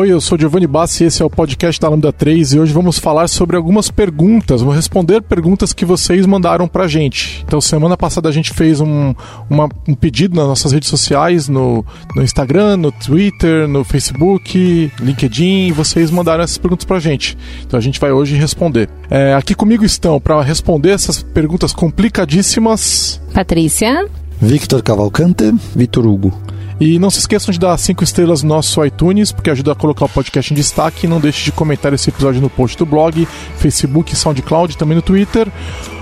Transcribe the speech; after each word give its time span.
Oi, 0.00 0.10
eu 0.10 0.18
sou 0.18 0.38
Giovanni 0.38 0.66
Bassi 0.66 1.04
e 1.04 1.08
esse 1.08 1.20
é 1.20 1.24
o 1.26 1.28
podcast 1.28 1.78
da 1.78 1.86
Lambda 1.86 2.10
3 2.10 2.54
e 2.54 2.58
hoje 2.58 2.72
vamos 2.72 2.98
falar 2.98 3.28
sobre 3.28 3.54
algumas 3.54 3.90
perguntas, 3.90 4.62
vou 4.62 4.72
responder 4.72 5.20
perguntas 5.20 5.74
que 5.74 5.84
vocês 5.84 6.24
mandaram 6.24 6.66
pra 6.66 6.88
gente. 6.88 7.44
Então, 7.46 7.60
semana 7.60 7.98
passada 7.98 8.26
a 8.26 8.32
gente 8.32 8.50
fez 8.50 8.80
um, 8.80 9.14
uma, 9.50 9.68
um 9.86 9.94
pedido 9.94 10.34
nas 10.34 10.46
nossas 10.46 10.72
redes 10.72 10.88
sociais, 10.88 11.50
no, 11.50 11.84
no 12.16 12.22
Instagram, 12.22 12.78
no 12.78 12.90
Twitter, 12.90 13.68
no 13.68 13.84
Facebook, 13.84 14.90
LinkedIn, 14.98 15.66
e 15.66 15.72
vocês 15.72 16.10
mandaram 16.10 16.44
essas 16.44 16.56
perguntas 16.56 16.86
pra 16.86 16.98
gente. 16.98 17.36
Então 17.66 17.76
a 17.76 17.82
gente 17.82 18.00
vai 18.00 18.10
hoje 18.10 18.36
responder. 18.36 18.88
É, 19.10 19.34
aqui 19.34 19.54
comigo 19.54 19.84
estão 19.84 20.18
para 20.18 20.40
responder 20.40 20.92
essas 20.92 21.22
perguntas 21.22 21.74
complicadíssimas. 21.74 23.20
Patrícia. 23.34 24.08
Victor 24.40 24.82
Cavalcante, 24.82 25.54
Vitor 25.74 26.06
Hugo. 26.06 26.32
E 26.80 26.98
não 26.98 27.10
se 27.10 27.18
esqueçam 27.18 27.52
de 27.52 27.60
dar 27.60 27.76
cinco 27.76 28.02
estrelas 28.02 28.42
no 28.42 28.48
nosso 28.48 28.82
iTunes, 28.82 29.30
porque 29.30 29.50
ajuda 29.50 29.72
a 29.72 29.74
colocar 29.74 30.06
o 30.06 30.08
podcast 30.08 30.50
em 30.50 30.56
destaque. 30.56 31.06
Não 31.06 31.20
deixe 31.20 31.44
de 31.44 31.52
comentar 31.52 31.92
esse 31.92 32.08
episódio 32.08 32.40
no 32.40 32.48
post 32.48 32.78
do 32.78 32.86
blog, 32.86 33.28
Facebook, 33.58 34.16
SoundCloud, 34.16 34.78
também 34.78 34.96
no 34.96 35.02
Twitter. 35.02 35.46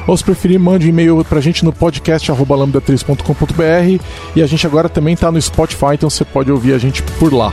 Ou 0.07 0.17
se 0.17 0.23
preferir, 0.23 0.61
mande 0.61 0.87
um 0.87 0.91
e-mail 0.91 1.25
pra 1.25 1.41
gente 1.41 1.65
no 1.65 1.73
podcast 1.73 2.31
lambda3.com.br. 2.31 4.05
E 4.37 4.43
a 4.43 4.47
gente 4.47 4.65
agora 4.69 4.89
também 4.89 5.17
tá 5.17 5.33
no 5.33 5.43
Spotify, 5.43 5.95
então 5.95 6.09
você 6.09 6.25
pode 6.25 6.53
ouvir 6.53 6.75
a 6.75 6.79
gente 6.79 7.03
por 7.03 7.35
lá. 7.35 7.53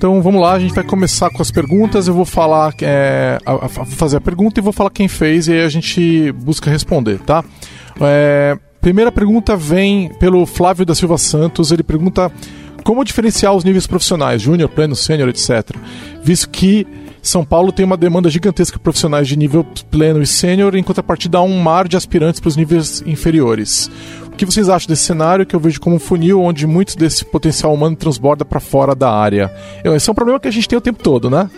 Então 0.00 0.22
vamos 0.22 0.40
lá, 0.40 0.52
a 0.52 0.58
gente 0.58 0.72
vai 0.72 0.82
começar 0.82 1.28
com 1.28 1.42
as 1.42 1.50
perguntas. 1.50 2.08
Eu 2.08 2.14
vou 2.14 2.24
falar, 2.24 2.74
é, 2.80 3.38
a, 3.44 3.66
a, 3.66 3.68
fazer 3.68 4.16
a 4.16 4.20
pergunta 4.20 4.58
e 4.58 4.62
vou 4.62 4.72
falar 4.72 4.88
quem 4.88 5.06
fez 5.08 5.46
e 5.46 5.52
aí 5.52 5.62
a 5.62 5.68
gente 5.68 6.32
busca 6.32 6.70
responder, 6.70 7.18
tá? 7.18 7.44
É, 8.00 8.56
primeira 8.80 9.12
pergunta 9.12 9.54
vem 9.54 10.08
pelo 10.14 10.46
Flávio 10.46 10.86
da 10.86 10.94
Silva 10.94 11.18
Santos. 11.18 11.70
Ele 11.70 11.82
pergunta 11.82 12.32
como 12.82 13.04
diferenciar 13.04 13.54
os 13.54 13.62
níveis 13.62 13.86
profissionais, 13.86 14.40
júnior, 14.40 14.70
pleno, 14.70 14.96
sênior, 14.96 15.28
etc. 15.28 15.76
Visto 16.24 16.48
que 16.48 16.86
são 17.20 17.44
Paulo 17.44 17.70
tem 17.70 17.84
uma 17.84 17.98
demanda 17.98 18.30
gigantesca 18.30 18.78
de 18.78 18.82
profissionais 18.82 19.28
de 19.28 19.36
nível 19.36 19.66
pleno 19.90 20.22
e 20.22 20.26
sênior, 20.26 20.76
em 20.76 20.82
contrapartida 20.82 21.36
há 21.36 21.42
um 21.42 21.60
mar 21.60 21.86
de 21.86 21.98
aspirantes 21.98 22.40
para 22.40 22.48
os 22.48 22.56
níveis 22.56 23.02
inferiores. 23.04 23.90
O 24.40 24.46
que 24.46 24.46
vocês 24.46 24.70
acham 24.70 24.88
desse 24.88 25.02
cenário 25.02 25.44
que 25.44 25.54
eu 25.54 25.60
vejo 25.60 25.78
como 25.78 25.96
um 25.96 25.98
funil 25.98 26.40
onde 26.40 26.66
muito 26.66 26.96
desse 26.96 27.26
potencial 27.26 27.74
humano 27.74 27.94
transborda 27.94 28.42
para 28.42 28.58
fora 28.58 28.94
da 28.94 29.12
área? 29.12 29.52
Esse 29.84 30.08
é 30.08 30.12
um 30.12 30.14
problema 30.14 30.40
que 30.40 30.48
a 30.48 30.50
gente 30.50 30.66
tem 30.66 30.78
o 30.78 30.80
tempo 30.80 31.02
todo, 31.02 31.28
né? 31.28 31.50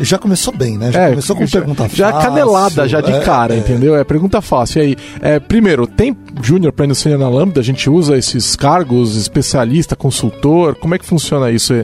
É, 0.00 0.04
já 0.04 0.16
começou 0.16 0.54
bem, 0.54 0.78
né? 0.78 0.92
Já 0.92 1.00
é, 1.00 1.08
começou 1.10 1.34
com 1.34 1.44
já, 1.44 1.58
pergunta 1.58 1.82
fácil. 1.82 1.96
Já 1.96 2.12
canelada, 2.12 2.86
já 2.86 3.00
de 3.00 3.10
é, 3.10 3.20
cara, 3.22 3.54
é. 3.54 3.58
entendeu? 3.58 3.96
É 3.96 4.04
pergunta 4.04 4.40
fácil. 4.40 4.78
E 4.78 4.80
aí, 4.80 4.96
é, 5.20 5.40
primeiro, 5.40 5.88
tem 5.88 6.16
júnior 6.40 6.72
para 6.72 6.94
sênior 6.94 7.18
na 7.18 7.28
Lambda? 7.28 7.58
A 7.58 7.64
gente 7.64 7.90
usa 7.90 8.16
esses 8.16 8.54
cargos, 8.54 9.16
especialista, 9.16 9.96
consultor? 9.96 10.76
Como 10.76 10.94
é 10.94 10.98
que 11.00 11.04
funciona 11.04 11.50
isso? 11.50 11.74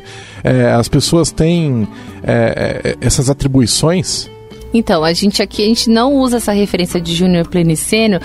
É, 0.45 0.71
as 0.71 0.87
pessoas 0.87 1.33
têm 1.33 1.89
é, 2.23 2.97
essas 3.01 3.29
atribuições? 3.29 4.31
Então, 4.77 5.03
a 5.03 5.13
gente 5.13 5.43
aqui 5.43 5.63
a 5.63 5.67
gente 5.67 5.89
não 5.89 6.15
usa 6.15 6.37
essa 6.37 6.53
referência 6.53 7.01
de 7.01 7.15
júnior 7.15 7.49
pleno 7.49 7.71
e 7.71 7.77
sênior 7.77 8.21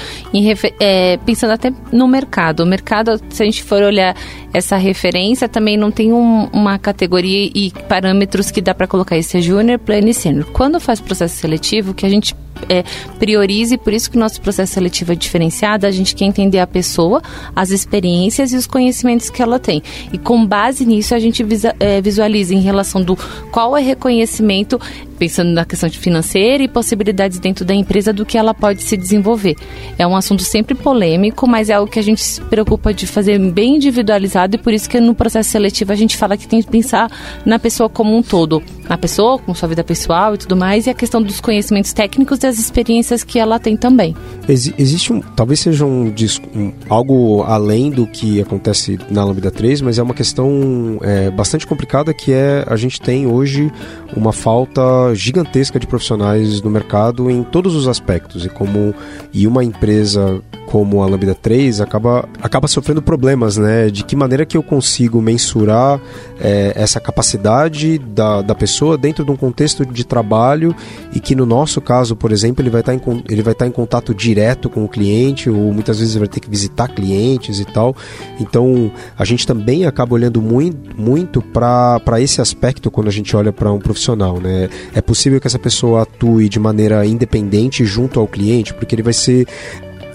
é, 0.80 1.18
pensando 1.26 1.52
até 1.52 1.72
no 1.92 2.08
mercado. 2.08 2.62
O 2.62 2.66
mercado, 2.66 3.20
se 3.30 3.42
a 3.42 3.46
gente 3.46 3.64
for 3.64 3.82
olhar 3.82 4.16
essa 4.54 4.78
referência, 4.78 5.48
também 5.48 5.78
não 5.78 5.92
tem 5.92 6.14
um, 6.14 6.48
uma 6.52 6.78
categoria 6.78 7.50
e 7.54 7.72
parâmetros 7.88 8.52
que 8.52 8.62
dá 8.62 8.74
para 8.74 8.88
colocar 8.88 9.18
isso 9.18 9.38
é 9.38 9.42
júnior, 9.42 9.80
pleno 9.80 10.10
e 10.10 10.14
sênior. 10.14 10.46
Quando 10.52 10.80
faz 10.80 11.00
processo 11.00 11.38
seletivo, 11.38 11.94
que 11.94 12.06
a 12.06 12.10
gente 12.10 12.36
é, 12.70 12.84
priorize, 13.20 13.78
por 13.78 13.94
isso 13.94 14.10
que 14.10 14.18
o 14.18 14.20
nosso 14.20 14.42
processo 14.42 14.74
seletivo 14.74 15.12
é 15.12 15.16
diferenciado, 15.16 15.86
a 15.86 15.92
gente 15.92 16.16
quer 16.16 16.26
entender 16.26 16.60
a 16.60 16.68
pessoa, 16.68 17.22
as 17.56 17.70
experiências 17.70 18.54
e 18.54 18.56
os 18.56 18.68
conhecimentos 18.68 19.30
que 19.30 19.42
ela 19.42 19.60
tem. 19.60 19.82
E 20.12 20.18
com 20.18 20.46
base 20.46 20.86
nisso, 20.86 21.16
a 21.16 21.20
gente 21.20 21.44
visa, 21.44 21.76
é, 21.80 22.02
visualiza 22.02 22.54
em 22.54 22.62
relação 22.62 23.02
do 23.02 23.18
qual 23.52 23.76
é 23.78 23.82
reconhecimento, 23.82 24.80
pensando 25.18 25.52
na 25.52 25.66
questão 25.66 25.90
financeira 25.90 26.64
e 26.64 26.68
possibilidades 26.68 27.40
dentro 27.40 27.64
da 27.64 27.74
empresa 27.74 28.12
do 28.12 28.26
que 28.26 28.38
ela 28.38 28.54
pode 28.54 28.82
se 28.82 28.98
desenvolver. 28.98 29.56
É 29.98 30.06
um 30.06 30.16
assunto 30.16 30.44
sempre 30.44 30.74
polêmico, 30.74 31.48
mas 31.48 31.70
é 31.70 31.74
algo 31.74 31.92
que 31.92 32.00
a 32.00 32.04
gente 32.04 32.24
se 32.24 32.42
preocupa 32.42 32.94
de 32.94 33.06
fazer 33.06 33.38
bem 33.40 33.76
individualizado 33.76 34.41
e 34.56 34.58
por 34.58 34.74
isso 34.74 34.90
que 34.90 35.00
no 35.00 35.14
processo 35.14 35.50
seletivo 35.50 35.92
a 35.92 35.96
gente 35.96 36.18
fala 36.18 36.38
que 36.38 36.48
tem 36.48 36.62
que 36.62 36.70
pensar 36.70 37.10
na 37.46 37.60
pessoa 37.60 37.90
como 37.90 38.16
um 38.16 38.22
todo. 38.22 38.62
Na 38.90 38.98
pessoa, 38.98 39.40
com 39.40 39.54
sua 39.54 39.70
vida 39.70 39.84
pessoal 39.84 40.36
e 40.36 40.38
tudo 40.38 40.56
mais, 40.56 40.86
e 40.86 40.90
a 40.90 40.94
questão 40.94 41.22
dos 41.22 41.40
conhecimentos 41.40 41.94
técnicos 41.94 42.44
e 42.44 42.48
as 42.48 42.60
experiências 42.60 43.24
que 43.24 43.40
ela 43.40 43.60
tem 43.60 43.78
também. 43.78 44.16
Ex 44.48 44.72
existe 44.78 45.14
um, 45.14 45.22
talvez 45.22 45.60
seja 45.60 45.86
um, 45.86 46.14
um, 46.56 46.74
algo 46.90 47.44
além 47.44 47.90
do 47.90 48.06
que 48.06 48.42
acontece 48.42 49.00
na 49.10 49.24
Lambda 49.24 49.50
3, 49.50 49.82
mas 49.82 49.98
é 49.98 50.04
uma 50.04 50.14
questão 50.14 51.00
é, 51.02 51.30
bastante 51.32 51.66
complicada 51.66 52.14
que 52.14 52.34
é 52.34 52.66
a 52.68 52.76
gente 52.76 53.00
tem 53.00 53.28
hoje 53.28 53.72
uma 54.16 54.34
falta 54.34 54.82
gigantesca 55.14 55.80
de 55.80 55.88
profissionais 55.88 56.62
no 56.62 56.70
mercado 56.70 57.30
em 57.30 57.44
todos 57.44 57.76
os 57.76 57.88
aspectos 57.88 58.46
e 58.46 58.50
como 58.50 58.94
e 59.34 59.48
uma 59.48 59.64
empresa 59.64 60.42
como 60.72 61.04
a 61.04 61.06
Lambda 61.06 61.36
3 61.36 61.82
acaba, 61.82 62.24
acaba 62.42 62.66
sofrendo 62.66 63.02
problemas, 63.02 63.58
né? 63.58 63.90
De 63.90 64.06
que 64.06 64.16
maneira 64.16 64.46
que 64.46 64.56
eu 64.56 64.64
consigo 64.64 65.22
mensurar 65.22 66.00
é, 66.40 66.72
essa 66.78 66.98
capacidade 66.98 67.98
da, 67.98 68.42
da 68.42 68.56
pessoa 68.56 68.98
dentro 68.98 69.26
de 69.26 69.32
um 69.32 69.36
contexto 69.36 69.86
de 69.86 70.06
trabalho 70.06 70.74
e 71.14 71.20
que 71.20 71.36
no 71.36 71.46
nosso 71.46 71.82
caso, 71.82 72.16
por 72.16 72.32
exemplo, 72.32 72.64
ele 72.64 72.70
vai 72.70 72.80
estar 72.80 72.94
em, 72.94 73.02
ele 73.30 73.42
vai 73.42 73.52
estar 73.52 73.68
em 73.68 73.72
contato 73.72 74.16
direto 74.16 74.70
com 74.70 74.86
o 74.86 74.88
cliente 74.88 75.50
ou 75.50 75.74
muitas 75.74 76.00
vezes 76.00 76.16
vai 76.16 76.30
ter 76.30 76.40
que 76.40 76.50
visitar 76.50 76.88
clientes 76.88 77.60
e 77.60 77.66
tal. 77.66 77.94
Então 78.40 78.90
a 79.20 79.26
gente 79.26 79.46
também 79.46 79.86
acaba 79.86 80.14
olhando 80.14 80.42
muito, 80.42 80.98
muito 80.98 81.42
para 81.42 82.22
esse 82.22 82.40
aspecto 82.40 82.90
quando 82.90 83.10
a 83.10 83.12
gente 83.12 83.36
olha 83.36 83.52
para 83.52 83.70
um 83.74 83.80
profissional, 83.80 84.40
né? 84.40 84.70
É 84.96 85.02
possível 85.02 85.42
que 85.42 85.48
essa 85.48 85.60
pessoa 85.60 86.04
atue 86.04 86.48
de 86.48 86.60
maneira 86.62 87.06
independente 87.06 87.84
junto 87.84 88.22
ao 88.22 88.28
cliente, 88.28 88.74
porque 88.74 88.96
ele 88.96 89.04
vai 89.04 89.12
ser 89.12 89.46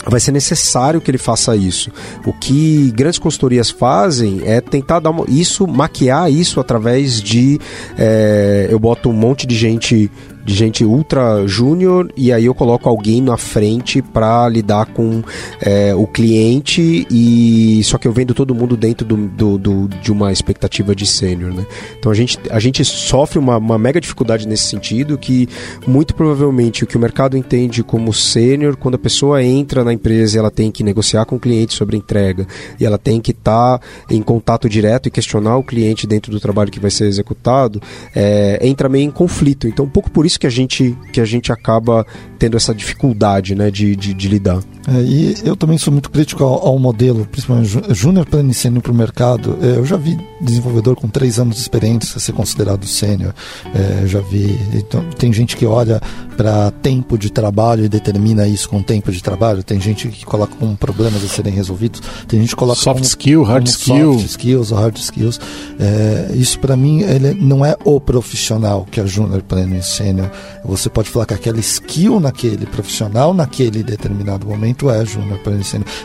vai 0.06 0.20
ser 0.20 0.32
necessário 0.32 1.00
que 1.00 1.10
ele 1.10 1.18
faça 1.18 1.56
isso. 1.56 1.90
O 2.24 2.32
que 2.32 2.92
grandes 2.94 3.18
consultorias 3.18 3.70
fazem 3.70 4.40
é 4.44 4.60
tentar 4.60 5.00
dar 5.00 5.10
uma, 5.10 5.24
isso, 5.28 5.66
maquiar 5.66 6.30
isso 6.30 6.60
através 6.60 7.20
de 7.20 7.60
é, 7.98 8.68
eu 8.70 8.78
boto 8.78 9.10
um 9.10 9.12
monte 9.12 9.46
de 9.46 9.56
gente 9.56 10.10
de 10.46 10.54
gente 10.54 10.84
ultra 10.84 11.44
júnior 11.46 12.12
e 12.16 12.32
aí 12.32 12.44
eu 12.44 12.54
coloco 12.54 12.88
alguém 12.88 13.20
na 13.20 13.36
frente 13.36 14.00
para 14.00 14.48
lidar 14.48 14.86
com 14.86 15.20
é, 15.60 15.92
o 15.92 16.06
cliente 16.06 17.04
e 17.10 17.82
só 17.82 17.98
que 17.98 18.06
eu 18.06 18.12
vendo 18.12 18.32
todo 18.32 18.54
mundo 18.54 18.76
dentro 18.76 19.04
do, 19.04 19.16
do, 19.16 19.58
do 19.58 19.88
de 19.88 20.12
uma 20.12 20.32
expectativa 20.32 20.94
de 20.94 21.04
sênior, 21.04 21.52
né? 21.52 21.66
Então 21.98 22.12
a 22.12 22.14
gente, 22.14 22.38
a 22.48 22.60
gente 22.60 22.84
sofre 22.84 23.40
uma, 23.40 23.56
uma 23.56 23.76
mega 23.76 24.00
dificuldade 24.00 24.46
nesse 24.46 24.64
sentido 24.64 25.18
que 25.18 25.48
muito 25.84 26.14
provavelmente 26.14 26.84
o 26.84 26.86
que 26.86 26.96
o 26.96 27.00
mercado 27.00 27.36
entende 27.36 27.82
como 27.82 28.12
sênior, 28.12 28.76
quando 28.76 28.94
a 28.94 28.98
pessoa 28.98 29.42
entra 29.42 29.82
na 29.82 29.92
empresa 29.92 30.38
ela 30.38 30.50
tem 30.50 30.70
que 30.70 30.84
negociar 30.84 31.24
com 31.24 31.34
o 31.34 31.40
cliente 31.40 31.74
sobre 31.74 31.96
entrega 31.96 32.46
e 32.78 32.86
ela 32.86 32.98
tem 32.98 33.20
que 33.20 33.32
estar 33.32 33.78
tá 33.78 33.86
em 34.08 34.22
contato 34.22 34.68
direto 34.68 35.08
e 35.08 35.10
questionar 35.10 35.56
o 35.56 35.64
cliente 35.64 36.06
dentro 36.06 36.30
do 36.30 36.38
trabalho 36.38 36.70
que 36.70 36.78
vai 36.78 36.90
ser 36.90 37.06
executado, 37.06 37.82
é, 38.14 38.60
entra 38.62 38.88
meio 38.88 39.04
em 39.04 39.10
conflito. 39.10 39.66
Então 39.66 39.86
um 39.86 39.90
pouco 39.90 40.08
por 40.08 40.24
isso 40.24 40.35
isso 40.36 40.40
que 40.40 40.46
a 40.46 40.50
gente, 40.50 40.96
que 41.12 41.20
a 41.20 41.24
gente 41.24 41.50
acaba 41.50 42.06
tendo 42.38 42.56
essa 42.56 42.74
dificuldade 42.74 43.54
né, 43.54 43.70
de, 43.70 43.96
de, 43.96 44.12
de 44.12 44.28
lidar. 44.28 44.60
É, 44.86 45.00
e 45.00 45.34
eu 45.42 45.56
também 45.56 45.78
sou 45.78 45.92
muito 45.92 46.10
crítico 46.10 46.44
ao, 46.44 46.68
ao 46.68 46.78
modelo, 46.78 47.26
principalmente 47.26 47.82
Júnior 47.94 48.26
Plano 48.26 48.52
para 48.82 48.92
o 48.92 48.94
mercado. 48.94 49.58
É, 49.60 49.78
eu 49.78 49.84
já 49.84 49.96
vi 49.96 50.16
desenvolvedor 50.40 50.94
com 50.94 51.08
três 51.08 51.38
anos 51.38 51.56
de 51.56 51.62
experiência 51.62 52.20
ser 52.20 52.32
considerado 52.32 52.86
sênior. 52.86 53.34
É, 53.74 54.06
já 54.06 54.20
vi. 54.20 54.58
Então, 54.74 55.02
tem 55.18 55.32
gente 55.32 55.56
que 55.56 55.66
olha 55.66 56.00
para 56.36 56.70
tempo 56.70 57.18
de 57.18 57.30
trabalho 57.30 57.84
e 57.84 57.88
determina 57.88 58.46
isso 58.46 58.68
com 58.68 58.82
tempo 58.82 59.10
de 59.10 59.22
trabalho. 59.22 59.62
Tem 59.62 59.80
gente 59.80 60.08
que 60.08 60.24
coloca 60.24 60.54
como 60.56 60.76
problemas 60.76 61.24
a 61.24 61.28
serem 61.28 61.54
resolvidos. 61.54 62.00
Tem 62.28 62.40
gente 62.40 62.50
que 62.50 62.56
coloca 62.56 62.78
soft 62.78 62.96
como, 62.96 63.04
skill, 63.06 63.42
hard 63.42 63.66
skill, 63.66 64.12
soft 64.12 64.26
skills, 64.26 64.70
hard 64.70 64.96
skills. 64.98 65.40
É, 65.80 66.32
isso 66.34 66.60
para 66.60 66.76
mim 66.76 67.00
ele 67.00 67.34
não 67.34 67.64
é 67.64 67.76
o 67.84 68.00
profissional 68.00 68.86
que 68.90 69.00
é 69.00 69.06
Júnior 69.06 69.42
Pleno 69.42 69.76
e 69.76 69.82
Sênior. 69.82 70.25
Você 70.64 70.88
pode 70.88 71.08
falar 71.08 71.26
que 71.26 71.34
aquela 71.34 71.58
skill 71.60 72.20
naquele 72.20 72.66
profissional 72.66 73.32
naquele 73.34 73.82
determinado 73.82 74.46
momento 74.46 74.90
é 74.90 75.04
júnior 75.04 75.40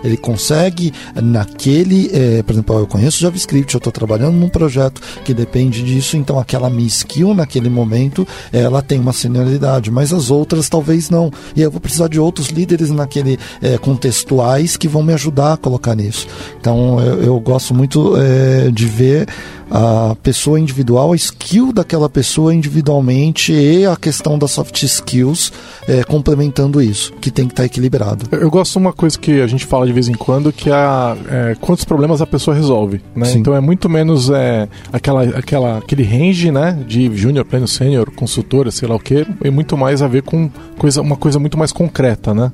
Ele 0.04 0.18
consegue 0.18 0.94
naquele, 1.16 2.10
é, 2.14 2.44
por 2.44 2.54
exemplo, 2.54 2.80
eu 2.80 2.88
conheço 2.88 3.20
JavaScript, 3.20 3.74
eu 3.74 3.78
estou 3.78 3.92
trabalhando 3.92 4.36
num 4.36 4.50
projeto 4.50 5.02
que 5.24 5.34
depende 5.34 5.84
disso, 5.84 6.18
então 6.18 6.40
aquela 6.40 6.70
minha 6.70 6.88
skill 6.88 7.34
naquele 7.34 7.70
momento, 7.70 8.28
ela 8.52 8.82
tem 8.82 9.00
uma 9.00 9.14
senioridade, 9.14 9.92
mas 9.92 10.14
as 10.14 10.30
outras 10.30 10.70
talvez 10.70 11.10
não. 11.10 11.32
E 11.56 11.62
eu 11.62 11.72
vou 11.72 11.80
precisar 11.80 12.08
de 12.08 12.20
outros 12.20 12.48
líderes 12.48 12.90
naquele 12.90 13.40
é, 13.62 13.78
contextuais 13.78 14.78
que 14.78 14.88
vão 14.88 15.04
me 15.04 15.14
ajudar 15.14 15.54
a 15.54 15.58
colocar 15.58 15.96
nisso. 15.96 16.28
Então 16.60 17.00
eu, 17.00 17.24
eu 17.24 17.40
gosto 17.40 17.74
muito 17.74 18.16
é, 18.18 18.70
de 18.72 18.86
ver 18.86 19.28
a 19.72 20.16
pessoa 20.22 20.60
individual, 20.60 21.14
a 21.14 21.16
skill 21.16 21.72
daquela 21.72 22.10
pessoa 22.10 22.54
individualmente 22.54 23.54
e 23.54 23.86
a 23.86 23.96
questão 23.96 24.11
das 24.38 24.52
soft 24.52 24.84
skills 24.84 25.52
é, 25.88 26.04
complementando 26.04 26.82
isso, 26.82 27.14
que 27.14 27.32
tem 27.32 27.48
que 27.48 27.54
estar 27.54 27.64
tá 27.64 27.68
equilibrado. 27.68 28.26
Eu 28.32 28.50
gosto 28.50 28.74
de 28.74 28.78
uma 28.80 28.94
coisa 28.94 29.18
que 29.18 29.42
a 29.42 29.48
gente 29.48 29.66
fala 29.66 29.86
de 29.86 29.94
vez 29.94 30.08
em 30.08 30.14
quando, 30.14 30.52
que 30.52 30.70
é, 30.70 30.74
é 30.74 31.56
quantos 31.60 31.86
problemas 31.86 32.22
a 32.22 32.28
pessoa 32.28 32.56
resolve. 32.56 33.02
Né? 33.16 33.32
Então 33.34 33.56
é 33.56 33.60
muito 33.60 33.90
menos 33.90 34.30
é, 34.30 34.68
aquela, 34.92 35.24
aquela, 35.24 35.78
aquele 35.78 36.04
range 36.04 36.52
né, 36.52 36.78
de 36.88 37.16
júnior, 37.16 37.46
pleno, 37.46 37.68
sênior, 37.68 38.12
consultora, 38.12 38.72
sei 38.72 38.88
lá 38.88 38.96
o 38.96 39.00
que, 39.00 39.26
e 39.44 39.50
muito 39.50 39.78
mais 39.78 40.02
a 40.02 40.08
ver 40.08 40.24
com 40.24 40.50
coisa, 40.78 41.02
uma 41.02 41.16
coisa 41.16 41.40
muito 41.40 41.58
mais 41.58 41.72
concreta, 41.72 42.34
né? 42.34 42.52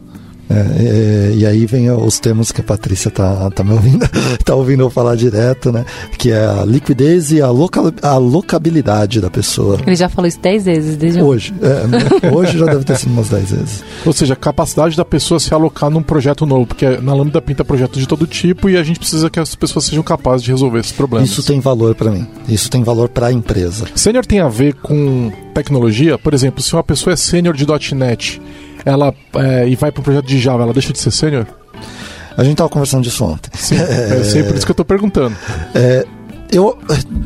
É, 0.50 1.32
é, 1.32 1.32
e 1.36 1.46
aí 1.46 1.66
vem 1.66 1.92
os 1.92 2.20
termos 2.20 2.52
que 2.52 2.62
a 2.62 2.64
Patrícia 2.64 3.12
tá, 3.12 3.50
tá 3.52 3.64
me 3.64 3.74
ouvindo, 3.74 4.08
tá 4.44 4.56
ouvindo 4.56 4.84
eu 4.84 4.90
falar 4.90 5.16
direto, 5.16 5.72
né? 5.72 5.86
Que 6.18 6.32
é 6.32 6.46
a 6.46 6.64
liquidez 6.66 7.32
e 7.32 7.42
a, 7.42 7.50
loca, 7.50 7.94
a 8.02 8.18
locabilidade 8.18 9.20
da 9.20 9.30
pessoa. 9.30 9.78
Ele 9.86 9.96
já 9.96 10.08
falou 10.08 10.28
isso 10.28 10.40
10 10.40 10.66
vezes 10.66 10.98
desde 10.98 11.22
hoje. 11.22 11.54
É, 11.62 12.32
hoje 12.34 12.58
já 12.58 12.66
deve 12.66 12.84
ter 12.84 12.98
sido 12.98 13.12
umas 13.12 13.30
10 13.30 13.52
vezes. 13.52 13.84
Ou 14.06 14.14
seja, 14.14 14.34
a 14.34 14.38
capacidade 14.38 14.96
da 14.96 15.06
pessoa 15.06 15.40
se 15.40 15.54
alocar 15.54 15.90
num 15.90 16.02
projeto 16.02 16.46
novo, 16.46 16.66
porque 16.66 16.98
na 16.98 17.14
Lambda 17.14 17.42
pinta 17.42 17.66
projetos 17.66 18.00
de 18.00 18.08
todo 18.08 18.26
tipo 18.26 18.70
e 18.70 18.78
a 18.78 18.84
gente 18.84 19.00
precisa 19.00 19.30
que 19.30 19.40
as 19.40 19.56
pessoas 19.56 19.86
sejam 19.86 20.04
capazes 20.04 20.44
de 20.44 20.52
resolver 20.52 20.80
esses 20.80 20.92
problemas. 20.92 21.30
Isso 21.30 21.44
tem 21.44 21.60
valor 21.60 21.96
para 21.96 22.12
mim. 22.12 22.28
Isso 22.48 22.70
tem 22.70 22.84
valor 22.84 23.10
para 23.10 23.28
a 23.28 23.34
empresa. 23.34 23.86
Sênior 23.96 24.26
tem 24.26 24.40
a 24.40 24.48
ver 24.48 24.76
com 24.76 25.32
tecnologia? 25.54 26.18
Por 26.18 26.34
exemplo, 26.34 26.62
se 26.62 26.74
uma 26.74 26.84
pessoa 26.84 27.14
é 27.14 27.18
sênior 27.18 27.56
de 27.56 27.66
.NET 27.94 28.42
ela 28.88 29.14
é, 29.36 29.68
e 29.68 29.76
vai 29.76 29.92
para 29.92 30.00
um 30.00 30.04
projeto 30.04 30.26
de 30.26 30.40
Java, 30.40 30.64
ela 30.64 30.72
deixa 30.72 30.94
de 30.94 31.00
ser 31.00 31.12
sênior? 31.12 31.46
A 32.38 32.44
gente 32.44 32.54
estava 32.54 32.70
conversando 32.70 33.04
disso 33.04 33.26
ontem. 33.26 33.50
Sim, 33.54 33.76
é, 33.76 34.44
por 34.44 34.56
isso 34.56 34.66
que 34.66 34.72
eu 34.72 34.74
estou 34.74 34.86
perguntando. 34.86 35.36
É, 35.76 36.06
eu, 36.50 36.78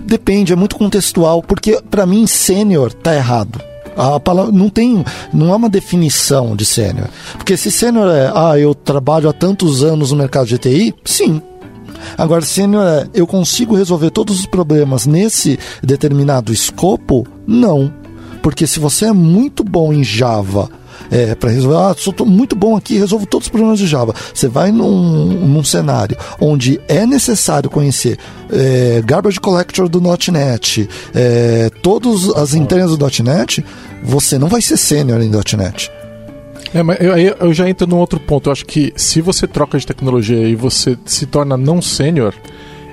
depende, 0.07 0.51
é 0.51 0.55
muito 0.55 0.75
contextual, 0.75 1.43
porque 1.43 1.79
para 1.89 2.07
mim 2.07 2.25
sênior 2.25 2.91
tá 2.91 3.13
errado. 3.13 3.61
A 3.95 4.19
palavra 4.19 4.51
não 4.51 4.69
tem, 4.69 5.05
não 5.31 5.51
é 5.51 5.55
uma 5.55 5.69
definição 5.69 6.55
de 6.55 6.65
sênior. 6.65 7.07
Porque 7.33 7.55
se 7.55 7.69
sênior 7.69 8.09
é, 8.09 8.31
ah, 8.33 8.57
eu 8.57 8.73
trabalho 8.73 9.29
há 9.29 9.33
tantos 9.33 9.83
anos 9.83 10.11
no 10.11 10.17
mercado 10.17 10.47
de 10.47 10.57
TI, 10.57 10.95
sim. 11.05 11.41
Agora, 12.17 12.41
sênior 12.41 12.83
é, 12.83 13.07
eu 13.13 13.27
consigo 13.27 13.75
resolver 13.75 14.09
todos 14.09 14.39
os 14.39 14.45
problemas 14.47 15.05
nesse 15.05 15.59
determinado 15.83 16.51
escopo? 16.51 17.27
Não. 17.45 17.93
Porque 18.41 18.65
se 18.65 18.79
você 18.79 19.05
é 19.05 19.13
muito 19.13 19.63
bom 19.63 19.93
em 19.93 20.03
Java 20.03 20.80
é, 21.09 21.35
para 21.35 21.49
resolver. 21.49 21.77
Ah, 21.77 21.95
sou 21.97 22.13
muito 22.25 22.55
bom 22.55 22.75
aqui, 22.75 22.97
resolvo 22.97 23.25
todos 23.25 23.47
os 23.47 23.49
problemas 23.49 23.79
de 23.79 23.87
Java. 23.87 24.13
Você 24.33 24.47
vai 24.47 24.71
num, 24.71 25.25
num 25.25 25.63
cenário 25.63 26.17
onde 26.39 26.79
é 26.87 27.05
necessário 27.05 27.69
conhecer 27.69 28.17
é, 28.51 29.01
Garbage 29.05 29.39
Collector 29.39 29.87
do 29.87 30.01
.NET, 30.01 30.89
é, 31.13 31.69
todas 31.81 32.29
as 32.35 32.53
entranhas 32.53 32.95
do 32.95 33.23
.NET, 33.23 33.63
você 34.03 34.37
não 34.37 34.47
vai 34.47 34.61
ser 34.61 34.77
sênior 34.77 35.21
em 35.21 35.29
.NET. 35.29 35.91
É, 36.73 36.81
mas 36.83 36.97
eu, 37.01 37.15
eu 37.17 37.53
já 37.53 37.69
entro 37.69 37.85
num 37.87 37.97
outro 37.97 38.19
ponto. 38.19 38.47
Eu 38.47 38.53
acho 38.53 38.65
que 38.65 38.93
se 38.95 39.21
você 39.21 39.47
troca 39.47 39.77
de 39.77 39.85
tecnologia 39.85 40.47
e 40.47 40.55
você 40.55 40.97
se 41.05 41.25
torna 41.25 41.57
não 41.57 41.81
sênior, 41.81 42.33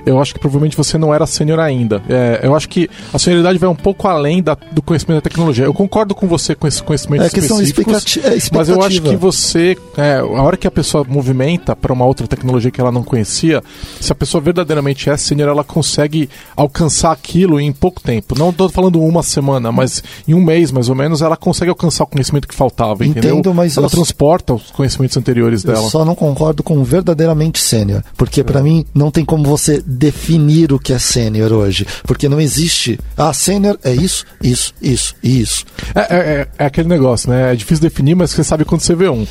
eu 0.05 0.19
acho 0.19 0.33
que 0.33 0.39
provavelmente 0.39 0.75
você 0.75 0.97
não 0.97 1.13
era 1.13 1.25
sênior 1.25 1.59
ainda. 1.59 2.01
É, 2.09 2.41
eu 2.43 2.55
acho 2.55 2.67
que 2.69 2.89
a 3.13 3.19
senioridade 3.19 3.57
vai 3.57 3.69
um 3.69 3.75
pouco 3.75 4.07
além 4.07 4.41
da, 4.41 4.57
do 4.71 4.81
conhecimento 4.81 5.17
da 5.17 5.29
tecnologia. 5.29 5.65
Eu 5.65 5.73
concordo 5.73 6.15
com 6.15 6.27
você 6.27 6.55
com 6.55 6.67
esse 6.67 6.81
conhecimento 6.81 7.23
é 7.23 7.27
específicos, 7.27 8.17
é 8.17 8.37
mas 8.53 8.69
eu 8.69 8.81
acho 8.81 9.01
que 9.01 9.15
você, 9.15 9.77
é, 9.97 10.17
a 10.17 10.41
hora 10.41 10.57
que 10.57 10.67
a 10.67 10.71
pessoa 10.71 11.05
movimenta 11.07 11.75
para 11.75 11.93
uma 11.93 12.05
outra 12.05 12.27
tecnologia 12.27 12.71
que 12.71 12.81
ela 12.81 12.91
não 12.91 13.03
conhecia, 13.03 13.63
se 13.99 14.11
a 14.11 14.15
pessoa 14.15 14.41
verdadeiramente 14.41 15.09
é 15.09 15.17
sênior, 15.17 15.49
ela 15.49 15.63
consegue 15.63 16.29
alcançar 16.55 17.11
aquilo 17.11 17.59
em 17.59 17.71
pouco 17.71 18.01
tempo. 18.01 18.37
Não 18.37 18.49
estou 18.49 18.69
falando 18.69 19.01
uma 19.01 19.23
semana, 19.23 19.71
mas 19.71 20.03
em 20.27 20.33
um 20.33 20.43
mês 20.43 20.71
mais 20.71 20.89
ou 20.89 20.95
menos, 20.95 21.21
ela 21.21 21.37
consegue 21.37 21.69
alcançar 21.69 22.03
o 22.03 22.07
conhecimento 22.07 22.47
que 22.47 22.55
faltava, 22.55 23.05
entendeu? 23.05 23.33
Entendo, 23.33 23.53
mas 23.53 23.77
ela 23.77 23.89
transporta 23.89 24.53
os 24.53 24.71
conhecimentos 24.71 25.15
anteriores 25.17 25.63
dela. 25.63 25.79
Eu 25.79 25.89
só 25.89 26.05
não 26.05 26.15
concordo 26.15 26.63
com 26.63 26.83
verdadeiramente 26.83 27.59
sênior, 27.59 28.03
porque 28.17 28.43
para 28.43 28.61
mim 28.61 28.85
não 28.93 29.11
tem 29.11 29.25
como 29.25 29.43
você 29.43 29.81
definir 29.89 30.71
o 30.71 30.79
que 30.79 30.93
é 30.93 30.99
sênior 30.99 31.51
hoje. 31.51 31.85
Porque 32.03 32.29
não 32.29 32.39
existe. 32.39 32.99
Ah, 33.17 33.33
sênior 33.33 33.77
é 33.83 33.93
isso, 33.93 34.25
isso, 34.41 34.73
isso 34.81 35.15
e 35.23 35.41
isso. 35.41 35.65
É, 35.95 35.99
é, 35.99 36.17
é, 36.17 36.47
é, 36.59 36.65
aquele 36.65 36.87
negócio, 36.87 37.29
né? 37.29 37.51
É 37.51 37.55
difícil 37.55 37.81
definir, 37.81 38.15
mas 38.15 38.31
você 38.31 38.43
sabe 38.43 38.63
quando 38.65 38.81
você 38.81 38.95
vê 38.95 39.09
um. 39.09 39.25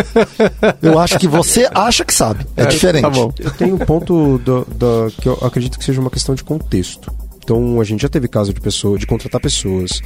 eu 0.82 0.98
acho 0.98 1.18
que 1.18 1.26
você 1.26 1.68
acha 1.74 2.04
que 2.04 2.12
sabe. 2.12 2.46
É, 2.56 2.62
é 2.62 2.66
diferente. 2.66 3.02
Tá 3.02 3.10
bom. 3.10 3.32
Eu 3.38 3.50
tenho 3.52 3.74
um 3.74 3.78
ponto 3.78 4.38
do, 4.38 4.64
do, 4.66 5.12
que 5.20 5.28
eu 5.28 5.38
acredito 5.42 5.78
que 5.78 5.84
seja 5.84 6.00
uma 6.00 6.10
questão 6.10 6.34
de 6.34 6.44
contexto. 6.44 7.12
Então 7.50 7.80
a 7.80 7.84
gente 7.84 8.02
já 8.02 8.08
teve 8.08 8.28
caso 8.28 8.54
de 8.54 8.60
pessoa, 8.60 8.96
de 8.96 9.04
contratar 9.04 9.40
pessoas 9.40 10.00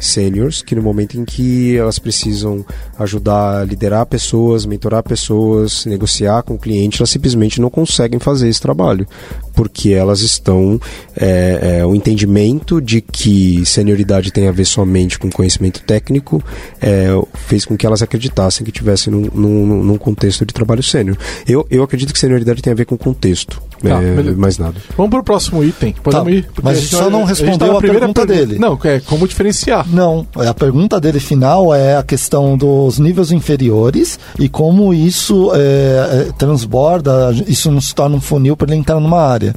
seniors 0.00 0.62
que 0.62 0.74
no 0.74 0.82
momento 0.82 1.16
em 1.16 1.24
que 1.24 1.76
elas 1.76 1.96
precisam 1.96 2.66
ajudar 2.98 3.64
liderar 3.64 4.04
pessoas, 4.04 4.66
mentorar 4.66 5.04
pessoas, 5.04 5.86
negociar 5.86 6.42
com 6.42 6.54
o 6.54 6.58
cliente, 6.58 7.00
elas 7.00 7.10
simplesmente 7.10 7.60
não 7.60 7.70
conseguem 7.70 8.18
fazer 8.18 8.48
esse 8.48 8.60
trabalho 8.60 9.06
porque 9.54 9.90
elas 9.90 10.20
estão 10.22 10.80
é, 11.16 11.78
é, 11.80 11.86
o 11.86 11.94
entendimento 11.94 12.80
de 12.80 13.00
que 13.00 13.64
senioridade 13.64 14.32
tem 14.32 14.48
a 14.48 14.52
ver 14.52 14.64
somente 14.64 15.18
com 15.18 15.30
conhecimento 15.30 15.82
técnico 15.82 16.42
é, 16.80 17.08
fez 17.34 17.64
com 17.64 17.76
que 17.76 17.86
elas 17.86 18.02
acreditassem 18.02 18.64
que 18.64 18.70
tivessem 18.70 19.12
num, 19.12 19.28
num, 19.34 19.82
num 19.84 19.98
contexto 19.98 20.44
de 20.46 20.54
trabalho 20.54 20.82
sênior. 20.82 21.16
Eu, 21.46 21.66
eu 21.70 21.82
acredito 21.82 22.12
que 22.12 22.18
senioridade 22.18 22.62
tem 22.62 22.72
a 22.72 22.76
ver 22.76 22.86
com 22.86 22.96
contexto, 22.96 23.60
tá, 23.82 24.02
é, 24.02 24.22
mais 24.32 24.58
nada. 24.58 24.76
Vamos 24.96 25.10
para 25.10 25.20
o 25.20 25.24
próximo 25.24 25.62
item. 25.62 25.94
Podemos 26.02 26.26
tá, 26.26 26.30
ir? 26.30 26.48
Mas 26.62 26.78
só 26.80 27.08
não 27.10 27.24
respondeu 27.24 27.76
a, 27.76 27.78
a 27.78 27.80
pergunta 27.80 28.26
dele. 28.26 28.58
Não, 28.58 28.78
é 28.84 29.00
como 29.00 29.26
diferenciar. 29.26 29.86
Não, 29.88 30.26
a 30.34 30.54
pergunta 30.54 31.00
dele 31.00 31.20
final 31.20 31.74
é 31.74 31.96
a 31.96 32.02
questão 32.02 32.56
dos 32.56 32.98
níveis 32.98 33.30
inferiores 33.30 34.18
e 34.38 34.48
como 34.48 34.92
isso 34.92 35.52
é, 35.54 36.28
é 36.28 36.32
transborda, 36.36 37.32
isso 37.46 37.70
não 37.70 37.80
se 37.80 37.94
torna 37.94 38.16
um 38.16 38.20
funil 38.20 38.56
para 38.56 38.70
ele 38.70 38.80
entrar 38.80 39.00
numa 39.00 39.20
área. 39.20 39.54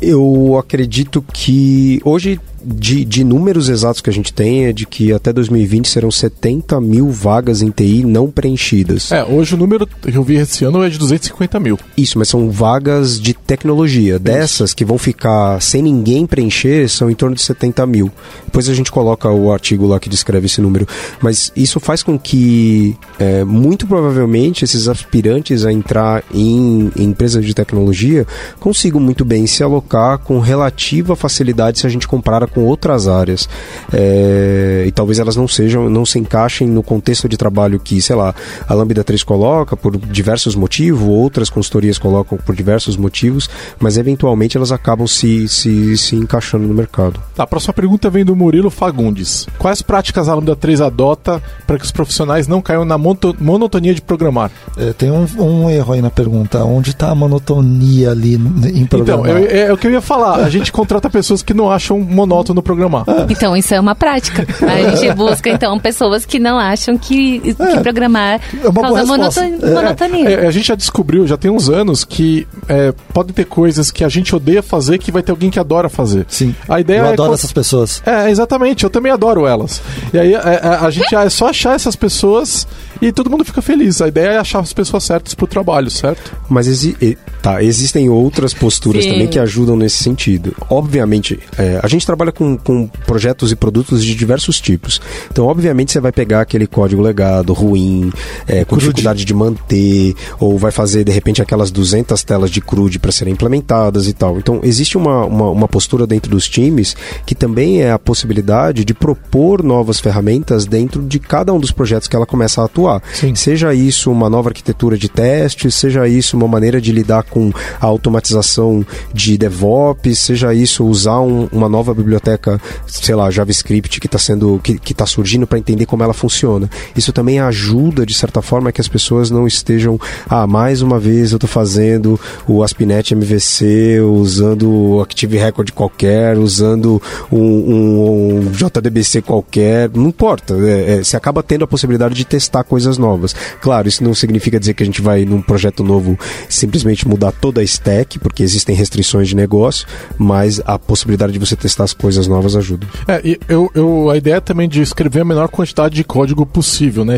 Eu 0.00 0.56
acredito 0.58 1.24
que 1.32 2.00
hoje 2.04 2.40
de, 2.66 3.04
de 3.04 3.22
números 3.22 3.68
exatos 3.68 4.00
que 4.00 4.10
a 4.10 4.12
gente 4.12 4.32
tem 4.32 4.66
é 4.66 4.72
de 4.72 4.84
que 4.86 5.12
até 5.12 5.32
2020 5.32 5.88
serão 5.88 6.10
70 6.10 6.80
mil 6.80 7.08
vagas 7.10 7.62
em 7.62 7.70
TI 7.70 8.04
não 8.04 8.28
preenchidas. 8.30 9.12
É, 9.12 9.24
hoje 9.24 9.54
o 9.54 9.58
número 9.58 9.86
que 9.86 10.16
eu 10.16 10.22
vi 10.22 10.36
esse 10.36 10.64
ano 10.64 10.82
é 10.82 10.88
de 10.88 10.98
250 10.98 11.60
mil. 11.60 11.78
Isso, 11.96 12.18
mas 12.18 12.28
são 12.28 12.50
vagas 12.50 13.20
de 13.20 13.32
tecnologia. 13.32 14.18
Dessas 14.18 14.74
que 14.74 14.84
vão 14.84 14.98
ficar 14.98 15.60
sem 15.62 15.80
ninguém 15.80 16.26
preencher, 16.26 16.88
são 16.88 17.08
em 17.08 17.14
torno 17.14 17.36
de 17.36 17.42
70 17.42 17.86
mil. 17.86 18.10
Depois 18.44 18.68
a 18.68 18.74
gente 18.74 18.90
coloca 18.90 19.30
o 19.30 19.52
artigo 19.52 19.86
lá 19.86 20.00
que 20.00 20.08
descreve 20.08 20.46
esse 20.46 20.60
número. 20.60 20.88
Mas 21.20 21.52
isso 21.54 21.78
faz 21.78 22.02
com 22.02 22.18
que, 22.18 22.96
é, 23.18 23.44
muito 23.44 23.86
provavelmente, 23.86 24.64
esses 24.64 24.88
aspirantes 24.88 25.64
a 25.64 25.72
entrar 25.72 26.24
em, 26.34 26.90
em 26.96 27.04
empresas 27.04 27.44
de 27.44 27.54
tecnologia 27.54 28.26
consigam 28.58 29.00
muito 29.00 29.24
bem 29.24 29.46
se 29.46 29.62
alocar 29.62 30.18
com 30.18 30.40
relativa 30.40 31.14
facilidade 31.14 31.78
se 31.78 31.86
a 31.86 31.90
gente 31.90 32.08
compara 32.08 32.46
com 32.56 32.64
outras 32.64 33.06
áreas. 33.06 33.46
É, 33.92 34.84
e 34.86 34.90
talvez 34.90 35.18
elas 35.18 35.36
não 35.36 35.46
sejam, 35.46 35.90
não 35.90 36.06
se 36.06 36.18
encaixem 36.18 36.66
no 36.66 36.82
contexto 36.82 37.28
de 37.28 37.36
trabalho 37.36 37.78
que, 37.78 38.00
sei 38.00 38.16
lá, 38.16 38.34
a 38.66 38.72
Lambda 38.72 39.04
3 39.04 39.22
coloca 39.22 39.76
por 39.76 39.94
diversos 39.98 40.54
motivos, 40.54 41.06
outras 41.06 41.50
consultorias 41.50 41.98
colocam 41.98 42.38
por 42.38 42.56
diversos 42.56 42.96
motivos, 42.96 43.50
mas 43.78 43.98
eventualmente 43.98 44.56
elas 44.56 44.72
acabam 44.72 45.06
se, 45.06 45.46
se, 45.48 45.98
se 45.98 46.16
encaixando 46.16 46.66
no 46.66 46.72
mercado. 46.72 47.20
Tá, 47.34 47.42
a 47.42 47.46
próxima 47.46 47.74
pergunta 47.74 48.08
vem 48.08 48.24
do 48.24 48.34
Murilo 48.34 48.70
Fagundes. 48.70 49.46
Quais 49.58 49.82
práticas 49.82 50.26
a 50.26 50.34
Lambda 50.34 50.56
3 50.56 50.80
adota 50.80 51.42
para 51.66 51.78
que 51.78 51.84
os 51.84 51.92
profissionais 51.92 52.48
não 52.48 52.62
caiam 52.62 52.86
na 52.86 52.96
monotonia 52.96 53.94
de 53.94 54.00
programar? 54.00 54.50
É, 54.78 54.94
tem 54.94 55.10
um, 55.10 55.26
um, 55.38 55.68
erro 55.68 55.92
aí 55.92 56.00
na 56.00 56.10
pergunta. 56.10 56.64
Onde 56.64 56.90
está 56.90 57.10
a 57.10 57.14
monotonia 57.14 58.12
ali 58.12 58.36
em 58.36 58.86
programar? 58.86 59.28
Então, 59.28 59.46
é, 59.46 59.66
é, 59.66 59.72
o 59.72 59.76
que 59.76 59.86
eu 59.86 59.90
ia 59.90 60.00
falar. 60.00 60.36
A 60.36 60.48
gente 60.48 60.72
contrata 60.72 61.10
pessoas 61.10 61.42
que 61.42 61.52
não 61.52 61.70
acham 61.70 62.00
monótono 62.00 62.35
programar. 62.44 63.04
Então, 63.28 63.56
isso 63.56 63.74
é 63.74 63.80
uma 63.80 63.94
prática. 63.94 64.46
A 64.62 64.96
gente 64.96 65.14
busca, 65.14 65.50
então, 65.50 65.78
pessoas 65.78 66.24
que 66.24 66.38
não 66.38 66.58
acham 66.58 66.96
que, 66.96 67.40
que 67.40 67.62
é, 67.62 67.80
programar 67.80 68.40
é 68.54 68.72
causa 68.72 69.04
monotonia. 69.04 69.58
monotonia. 69.58 70.30
É, 70.30 70.46
a 70.46 70.50
gente 70.50 70.68
já 70.68 70.74
descobriu, 70.74 71.26
já 71.26 71.36
tem 71.36 71.50
uns 71.50 71.68
anos, 71.68 72.04
que 72.04 72.46
é, 72.68 72.92
podem 73.12 73.34
ter 73.34 73.44
coisas 73.44 73.90
que 73.90 74.04
a 74.04 74.08
gente 74.08 74.34
odeia 74.34 74.62
fazer 74.62 74.98
que 74.98 75.10
vai 75.10 75.22
ter 75.22 75.30
alguém 75.32 75.50
que 75.50 75.58
adora 75.58 75.88
fazer. 75.88 76.26
Sim. 76.28 76.54
A 76.68 76.80
ideia 76.80 77.00
eu 77.00 77.08
adoro 77.08 77.34
essas 77.34 77.52
pessoas. 77.52 78.02
É, 78.04 78.30
exatamente. 78.30 78.84
Eu 78.84 78.90
também 78.90 79.12
adoro 79.12 79.46
elas. 79.46 79.80
E 80.12 80.18
aí 80.18 80.34
a, 80.34 80.80
a 80.86 80.90
gente 80.90 81.14
é 81.14 81.28
só 81.30 81.48
achar 81.48 81.74
essas 81.74 81.96
pessoas 81.96 82.66
e 83.00 83.12
todo 83.12 83.30
mundo 83.30 83.44
fica 83.44 83.60
feliz. 83.60 84.00
A 84.00 84.08
ideia 84.08 84.30
é 84.30 84.38
achar 84.38 84.60
as 84.60 84.72
pessoas 84.72 85.04
certas 85.04 85.34
para 85.34 85.44
o 85.44 85.48
trabalho, 85.48 85.90
certo? 85.90 86.34
Mas 86.48 86.66
exi 86.66 87.16
tá, 87.42 87.62
existem 87.62 88.08
outras 88.08 88.54
posturas 88.54 89.04
Sim. 89.04 89.12
também 89.12 89.28
que 89.28 89.38
ajudam 89.38 89.76
nesse 89.76 90.02
sentido. 90.02 90.54
Obviamente, 90.70 91.38
é, 91.58 91.78
a 91.82 91.88
gente 91.88 92.06
trabalha 92.06 92.32
com, 92.32 92.56
com 92.56 92.86
projetos 93.06 93.52
e 93.52 93.56
produtos 93.56 94.04
de 94.04 94.14
diversos 94.14 94.60
tipos. 94.60 95.00
Então, 95.30 95.46
obviamente, 95.46 95.92
você 95.92 96.00
vai 96.00 96.12
pegar 96.12 96.40
aquele 96.40 96.66
código 96.66 97.02
legado, 97.02 97.52
ruim, 97.52 98.12
é, 98.46 98.64
com 98.64 98.76
dificuldade 98.76 99.24
de 99.24 99.34
manter, 99.34 100.14
ou 100.40 100.58
vai 100.58 100.72
fazer, 100.72 101.04
de 101.04 101.12
repente, 101.12 101.42
aquelas 101.42 101.70
200 101.70 102.22
telas 102.24 102.50
de 102.50 102.60
CRUD 102.60 102.98
para 102.98 103.12
serem 103.12 103.34
implementadas 103.34 104.08
e 104.08 104.12
tal. 104.12 104.38
Então, 104.38 104.60
existe 104.62 104.96
uma, 104.96 105.24
uma, 105.24 105.50
uma 105.50 105.68
postura 105.68 106.06
dentro 106.06 106.30
dos 106.30 106.48
times 106.48 106.96
que 107.24 107.34
também 107.34 107.82
é 107.82 107.92
a 107.92 107.98
possibilidade 107.98 108.84
de 108.84 108.94
propor 108.94 109.62
novas 109.62 110.00
ferramentas 110.00 110.66
dentro 110.66 111.02
de 111.02 111.18
cada 111.18 111.52
um 111.52 111.60
dos 111.60 111.70
projetos 111.70 112.08
que 112.08 112.16
ela 112.16 112.26
começa 112.26 112.62
a 112.62 112.64
atuar 112.64 112.85
atuar. 112.86 113.02
Sim. 113.12 113.34
Seja 113.34 113.74
isso 113.74 114.10
uma 114.10 114.30
nova 114.30 114.50
arquitetura 114.50 114.96
de 114.96 115.08
testes, 115.08 115.74
seja 115.74 116.06
isso 116.06 116.36
uma 116.36 116.46
maneira 116.46 116.80
de 116.80 116.92
lidar 116.92 117.24
com 117.24 117.52
a 117.80 117.86
automatização 117.86 118.86
de 119.12 119.36
DevOps, 119.36 120.18
seja 120.18 120.54
isso 120.54 120.84
usar 120.84 121.20
um, 121.20 121.48
uma 121.52 121.68
nova 121.68 121.92
biblioteca, 121.92 122.60
sei 122.86 123.14
lá, 123.14 123.30
JavaScript 123.30 124.00
que 124.00 124.06
está 124.06 124.18
sendo 124.18 124.60
que 124.62 124.92
está 124.92 125.06
surgindo 125.06 125.46
para 125.46 125.58
entender 125.58 125.86
como 125.86 126.02
ela 126.02 126.14
funciona. 126.14 126.70
Isso 126.96 127.12
também 127.12 127.40
ajuda 127.40 128.06
de 128.06 128.14
certa 128.14 128.40
forma 128.40 128.72
que 128.72 128.80
as 128.80 128.88
pessoas 128.88 129.30
não 129.30 129.46
estejam, 129.46 129.98
ah, 130.28 130.46
mais 130.46 130.82
uma 130.82 130.98
vez 130.98 131.32
eu 131.32 131.36
estou 131.36 131.48
fazendo 131.48 132.18
o 132.46 132.62
ASP.NET 132.62 133.14
MVC 133.14 134.00
usando 134.00 134.70
o 134.70 135.00
Active 135.00 135.36
Record 135.38 135.70
qualquer, 135.72 136.38
usando 136.38 137.02
um, 137.30 137.38
um, 137.38 138.36
um 138.36 138.50
JDBC 138.50 139.22
qualquer, 139.22 139.90
não 139.92 140.08
importa. 140.08 140.54
É, 140.54 140.96
é, 140.96 141.04
você 141.04 141.16
acaba 141.16 141.42
tendo 141.42 141.64
a 141.64 141.66
possibilidade 141.66 142.14
de 142.14 142.24
testar 142.24 142.64
coisas 142.64 142.75
coisas 142.76 142.98
novas. 142.98 143.34
Claro, 143.62 143.88
isso 143.88 144.04
não 144.04 144.14
significa 144.14 144.60
dizer 144.60 144.74
que 144.74 144.82
a 144.82 144.86
gente 144.86 145.00
vai, 145.00 145.24
num 145.24 145.40
projeto 145.40 145.82
novo, 145.82 146.18
simplesmente 146.46 147.08
mudar 147.08 147.32
toda 147.32 147.62
a 147.62 147.64
stack, 147.64 148.18
porque 148.18 148.42
existem 148.42 148.76
restrições 148.76 149.28
de 149.28 149.34
negócio, 149.34 149.86
mas 150.18 150.60
a 150.66 150.78
possibilidade 150.78 151.32
de 151.32 151.38
você 151.38 151.56
testar 151.56 151.84
as 151.84 151.94
coisas 151.94 152.26
novas 152.26 152.54
ajuda. 152.54 152.86
É, 153.08 153.18
e 153.24 153.40
eu, 153.48 153.70
eu, 153.74 154.10
a 154.10 154.16
ideia 154.18 154.42
também 154.42 154.68
de 154.68 154.82
escrever 154.82 155.22
a 155.22 155.24
menor 155.24 155.48
quantidade 155.48 155.94
de 155.94 156.04
código 156.04 156.44
possível, 156.44 157.02
né? 157.02 157.16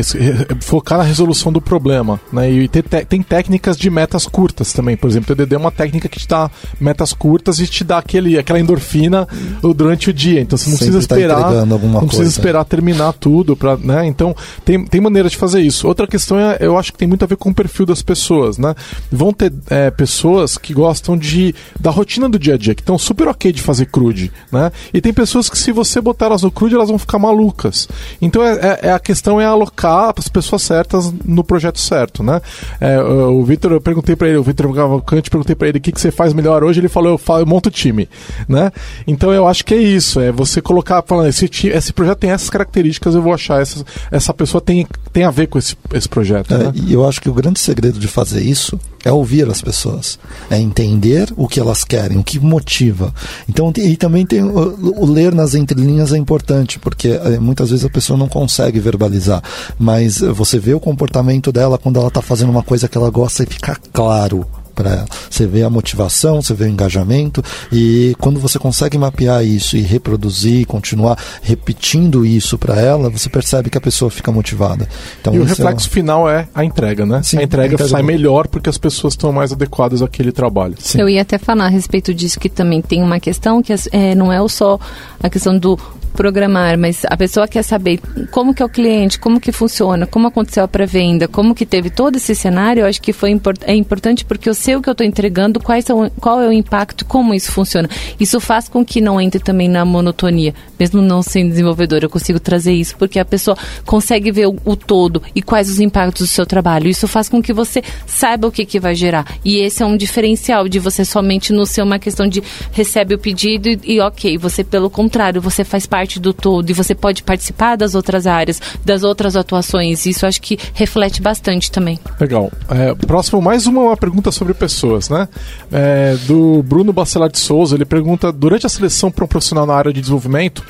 Focar 0.61 0.97
na 0.97 1.03
resolução 1.03 1.51
do 1.51 1.59
problema, 1.59 2.21
né? 2.31 2.49
E 2.49 2.67
ter, 2.69 2.83
tem 2.83 3.21
técnicas 3.21 3.75
de 3.75 3.89
metas 3.89 4.25
curtas 4.25 4.71
também. 4.71 4.95
Por 4.95 5.09
exemplo, 5.09 5.33
o 5.33 5.35
TDD 5.35 5.55
é 5.55 5.57
uma 5.57 5.71
técnica 5.71 6.07
que 6.07 6.19
te 6.19 6.27
dá 6.27 6.49
metas 6.79 7.11
curtas 7.11 7.59
e 7.59 7.67
te 7.67 7.83
dá 7.83 7.97
aquele, 7.97 8.39
aquela 8.39 8.61
endorfina 8.61 9.27
durante 9.75 10.09
o 10.09 10.13
dia. 10.13 10.39
Então 10.39 10.57
você 10.57 10.69
não 10.69 10.77
Sempre 10.77 10.93
precisa 10.93 11.07
tá 11.09 11.15
esperar. 11.15 11.65
Não 11.65 11.79
coisa. 11.79 12.05
precisa 12.05 12.29
esperar 12.29 12.63
terminar 12.63 13.11
tudo. 13.11 13.57
Pra, 13.57 13.75
né? 13.75 14.05
Então 14.05 14.33
tem, 14.63 14.85
tem 14.85 15.01
maneiras 15.01 15.33
de 15.33 15.37
fazer 15.37 15.48
fazer 15.49 15.61
isso. 15.61 15.87
Outra 15.87 16.05
questão 16.05 16.39
é, 16.39 16.57
eu 16.59 16.77
acho 16.77 16.91
que 16.91 16.97
tem 16.97 17.07
muito 17.07 17.23
a 17.23 17.27
ver 17.27 17.35
com 17.35 17.49
o 17.49 17.53
perfil 17.53 17.85
das 17.85 18.01
pessoas, 18.01 18.57
né? 18.57 18.75
Vão 19.11 19.33
ter 19.33 19.51
é, 19.69 19.89
pessoas 19.89 20.57
que 20.57 20.73
gostam 20.73 21.17
de 21.17 21.55
da 21.79 21.89
rotina 21.89 22.29
do 22.29 22.37
dia 22.37 22.53
a 22.53 22.57
dia, 22.57 22.75
que 22.75 22.81
estão 22.81 22.97
super 22.97 23.27
ok 23.27 23.51
de 23.51 23.61
fazer 23.61 23.87
crude, 23.87 24.31
né? 24.51 24.71
E 24.93 25.01
tem 25.01 25.11
pessoas 25.11 25.49
que 25.49 25.57
se 25.57 25.71
você 25.71 25.99
botar 25.99 26.27
elas 26.27 26.43
no 26.43 26.51
crude, 26.51 26.75
elas 26.75 26.89
vão 26.89 26.99
ficar 26.99 27.17
malucas. 27.17 27.87
Então 28.21 28.43
é, 28.43 28.53
é, 28.53 28.79
é 28.89 28.91
a 28.91 28.99
questão 28.99 29.41
é 29.41 29.45
alocar 29.45 30.13
as 30.15 30.27
pessoas 30.27 30.61
certas 30.61 31.11
no 31.25 31.43
projeto 31.43 31.79
certo, 31.79 32.21
né? 32.21 32.41
É, 32.79 33.01
o 33.01 33.43
Vitor, 33.43 33.71
eu 33.71 33.81
perguntei 33.81 34.15
para 34.15 34.27
ele, 34.27 34.37
o 34.37 34.43
Vitor 34.43 34.73
Cavalcante, 34.73 35.29
perguntei 35.29 35.55
para 35.55 35.67
ele 35.67 35.79
o 35.79 35.81
que, 35.81 35.91
que 35.91 35.99
você 35.99 36.11
faz 36.11 36.33
melhor 36.33 36.63
hoje, 36.63 36.79
ele 36.79 36.89
falou, 36.89 37.11
eu, 37.11 37.17
falo, 37.17 37.41
eu 37.41 37.45
monto 37.45 37.71
time, 37.71 38.07
né? 38.47 38.71
Então 39.07 39.33
eu 39.33 39.47
acho 39.47 39.65
que 39.65 39.73
é 39.73 39.77
isso, 39.77 40.19
é 40.19 40.31
você 40.31 40.61
colocar, 40.61 41.01
falando, 41.01 41.27
esse, 41.27 41.49
esse 41.67 41.93
projeto 41.93 42.19
tem 42.19 42.31
essas 42.31 42.49
características, 42.49 43.15
eu 43.15 43.21
vou 43.21 43.33
achar 43.33 43.61
essa, 43.61 43.83
essa 44.11 44.33
pessoa 44.33 44.61
tem, 44.61 44.85
tem 45.11 45.23
a 45.23 45.31
ver 45.31 45.38
com 45.47 45.57
esse, 45.57 45.75
esse 45.93 46.07
projeto. 46.07 46.53
É, 46.53 46.57
né? 46.57 46.71
E 46.75 46.93
eu 46.93 47.07
acho 47.07 47.21
que 47.21 47.29
o 47.29 47.33
grande 47.33 47.59
segredo 47.59 47.99
de 47.99 48.07
fazer 48.07 48.41
isso 48.41 48.79
é 49.03 49.11
ouvir 49.11 49.49
as 49.49 49.61
pessoas, 49.61 50.19
é 50.49 50.59
entender 50.59 51.31
o 51.37 51.47
que 51.47 51.59
elas 51.59 51.83
querem, 51.83 52.17
o 52.17 52.23
que 52.23 52.39
motiva. 52.39 53.13
Então, 53.47 53.71
e 53.77 53.95
também 53.95 54.25
tem 54.25 54.43
o, 54.43 55.01
o 55.01 55.05
ler 55.05 55.33
nas 55.33 55.55
entrelinhas 55.55 56.11
é 56.13 56.17
importante, 56.17 56.79
porque 56.79 57.09
é, 57.09 57.39
muitas 57.39 57.69
vezes 57.69 57.85
a 57.85 57.89
pessoa 57.89 58.17
não 58.17 58.27
consegue 58.27 58.79
verbalizar, 58.79 59.41
mas 59.77 60.19
você 60.19 60.59
vê 60.59 60.73
o 60.73 60.79
comportamento 60.79 61.51
dela 61.51 61.77
quando 61.77 61.97
ela 61.97 62.09
está 62.09 62.21
fazendo 62.21 62.49
uma 62.49 62.63
coisa 62.63 62.87
que 62.87 62.97
ela 62.97 63.09
gosta 63.09 63.43
e 63.43 63.45
fica 63.45 63.77
claro 63.93 64.45
para 64.79 64.91
ela. 64.91 65.05
Você 65.29 65.45
vê 65.45 65.63
a 65.63 65.69
motivação, 65.69 66.41
você 66.41 66.53
vê 66.53 66.63
o 66.63 66.69
engajamento 66.69 67.43
e 67.69 68.15
quando 68.17 68.39
você 68.39 68.57
consegue 68.57 68.97
mapear 68.97 69.45
isso 69.45 69.75
e 69.75 69.81
reproduzir, 69.81 70.65
continuar 70.65 71.17
repetindo 71.41 72.25
isso 72.25 72.57
para 72.57 72.79
ela, 72.79 73.09
você 73.09 73.27
percebe 73.27 73.69
que 73.69 73.77
a 73.77 73.81
pessoa 73.81 74.09
fica 74.09 74.31
motivada. 74.31 74.87
Então, 75.19 75.35
e 75.35 75.39
o 75.39 75.43
reflexo 75.43 75.89
é... 75.89 75.91
final 75.91 76.29
é 76.29 76.47
a 76.55 76.63
entrega, 76.63 77.05
né? 77.05 77.21
Sim, 77.21 77.39
a 77.39 77.43
entrega, 77.43 77.73
a 77.73 77.73
entrega 77.73 77.89
sai 77.89 78.01
melhor 78.03 78.47
porque 78.47 78.69
as 78.69 78.77
pessoas 78.77 79.13
estão 79.13 79.33
mais 79.33 79.51
adequadas 79.51 80.01
àquele 80.01 80.31
trabalho. 80.31 80.75
Sim. 80.79 81.01
Eu 81.01 81.09
ia 81.09 81.23
até 81.23 81.37
falar 81.37 81.65
a 81.65 81.69
respeito 81.69 82.13
disso 82.13 82.39
que 82.39 82.47
também 82.47 82.81
tem 82.81 83.03
uma 83.03 83.19
questão 83.19 83.61
que 83.61 83.73
é, 83.91 84.15
não 84.15 84.31
é 84.31 84.39
só 84.47 84.79
a 85.21 85.29
questão 85.29 85.57
do 85.57 85.77
programar, 86.09 86.77
mas 86.77 87.03
a 87.05 87.15
pessoa 87.15 87.47
quer 87.47 87.63
saber 87.63 87.99
como 88.31 88.53
que 88.53 88.61
é 88.61 88.65
o 88.65 88.69
cliente, 88.69 89.19
como 89.19 89.39
que 89.39 89.51
funciona, 89.51 90.05
como 90.05 90.27
aconteceu 90.27 90.63
a 90.63 90.67
pré-venda, 90.67 91.27
como 91.27 91.55
que 91.55 91.65
teve 91.65 91.89
todo 91.89 92.17
esse 92.17 92.35
cenário, 92.35 92.81
eu 92.81 92.85
acho 92.87 93.01
que 93.01 93.13
foi 93.13 93.29
import 93.29 93.61
é 93.63 93.75
importante 93.75 94.25
porque 94.25 94.49
eu 94.49 94.53
sei 94.53 94.75
o 94.75 94.81
que 94.81 94.89
eu 94.89 94.93
estou 94.93 95.05
entregando, 95.05 95.59
quais 95.59 95.85
são, 95.85 96.09
qual 96.19 96.41
é 96.41 96.47
o 96.47 96.51
impacto, 96.51 97.05
como 97.05 97.33
isso 97.33 97.51
funciona. 97.51 97.89
Isso 98.19 98.39
faz 98.39 98.67
com 98.67 98.83
que 98.83 99.01
não 99.01 99.19
entre 99.19 99.39
também 99.39 99.67
na 99.67 99.85
monotonia, 99.85 100.53
mesmo 100.79 101.01
não 101.01 101.21
sendo 101.21 101.49
desenvolvedor, 101.49 102.03
eu 102.03 102.09
consigo 102.09 102.39
trazer 102.39 102.73
isso 102.73 102.95
porque 102.97 103.19
a 103.19 103.25
pessoa 103.25 103.57
consegue 103.85 104.31
ver 104.31 104.47
o, 104.47 104.55
o 104.65 104.75
todo 104.75 105.21
e 105.35 105.41
quais 105.41 105.69
os 105.69 105.79
impactos 105.79 106.27
do 106.27 106.31
seu 106.31 106.45
trabalho. 106.45 106.87
Isso 106.87 107.07
faz 107.07 107.29
com 107.29 107.41
que 107.41 107.53
você 107.53 107.83
saiba 108.05 108.47
o 108.47 108.51
que, 108.51 108.65
que 108.65 108.79
vai 108.79 108.95
gerar. 108.95 109.25
E 109.43 109.57
esse 109.57 109.83
é 109.83 109.85
um 109.85 109.97
diferencial 109.97 110.67
de 110.67 110.79
você 110.79 111.05
somente 111.05 111.53
não 111.53 111.65
ser 111.65 111.81
uma 111.81 111.99
questão 111.99 112.27
de 112.27 112.41
recebe 112.71 113.15
o 113.15 113.19
pedido 113.19 113.69
e, 113.69 113.79
e 113.83 113.99
ok, 113.99 114.37
você 114.37 114.63
pelo 114.63 114.89
contrário, 114.89 115.41
você 115.41 115.63
faz 115.63 115.85
parte 115.85 115.98
parte 115.99 116.17
do 116.17 116.33
todo 116.33 116.69
e 116.69 116.73
você 116.73 116.95
pode 116.95 117.23
participar 117.23 117.75
das 117.75 117.93
outras 117.93 118.25
áreas, 118.25 118.61
das 118.85 119.03
outras 119.03 119.35
atuações. 119.35 120.05
Isso 120.05 120.25
acho 120.25 120.41
que 120.41 120.57
reflete 120.73 121.21
bastante 121.21 121.69
também. 121.69 121.99
Legal. 122.17 122.49
É, 122.69 122.95
próximo, 122.95 123.41
mais 123.41 123.67
uma, 123.67 123.81
uma, 123.81 123.97
pergunta 123.97 124.31
sobre 124.31 124.53
pessoas, 124.53 125.09
né? 125.09 125.27
É, 125.69 126.15
do 126.25 126.63
Bruno 126.63 126.93
Bacelar 126.93 127.29
de 127.29 127.37
Souza, 127.37 127.75
ele 127.75 127.83
pergunta: 127.83 128.31
durante 128.31 128.65
a 128.65 128.69
seleção 128.69 129.11
para 129.11 129.25
um 129.25 129.27
profissional 129.27 129.65
na 129.65 129.73
área 129.73 129.91
de 129.91 129.99
desenvolvimento, 129.99 130.63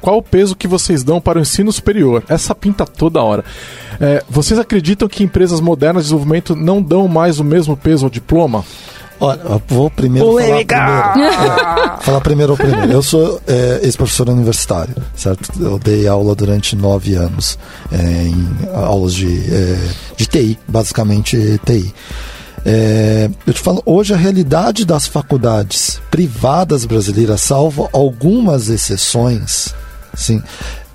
qual 0.00 0.18
o 0.18 0.22
peso 0.22 0.54
que 0.54 0.68
vocês 0.68 1.02
dão 1.02 1.20
para 1.20 1.38
o 1.38 1.42
ensino 1.42 1.72
superior? 1.72 2.22
Essa 2.28 2.54
pinta 2.54 2.86
toda 2.86 3.20
hora. 3.20 3.44
É, 4.00 4.22
vocês 4.30 4.60
acreditam 4.60 5.08
que 5.08 5.24
empresas 5.24 5.60
modernas 5.60 6.04
de 6.04 6.10
desenvolvimento 6.10 6.54
não 6.54 6.80
dão 6.80 7.08
mais 7.08 7.40
o 7.40 7.44
mesmo 7.44 7.76
peso 7.76 8.06
ao 8.06 8.10
diploma? 8.10 8.64
Olha, 9.18 9.40
vou 9.68 9.90
primeiro 9.90 10.28
Polêmica! 10.28 10.76
falar 10.76 11.12
primeiro. 11.12 11.36
É, 11.96 12.04
falar 12.04 12.20
primeiro 12.20 12.52
ou 12.52 12.58
primeiro. 12.58 12.92
Eu 12.92 13.02
sou 13.02 13.40
é, 13.46 13.80
ex-professor 13.82 14.28
universitário, 14.28 14.94
certo? 15.14 15.50
Eu 15.60 15.78
dei 15.78 16.06
aula 16.06 16.34
durante 16.34 16.76
nove 16.76 17.14
anos 17.14 17.58
é, 17.90 17.96
em 17.96 18.58
aulas 18.74 19.14
de, 19.14 19.52
é, 19.52 19.88
de 20.16 20.26
TI, 20.26 20.58
basicamente 20.68 21.60
TI. 21.64 21.92
É, 22.64 23.30
eu 23.46 23.52
te 23.52 23.60
falo, 23.60 23.82
hoje 23.86 24.12
a 24.12 24.16
realidade 24.16 24.84
das 24.84 25.06
faculdades 25.06 26.00
privadas 26.10 26.84
brasileiras, 26.84 27.40
salvo 27.40 27.88
algumas 27.92 28.68
exceções, 28.68 29.72
sim, 30.14 30.42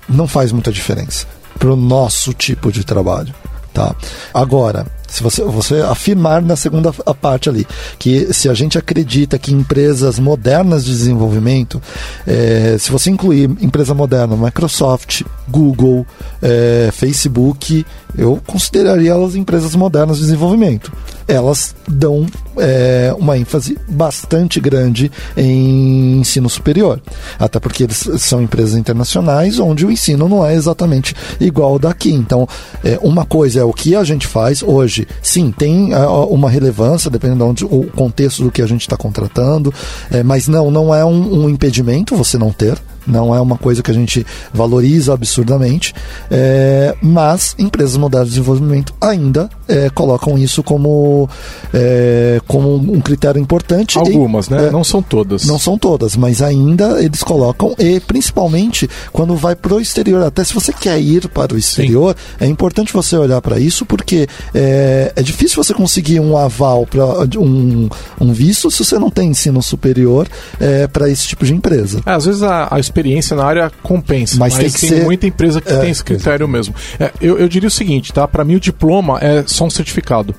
não 0.08 0.28
faz 0.28 0.52
muita 0.52 0.70
diferença 0.70 1.26
para 1.58 1.72
o 1.72 1.76
nosso 1.76 2.34
tipo 2.34 2.70
de 2.70 2.84
trabalho. 2.84 3.34
Tá? 3.72 3.94
Agora, 4.34 4.86
Se 5.12 5.22
você, 5.22 5.44
você 5.44 5.82
afirmar 5.82 6.40
na 6.40 6.56
segunda 6.56 6.90
parte 6.90 7.50
ali 7.50 7.66
que 7.98 8.32
se 8.32 8.48
a 8.48 8.54
gente 8.54 8.78
acredita 8.78 9.38
que 9.38 9.52
empresas 9.52 10.18
modernas 10.18 10.86
de 10.86 10.90
desenvolvimento, 10.90 11.82
é, 12.26 12.76
se 12.78 12.90
você 12.90 13.10
incluir 13.10 13.50
empresa 13.60 13.92
moderna, 13.92 14.34
Microsoft, 14.34 15.22
Google, 15.52 16.06
é, 16.40 16.88
Facebook, 16.90 17.84
eu 18.16 18.40
consideraria 18.46 19.10
elas 19.10 19.36
empresas 19.36 19.74
modernas 19.74 20.16
de 20.16 20.24
desenvolvimento. 20.24 20.90
Elas 21.28 21.74
dão 21.86 22.26
é, 22.58 23.14
uma 23.18 23.36
ênfase 23.36 23.78
bastante 23.88 24.58
grande 24.60 25.12
em 25.36 26.20
ensino 26.20 26.48
superior. 26.48 27.00
Até 27.38 27.60
porque 27.60 27.84
eles 27.84 28.08
são 28.18 28.42
empresas 28.42 28.74
internacionais 28.74 29.58
onde 29.58 29.86
o 29.86 29.90
ensino 29.90 30.28
não 30.28 30.44
é 30.44 30.54
exatamente 30.54 31.14
igual 31.38 31.78
daqui. 31.78 32.12
Então, 32.12 32.48
é, 32.82 32.98
uma 33.02 33.24
coisa 33.24 33.60
é 33.60 33.64
o 33.64 33.72
que 33.72 33.94
a 33.94 34.04
gente 34.04 34.26
faz 34.26 34.62
hoje. 34.62 35.06
Sim, 35.22 35.52
tem 35.56 35.92
é, 35.92 36.06
uma 36.06 36.50
relevância, 36.50 37.10
dependendo 37.10 37.52
do 37.52 37.86
contexto 37.92 38.42
do 38.42 38.50
que 38.50 38.62
a 38.62 38.66
gente 38.66 38.82
está 38.82 38.96
contratando, 38.96 39.72
é, 40.10 40.22
mas 40.22 40.48
não, 40.48 40.70
não 40.70 40.94
é 40.94 41.04
um, 41.04 41.44
um 41.44 41.48
impedimento 41.48 42.16
você 42.16 42.38
não 42.38 42.50
ter 42.50 42.78
não 43.06 43.34
é 43.34 43.40
uma 43.40 43.56
coisa 43.56 43.82
que 43.82 43.90
a 43.90 43.94
gente 43.94 44.26
valoriza 44.52 45.12
absurdamente, 45.12 45.94
é, 46.30 46.94
mas 47.00 47.54
empresas 47.58 47.96
modernas 47.96 48.28
de 48.28 48.34
desenvolvimento 48.34 48.94
ainda 49.00 49.48
é, 49.68 49.90
colocam 49.90 50.38
isso 50.38 50.62
como, 50.62 51.28
é, 51.72 52.40
como 52.46 52.74
um 52.74 53.00
critério 53.00 53.40
importante. 53.40 53.98
Algumas, 53.98 54.46
e, 54.46 54.52
né? 54.52 54.68
É, 54.68 54.70
não 54.70 54.84
são 54.84 55.02
todas. 55.02 55.44
Não 55.46 55.58
são 55.58 55.78
todas, 55.78 56.16
mas 56.16 56.42
ainda 56.42 57.02
eles 57.02 57.22
colocam, 57.22 57.74
e 57.78 58.00
principalmente 58.00 58.88
quando 59.12 59.34
vai 59.36 59.54
para 59.54 59.74
o 59.74 59.80
exterior, 59.80 60.22
até 60.22 60.44
se 60.44 60.54
você 60.54 60.72
quer 60.72 61.00
ir 61.00 61.28
para 61.28 61.54
o 61.54 61.58
exterior, 61.58 62.16
Sim. 62.38 62.44
é 62.44 62.48
importante 62.48 62.92
você 62.92 63.16
olhar 63.16 63.40
para 63.40 63.58
isso, 63.58 63.84
porque 63.84 64.28
é, 64.54 65.12
é 65.14 65.22
difícil 65.22 65.62
você 65.62 65.74
conseguir 65.74 66.20
um 66.20 66.36
aval 66.36 66.86
para 66.86 67.04
um, 67.38 67.88
um 68.20 68.32
visto 68.32 68.70
se 68.70 68.84
você 68.84 68.98
não 68.98 69.10
tem 69.10 69.30
ensino 69.30 69.62
superior 69.62 70.28
é, 70.60 70.86
para 70.86 71.08
esse 71.08 71.26
tipo 71.26 71.44
de 71.44 71.54
empresa. 71.54 72.00
Às 72.04 72.26
vezes 72.26 72.42
a, 72.42 72.68
a 72.70 72.78
experiência 72.92 73.34
na 73.34 73.44
área 73.44 73.72
compensa, 73.82 74.36
mas, 74.38 74.54
mas 74.54 74.72
tem, 74.74 74.88
tem 74.88 74.98
ser... 74.98 75.04
muita 75.04 75.26
empresa 75.26 75.60
que 75.60 75.72
é, 75.72 75.78
tem 75.78 75.90
esse 75.90 76.04
critério 76.04 76.46
mesmo. 76.46 76.74
É, 77.00 77.10
eu, 77.20 77.38
eu 77.38 77.48
diria 77.48 77.68
o 77.68 77.70
seguinte, 77.70 78.12
tá? 78.12 78.28
Para 78.28 78.44
mim 78.44 78.56
o 78.56 78.60
diploma 78.60 79.18
é 79.20 79.42
só 79.46 79.64
um 79.64 79.70
certificado. 79.70 80.34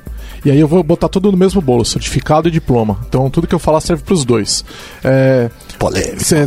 E 0.45 0.51
aí 0.51 0.59
eu 0.59 0.67
vou 0.67 0.83
botar 0.83 1.09
tudo 1.09 1.31
no 1.31 1.37
mesmo 1.37 1.61
bolo, 1.61 1.83
certificado 1.83 2.47
e 2.47 2.51
diploma. 2.51 2.99
Então 3.07 3.29
tudo 3.29 3.47
que 3.47 3.55
eu 3.55 3.59
falar 3.59 3.81
serve 3.81 4.03
para 4.03 4.13
os 4.13 4.23
dois. 4.23 4.63
É, 5.03 5.49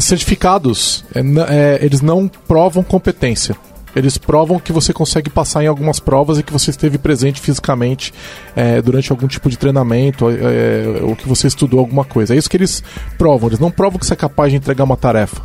certificados, 0.00 1.04
é, 1.14 1.20
é, 1.20 1.84
eles 1.84 2.00
não 2.00 2.28
provam 2.28 2.82
competência 2.82 3.56
eles 3.96 4.18
provam 4.18 4.60
que 4.60 4.72
você 4.72 4.92
consegue 4.92 5.30
passar 5.30 5.64
em 5.64 5.66
algumas 5.66 5.98
provas 5.98 6.38
e 6.38 6.42
que 6.42 6.52
você 6.52 6.70
esteve 6.70 6.98
presente 6.98 7.40
fisicamente 7.40 8.12
é, 8.54 8.82
durante 8.82 9.10
algum 9.10 9.26
tipo 9.26 9.48
de 9.48 9.56
treinamento 9.56 10.28
é, 10.28 11.00
ou 11.02 11.16
que 11.16 11.26
você 11.26 11.46
estudou 11.46 11.80
alguma 11.80 12.04
coisa. 12.04 12.34
É 12.34 12.36
isso 12.36 12.50
que 12.50 12.58
eles 12.58 12.84
provam. 13.16 13.48
Eles 13.48 13.58
não 13.58 13.70
provam 13.70 13.98
que 13.98 14.04
você 14.04 14.12
é 14.12 14.16
capaz 14.16 14.52
de 14.52 14.58
entregar 14.58 14.84
uma 14.84 14.98
tarefa. 14.98 15.40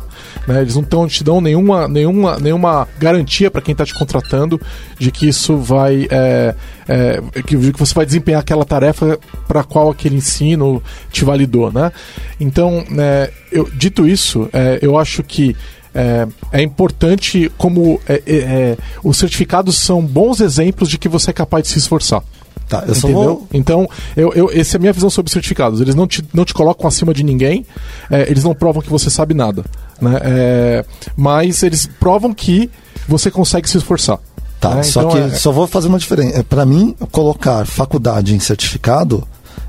Né? 0.46 0.60
Eles 0.60 0.76
não 0.76 0.84
tão, 0.84 1.08
te 1.08 1.24
dão 1.24 1.40
nenhuma, 1.40 1.88
nenhuma, 1.88 2.38
nenhuma 2.38 2.86
garantia 2.98 3.50
para 3.50 3.62
quem 3.62 3.72
está 3.72 3.86
te 3.86 3.94
contratando 3.94 4.60
de 4.98 5.10
que 5.10 5.26
isso 5.26 5.56
vai. 5.56 6.06
É, 6.10 6.54
é, 6.86 7.22
que, 7.46 7.56
que, 7.72 7.78
você 7.78 7.94
vai 7.94 8.04
desempenhar 8.04 8.42
aquela 8.42 8.66
tarefa 8.66 9.18
para 9.48 9.64
qual 9.64 9.88
aquele 9.88 10.16
ensino 10.16 10.82
te 11.10 11.24
validou. 11.24 11.72
Né? 11.72 11.90
Então, 12.38 12.84
né, 12.90 13.30
eu, 13.50 13.66
dito 13.72 14.06
isso, 14.06 14.46
é, 14.52 14.78
eu 14.82 14.98
acho 14.98 15.22
que 15.22 15.56
é, 15.94 16.26
é 16.52 16.62
importante 16.62 17.50
como 17.58 18.00
é, 18.08 18.22
é, 18.26 18.36
é, 18.36 18.76
os 19.04 19.16
certificados 19.16 19.78
são 19.78 20.02
bons 20.02 20.40
exemplos 20.40 20.88
de 20.88 20.98
que 20.98 21.08
você 21.08 21.30
é 21.30 21.32
capaz 21.32 21.64
de 21.64 21.70
se 21.70 21.78
esforçar. 21.78 22.22
Tá, 22.68 22.84
eu 22.86 22.94
Entendeu? 22.94 23.12
Vou... 23.12 23.48
Então, 23.52 23.88
eu, 24.16 24.32
eu, 24.32 24.50
essa 24.50 24.76
é 24.76 24.78
a 24.78 24.80
minha 24.80 24.92
visão 24.92 25.10
sobre 25.10 25.30
certificados. 25.30 25.80
Eles 25.80 25.94
não 25.94 26.06
te, 26.06 26.24
não 26.32 26.44
te 26.44 26.54
colocam 26.54 26.86
acima 26.88 27.12
de 27.12 27.22
ninguém, 27.22 27.66
é, 28.10 28.22
eles 28.30 28.44
não 28.44 28.54
provam 28.54 28.80
que 28.80 28.88
você 28.88 29.10
sabe 29.10 29.34
nada. 29.34 29.64
Né? 30.00 30.18
É, 30.22 30.84
mas 31.14 31.62
eles 31.62 31.86
provam 32.00 32.32
que 32.32 32.70
você 33.06 33.30
consegue 33.30 33.68
se 33.68 33.76
esforçar. 33.76 34.18
Tá, 34.58 34.76
né? 34.76 34.82
só 34.84 35.02
então, 35.02 35.30
que 35.30 35.38
só 35.38 35.50
vou 35.50 35.66
fazer 35.66 35.88
uma 35.88 35.98
diferença. 35.98 36.42
Para 36.44 36.64
mim, 36.64 36.94
colocar 37.10 37.66
faculdade 37.66 38.34
em 38.34 38.38
certificado 38.38 39.26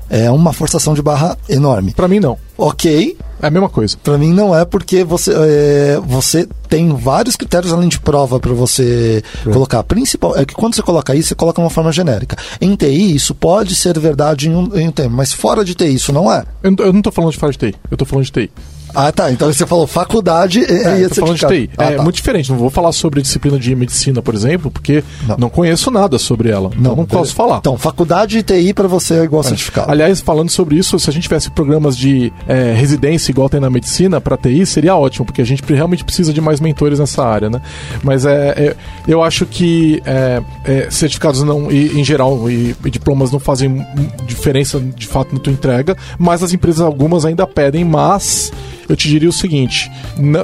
é 0.08 0.30
uma 0.30 0.52
forçação 0.52 0.94
de 0.94 1.02
barra 1.02 1.36
enorme. 1.48 1.92
Para 1.92 2.08
mim, 2.08 2.20
não. 2.20 2.38
Ok. 2.56 3.16
É 3.42 3.46
a 3.48 3.50
mesma 3.50 3.68
coisa. 3.68 3.96
Para 4.02 4.16
mim, 4.16 4.32
não 4.32 4.56
é 4.56 4.64
porque 4.64 5.04
você, 5.04 5.32
é, 5.34 6.00
você 6.02 6.48
tem 6.68 6.88
vários 6.94 7.36
critérios 7.36 7.72
além 7.72 7.88
de 7.88 8.00
prova 8.00 8.40
para 8.40 8.52
você 8.52 9.22
é. 9.46 9.50
colocar. 9.50 9.82
Principal 9.82 10.36
é 10.36 10.44
que 10.44 10.54
quando 10.54 10.74
você 10.74 10.82
coloca 10.82 11.14
isso, 11.14 11.28
você 11.28 11.34
coloca 11.34 11.60
uma 11.60 11.68
forma 11.68 11.92
genérica. 11.92 12.36
Em 12.60 12.74
TI, 12.74 13.14
isso 13.14 13.34
pode 13.34 13.74
ser 13.74 13.98
verdade 13.98 14.48
em 14.48 14.54
um, 14.54 14.76
em 14.76 14.88
um 14.88 14.92
tempo, 14.92 15.10
mas 15.10 15.32
fora 15.32 15.64
de 15.64 15.74
TI, 15.74 15.94
isso 15.94 16.12
não 16.12 16.32
é. 16.32 16.44
Eu, 16.62 16.74
eu 16.78 16.92
não 16.92 17.00
estou 17.00 17.12
falando 17.12 17.32
de 17.32 17.38
fora 17.38 17.52
de 17.52 17.58
TI, 17.58 17.74
eu 17.90 17.94
estou 17.94 18.06
falando 18.06 18.24
de 18.24 18.32
TI. 18.32 18.50
Ah, 18.94 19.10
tá. 19.10 19.30
Então 19.30 19.52
você 19.52 19.66
falou 19.66 19.86
faculdade 19.86 20.60
e 20.60 20.64
é, 20.64 21.08
tô 21.08 21.16
falando 21.16 21.36
de 21.36 21.46
TI. 21.46 21.70
Ah, 21.76 21.84
é 21.84 21.96
tá. 21.96 22.02
muito 22.02 22.16
diferente. 22.16 22.50
Não 22.50 22.58
vou 22.58 22.70
falar 22.70 22.92
sobre 22.92 23.20
disciplina 23.22 23.58
de 23.58 23.74
medicina, 23.74 24.22
por 24.22 24.34
exemplo, 24.34 24.70
porque 24.70 25.02
não, 25.26 25.36
não 25.36 25.50
conheço 25.50 25.90
nada 25.90 26.18
sobre 26.18 26.50
ela. 26.50 26.70
Então 26.72 26.82
não, 26.82 26.96
não 26.96 27.06
posso 27.06 27.34
falar. 27.34 27.58
Então, 27.58 27.76
faculdade 27.76 28.42
de 28.42 28.42
TI 28.42 28.72
para 28.72 28.88
você 28.88 29.14
é 29.14 29.24
igual 29.24 29.42
é. 29.42 29.48
certificado. 29.48 29.90
Aliás, 29.90 30.20
falando 30.20 30.50
sobre 30.50 30.76
isso, 30.76 30.98
se 30.98 31.10
a 31.10 31.12
gente 31.12 31.24
tivesse 31.24 31.50
programas 31.50 31.96
de 31.96 32.32
é, 32.46 32.72
residência 32.72 33.30
igual 33.30 33.48
tem 33.48 33.60
na 33.60 33.70
medicina 33.70 34.20
para 34.20 34.36
TI, 34.36 34.64
seria 34.66 34.96
ótimo, 34.96 35.26
porque 35.26 35.42
a 35.42 35.46
gente 35.46 35.62
realmente 35.72 36.04
precisa 36.04 36.32
de 36.32 36.40
mais 36.40 36.60
mentores 36.60 36.98
nessa 36.98 37.24
área, 37.24 37.50
né? 37.50 37.60
Mas 38.02 38.24
é, 38.24 38.48
é 38.56 38.76
eu 39.06 39.22
acho 39.22 39.46
que 39.46 40.02
é, 40.04 40.42
é, 40.64 40.90
certificados 40.90 41.42
não, 41.42 41.70
e, 41.70 42.00
em 42.00 42.04
geral, 42.04 42.50
e, 42.50 42.74
e 42.84 42.90
diplomas 42.90 43.30
não 43.30 43.38
fazem 43.38 43.84
diferença 44.26 44.80
de 44.80 45.06
fato 45.06 45.34
na 45.34 45.40
tua 45.40 45.52
entrega, 45.52 45.96
mas 46.18 46.42
as 46.42 46.52
empresas 46.52 46.80
algumas 46.80 47.24
ainda 47.24 47.46
pedem, 47.46 47.84
mas 47.84 48.52
eu 48.88 48.96
te 48.96 49.08
diria 49.08 49.28
o 49.28 49.32
seguinte: 49.32 49.90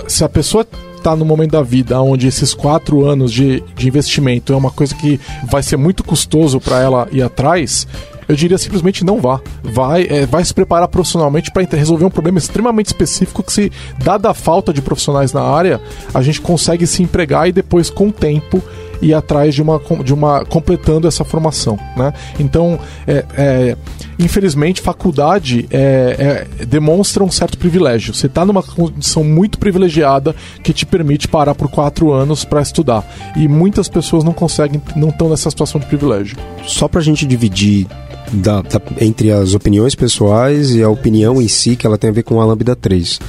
se 0.09 0.25
a 0.25 0.29
pessoa 0.29 0.67
está 0.97 1.17
no 1.17 1.25
momento 1.25 1.53
da 1.53 1.63
vida 1.63 2.01
onde 2.01 2.27
esses 2.27 2.53
quatro 2.53 3.07
anos 3.07 3.33
de, 3.33 3.63
de 3.75 3.89
investimento 3.89 4.53
é 4.53 4.57
uma 4.57 4.71
coisa 4.71 4.95
que 4.95 5.19
vai 5.51 5.63
ser 5.63 5.77
muito 5.77 6.05
custoso 6.05 6.61
para 6.61 6.81
ela 6.81 7.09
ir 7.11 7.23
atrás, 7.23 7.87
eu 8.31 8.37
diria 8.37 8.57
simplesmente 8.59 9.05
não 9.05 9.21
vá. 9.21 9.41
Vai, 9.63 10.07
é, 10.09 10.25
vai 10.25 10.45
se 10.45 10.55
preparar 10.55 10.87
profissionalmente 10.87 11.51
para 11.51 11.65
resolver 11.73 12.05
um 12.05 12.11
problema 12.11 12.39
extremamente 12.39 12.87
específico 12.87 13.43
que, 13.43 13.53
se 13.53 13.73
dada 13.99 14.31
a 14.31 14.35
falta 14.35 14.73
de 14.73 14.81
profissionais 14.81 15.33
na 15.33 15.43
área, 15.43 15.81
a 16.15 16.23
gente 16.23 16.41
consegue 16.41 16.87
se 16.87 17.03
empregar 17.03 17.49
e 17.49 17.53
depois, 17.53 17.91
com 17.91 18.09
o 18.09 18.13
tempo, 18.13 18.63
ir 19.03 19.15
atrás 19.15 19.55
de 19.55 19.63
uma, 19.63 19.81
de 20.05 20.13
uma 20.13 20.45
completando 20.45 21.09
essa 21.09 21.25
formação, 21.25 21.79
né? 21.97 22.13
Então, 22.39 22.79
é, 23.07 23.25
é, 23.37 23.77
infelizmente, 24.19 24.81
faculdade 24.81 25.67
é, 25.71 26.47
é 26.61 26.65
demonstra 26.65 27.25
um 27.25 27.31
certo 27.31 27.59
privilégio. 27.59 28.15
Você 28.15 28.27
está 28.27 28.45
numa 28.45 28.63
condição 28.63 29.25
muito 29.25 29.59
privilegiada 29.59 30.35
que 30.63 30.73
te 30.73 30.85
permite 30.85 31.29
parar 31.29 31.55
por 31.55 31.69
quatro 31.69 32.13
anos 32.13 32.45
para 32.45 32.61
estudar. 32.61 33.05
E 33.37 33.49
muitas 33.49 33.89
pessoas 33.89 34.25
não 34.25 34.33
conseguem, 34.33 34.81
não 34.97 35.09
estão 35.09 35.29
nessa 35.29 35.51
situação 35.51 35.81
de 35.81 35.87
privilégio. 35.87 36.37
Só 36.65 36.89
para 36.89 37.01
a 37.01 37.05
gente 37.05 37.27
dividir 37.27 37.87
da, 38.33 38.63
da, 38.63 38.81
entre 39.01 39.31
as 39.31 39.55
opiniões 39.55 39.95
pessoais 39.95 40.71
e 40.75 40.83
a 40.83 40.89
opinião 40.89 41.41
em 41.41 41.49
si, 41.49 41.77
que 41.77 41.87
ela 41.87 41.99
tem 41.99 42.11
a 42.11 42.13
ver 42.13 42.23
com 42.23 42.41
a 42.41 42.45
Lambda 42.45 42.77
3. 42.77 43.21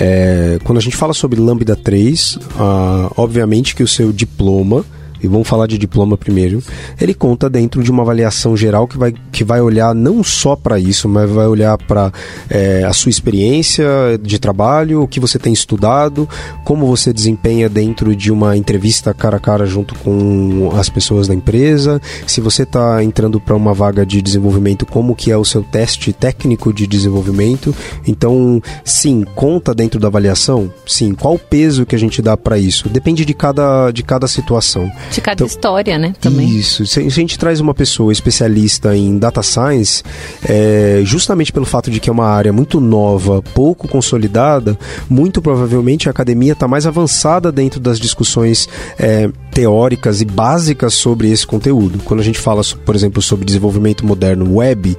É, 0.00 0.58
quando 0.64 0.78
a 0.78 0.80
gente 0.80 0.96
fala 0.96 1.12
sobre 1.12 1.40
Lambda 1.40 1.76
3, 1.76 2.38
ah, 2.58 3.10
obviamente 3.16 3.74
que 3.74 3.82
o 3.82 3.88
seu 3.88 4.12
diploma 4.12 4.84
e 5.22 5.26
vamos 5.26 5.48
falar 5.48 5.66
de 5.66 5.78
diploma 5.78 6.16
primeiro, 6.16 6.62
ele 7.00 7.14
conta 7.14 7.48
dentro 7.48 7.82
de 7.82 7.90
uma 7.90 8.02
avaliação 8.02 8.56
geral 8.56 8.86
que 8.86 8.98
vai, 8.98 9.14
que 9.32 9.44
vai 9.44 9.60
olhar 9.60 9.94
não 9.94 10.22
só 10.22 10.56
para 10.56 10.78
isso, 10.78 11.08
mas 11.08 11.30
vai 11.30 11.46
olhar 11.46 11.76
para 11.78 12.12
é, 12.48 12.84
a 12.84 12.92
sua 12.92 13.10
experiência 13.10 13.86
de 14.20 14.38
trabalho, 14.38 15.02
o 15.02 15.08
que 15.08 15.20
você 15.20 15.38
tem 15.38 15.52
estudado, 15.52 16.28
como 16.64 16.86
você 16.86 17.12
desempenha 17.12 17.68
dentro 17.68 18.14
de 18.14 18.30
uma 18.32 18.56
entrevista 18.56 19.14
cara 19.14 19.36
a 19.36 19.40
cara 19.40 19.66
junto 19.66 19.94
com 19.96 20.70
as 20.76 20.88
pessoas 20.88 21.28
da 21.28 21.34
empresa, 21.34 22.00
se 22.26 22.40
você 22.40 22.62
está 22.62 23.02
entrando 23.02 23.40
para 23.40 23.54
uma 23.54 23.74
vaga 23.74 24.04
de 24.04 24.20
desenvolvimento, 24.20 24.86
como 24.86 25.14
que 25.14 25.30
é 25.30 25.36
o 25.36 25.44
seu 25.44 25.62
teste 25.62 26.12
técnico 26.12 26.72
de 26.72 26.86
desenvolvimento. 26.86 27.74
Então, 28.06 28.60
sim, 28.84 29.24
conta 29.34 29.74
dentro 29.74 30.00
da 30.00 30.08
avaliação? 30.08 30.72
Sim. 30.86 31.14
Qual 31.14 31.34
o 31.34 31.38
peso 31.38 31.86
que 31.86 31.94
a 31.94 31.98
gente 31.98 32.20
dá 32.22 32.36
para 32.36 32.58
isso? 32.58 32.88
Depende 32.88 33.24
de 33.24 33.34
cada, 33.34 33.90
de 33.90 34.02
cada 34.02 34.26
situação. 34.26 34.90
De 35.10 35.20
cada 35.20 35.34
então, 35.34 35.46
história, 35.46 35.98
né? 35.98 36.14
Também. 36.20 36.48
Isso. 36.48 36.86
Se 36.86 37.00
a 37.00 37.08
gente 37.08 37.38
traz 37.38 37.60
uma 37.60 37.74
pessoa 37.74 38.12
especialista 38.12 38.96
em 38.96 39.18
data 39.18 39.42
science, 39.42 40.02
é, 40.46 41.00
justamente 41.04 41.52
pelo 41.52 41.66
fato 41.66 41.90
de 41.90 42.00
que 42.00 42.10
é 42.10 42.12
uma 42.12 42.26
área 42.26 42.52
muito 42.52 42.80
nova, 42.80 43.42
pouco 43.54 43.88
consolidada, 43.88 44.78
muito 45.08 45.40
provavelmente 45.40 46.08
a 46.08 46.10
academia 46.10 46.52
está 46.52 46.66
mais 46.68 46.86
avançada 46.86 47.50
dentro 47.52 47.80
das 47.80 47.98
discussões 47.98 48.68
é, 48.98 49.30
teóricas 49.52 50.20
e 50.20 50.24
básicas 50.24 50.94
sobre 50.94 51.30
esse 51.30 51.46
conteúdo. 51.46 52.00
Quando 52.04 52.20
a 52.20 52.24
gente 52.24 52.38
fala, 52.38 52.62
por 52.84 52.94
exemplo, 52.94 53.22
sobre 53.22 53.44
desenvolvimento 53.44 54.04
moderno 54.04 54.56
web, 54.56 54.96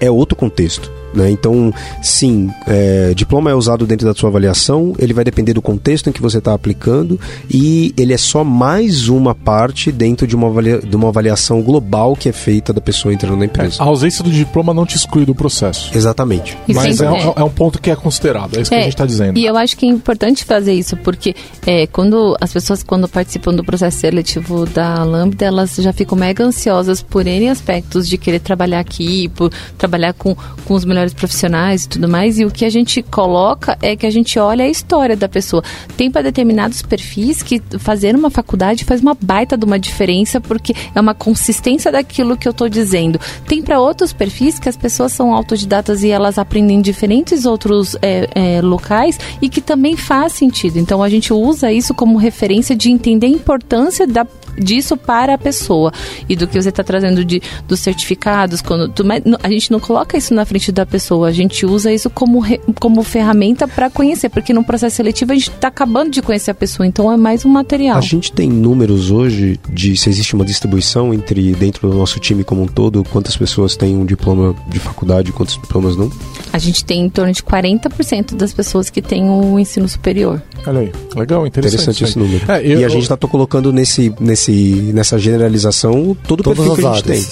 é 0.00 0.10
outro 0.10 0.36
contexto 0.36 0.90
Né? 1.14 1.30
Então, 1.30 1.72
sim, 2.02 2.50
é, 2.66 3.12
diploma 3.14 3.50
é 3.50 3.54
usado 3.54 3.86
dentro 3.86 4.06
da 4.06 4.14
sua 4.14 4.28
avaliação, 4.28 4.94
ele 4.98 5.12
vai 5.14 5.24
depender 5.24 5.54
do 5.54 5.62
contexto 5.62 6.08
em 6.08 6.12
que 6.12 6.20
você 6.20 6.38
está 6.38 6.52
aplicando 6.54 7.18
e 7.50 7.94
ele 7.96 8.12
é 8.12 8.18
só 8.18 8.44
mais 8.44 9.08
uma 9.08 9.34
parte 9.34 9.90
dentro 9.90 10.26
de 10.26 10.36
uma, 10.36 10.48
avalia, 10.48 10.78
de 10.78 10.94
uma 10.96 11.08
avaliação 11.08 11.62
global 11.62 12.14
que 12.14 12.28
é 12.28 12.32
feita 12.32 12.72
da 12.72 12.80
pessoa 12.80 13.12
entrando 13.14 13.36
na 13.36 13.44
empresa. 13.46 13.82
A 13.82 13.86
ausência 13.86 14.22
do 14.22 14.30
diploma 14.30 14.74
não 14.74 14.84
te 14.84 14.96
exclui 14.96 15.24
do 15.24 15.34
processo. 15.34 15.90
Exatamente. 15.96 16.56
E 16.68 16.74
Mas 16.74 17.00
é, 17.00 17.08
sempre- 17.08 17.26
um- 17.28 17.32
é 17.36 17.44
um 17.44 17.50
ponto 17.50 17.80
que 17.80 17.90
é 17.90 17.96
considerado, 17.96 18.56
é 18.56 18.60
isso 18.60 18.70
que 18.70 18.74
a 18.74 18.78
É, 18.80 18.82
gente 18.82 18.92
está 18.94 19.06
dizendo. 19.06 19.38
E 19.38 19.46
eu 19.46 19.56
acho 19.56 19.76
que 19.76 19.86
é 19.86 19.88
importante 19.88 20.44
fazer 20.44 20.74
isso, 20.74 20.96
porque 20.98 21.34
é, 21.66 21.86
quando 21.86 22.36
as 22.40 22.52
pessoas 22.52 22.82
quando 22.82 23.08
participam 23.08 23.54
do 23.54 23.64
processo 23.64 23.98
seletivo 24.00 24.66
da 24.66 25.02
Lambda, 25.04 25.44
elas 25.46 25.74
já 25.76 25.92
ficam 25.92 26.16
mega 26.18 26.44
ansiosas 26.44 27.00
por 27.02 27.26
N 27.26 27.48
aspectos 27.48 28.08
de 28.08 28.18
querer 28.18 28.40
trabalhar 28.40 28.80
aqui, 28.80 29.28
por 29.30 29.50
trabalhar 29.76 30.12
com, 30.12 30.36
com 30.64 30.74
os 30.74 30.84
melhores 30.84 30.97
profissionais 31.14 31.84
e 31.84 31.88
tudo 31.88 32.08
mais. 32.08 32.38
E 32.38 32.44
o 32.44 32.50
que 32.50 32.64
a 32.64 32.70
gente 32.70 33.02
coloca 33.02 33.76
é 33.82 33.96
que 33.96 34.06
a 34.06 34.10
gente 34.10 34.38
olha 34.38 34.64
a 34.64 34.68
história 34.68 35.16
da 35.16 35.28
pessoa. 35.28 35.62
Tem 35.96 36.10
para 36.10 36.22
determinados 36.22 36.82
perfis 36.82 37.42
que 37.42 37.62
fazer 37.78 38.14
uma 38.14 38.30
faculdade 38.30 38.84
faz 38.84 39.00
uma 39.00 39.16
baita 39.20 39.56
de 39.56 39.64
uma 39.64 39.78
diferença, 39.78 40.40
porque 40.40 40.74
é 40.94 41.00
uma 41.00 41.14
consistência 41.14 41.90
daquilo 41.92 42.36
que 42.36 42.46
eu 42.48 42.52
estou 42.52 42.68
dizendo. 42.68 43.20
Tem 43.46 43.62
para 43.62 43.80
outros 43.80 44.12
perfis 44.12 44.58
que 44.58 44.68
as 44.68 44.76
pessoas 44.76 45.12
são 45.12 45.32
autodidatas 45.34 46.02
e 46.02 46.08
elas 46.10 46.38
aprendem 46.38 46.78
em 46.78 46.82
diferentes 46.82 47.44
outros 47.44 47.96
é, 48.02 48.28
é, 48.34 48.60
locais 48.62 49.18
e 49.40 49.48
que 49.48 49.60
também 49.60 49.96
faz 49.96 50.32
sentido. 50.32 50.78
Então 50.78 51.02
a 51.02 51.08
gente 51.08 51.32
usa 51.32 51.72
isso 51.72 51.94
como 51.94 52.18
referência 52.18 52.74
de 52.76 52.90
entender 52.90 53.26
a 53.26 53.30
importância 53.30 54.06
da 54.06 54.26
disso 54.60 54.96
para 54.96 55.34
a 55.34 55.38
pessoa 55.38 55.92
e 56.28 56.34
do 56.34 56.48
que 56.48 56.60
você 56.60 56.70
está 56.70 56.82
trazendo 56.82 57.24
de 57.24 57.40
dos 57.68 57.78
certificados 57.78 58.60
quando 58.60 58.88
tu- 58.88 59.04
a 59.40 59.48
gente 59.48 59.70
não 59.70 59.78
coloca 59.78 60.18
isso 60.18 60.34
na 60.34 60.44
frente 60.44 60.72
da 60.72 60.84
pessoa 60.88 61.28
a 61.28 61.32
gente 61.32 61.64
usa 61.66 61.92
isso 61.92 62.08
como 62.10 62.40
re- 62.40 62.60
como 62.80 63.02
ferramenta 63.02 63.68
para 63.68 63.88
conhecer 63.90 64.28
porque 64.28 64.52
no 64.52 64.64
processo 64.64 64.96
seletivo 64.96 65.32
a 65.32 65.34
gente 65.34 65.50
está 65.50 65.68
acabando 65.68 66.10
de 66.10 66.20
conhecer 66.22 66.50
a 66.50 66.54
pessoa 66.54 66.86
então 66.86 67.12
é 67.12 67.16
mais 67.16 67.44
um 67.44 67.48
material 67.48 67.98
A 67.98 68.00
gente 68.00 68.32
tem 68.32 68.48
números 68.48 69.10
hoje 69.10 69.58
de 69.68 69.96
se 69.96 70.08
existe 70.08 70.34
uma 70.34 70.44
distribuição 70.44 71.12
entre 71.14 71.52
dentro 71.52 71.88
do 71.88 71.96
nosso 71.96 72.18
time 72.18 72.42
como 72.42 72.62
um 72.62 72.66
todo, 72.66 73.04
quantas 73.04 73.36
pessoas 73.36 73.76
têm 73.76 73.96
um 73.96 74.04
diploma 74.04 74.54
de 74.68 74.78
faculdade 74.78 75.30
e 75.30 75.32
quantos 75.32 75.54
diplomas 75.54 75.96
não? 75.96 76.10
a 76.52 76.58
gente 76.58 76.84
tem 76.84 77.02
em 77.02 77.08
torno 77.10 77.32
de 77.32 77.42
40% 77.42 78.34
das 78.34 78.52
pessoas 78.52 78.90
que 78.90 79.00
têm 79.02 79.28
o 79.28 79.58
ensino 79.58 79.88
superior 79.88 80.42
Olha 80.66 80.80
aí, 80.80 80.92
legal, 81.14 81.46
interessante. 81.46 81.82
Interessante 81.82 82.04
esse 82.04 82.18
número. 82.18 82.50
É, 82.50 82.58
eu- 82.66 82.80
e 82.80 82.84
a 82.84 82.88
gente 82.88 83.02
está 83.02 83.16
colocando 83.16 83.72
nesse, 83.72 84.12
nesse, 84.20 84.52
nessa 84.92 85.16
generalização 85.18 86.16
todo 86.26 86.40
o 86.40 86.42
perfil 86.44 86.74
que 86.74 86.86
a 86.86 86.92
gente 86.94 87.04
tem. 87.04 87.24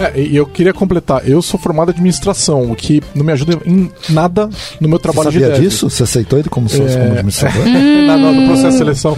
É, 0.00 0.20
e 0.20 0.36
eu 0.36 0.46
queria 0.46 0.72
completar. 0.72 1.28
Eu 1.28 1.42
sou 1.42 1.58
formado 1.60 1.88
em 1.90 1.92
administração, 1.92 2.70
o 2.70 2.74
que 2.76 3.02
não 3.14 3.24
me 3.24 3.32
ajuda 3.32 3.58
em 3.66 3.90
nada 4.08 4.48
no 4.80 4.88
meu 4.88 4.98
Você 4.98 5.02
trabalho 5.02 5.30
de 5.30 5.38
sabia 5.38 5.54
dev. 5.54 5.62
disso? 5.62 5.88
Você 5.90 6.02
aceitou 6.02 6.38
ele 6.38 6.48
como 6.48 6.66
É. 6.68 6.70
como 6.78 7.12
administrador? 7.12 7.62
No, 8.10 8.32
no 8.34 8.46
processo 8.48 8.72
de 8.72 8.78
seleção. 8.78 9.16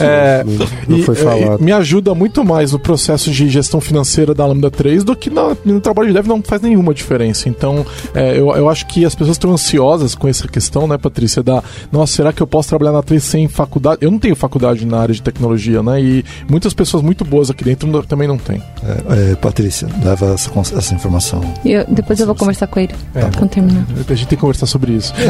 É, 0.00 0.44
Não- 0.86 1.02
foi 1.02 1.14
é, 1.14 1.18
falado. 1.18 1.62
me 1.62 1.72
ajuda 1.72 2.14
muito 2.14 2.44
mais 2.44 2.72
no 2.72 2.78
processo 2.78 3.30
de 3.30 3.48
gestão 3.48 3.80
financeira 3.80 4.34
da 4.34 4.46
Lambda 4.46 4.70
3 4.70 5.02
do 5.02 5.16
que 5.16 5.30
na- 5.30 5.56
no 5.64 5.80
trabalho 5.80 6.08
de 6.08 6.14
dev 6.14 6.26
não 6.26 6.42
faz 6.42 6.60
nenhuma 6.62 6.92
diferença. 6.94 7.48
Então, 7.48 7.84
é, 8.14 8.38
eu, 8.38 8.54
eu 8.54 8.68
acho 8.68 8.86
que 8.86 9.04
as 9.04 9.14
pessoas 9.14 9.36
estão 9.36 9.52
ansiosas 9.52 10.14
com 10.14 10.28
essa 10.28 10.46
questão, 10.46 10.86
né, 10.86 10.98
Patrícia? 10.98 11.42
Da, 11.42 11.62
nossa, 11.90 12.14
será 12.16 12.32
que 12.32 12.42
eu 12.42 12.46
posso 12.46 12.68
trabalhar 12.68 12.92
na 12.92 13.02
3 13.02 13.22
sem 13.22 13.48
faculdade? 13.48 13.98
Eu 14.02 14.10
não 14.10 14.18
tenho 14.18 14.36
faculdade 14.36 14.84
na 14.86 14.98
área 14.98 15.14
de 15.14 15.22
tecnologia, 15.22 15.82
né? 15.82 16.00
E 16.00 16.24
muitas 16.48 16.74
pessoas 16.74 17.02
muito 17.02 17.24
boas 17.24 17.50
aqui 17.50 17.64
dentro 17.64 18.02
também 18.06 18.28
não 18.28 18.36
têm. 18.38 18.62
É, 18.82 19.32
é, 19.32 19.34
Patrícia, 19.36 19.88
leva 20.04 20.23
essa, 20.32 20.48
cons- 20.50 20.72
essa 20.72 20.94
informação. 20.94 21.42
Eu- 21.64 21.84
depois 21.88 22.18
eu 22.20 22.26
vou 22.26 22.34
conversar 22.34 22.66
com 22.66 22.80
ele 22.80 22.94
É. 23.14 23.20
quando 23.36 23.50
terminar 23.50 23.84
A 24.08 24.14
gente 24.14 24.26
tem 24.28 24.36
que 24.36 24.40
conversar 24.40 24.66
sobre 24.66 24.92
isso. 24.92 25.12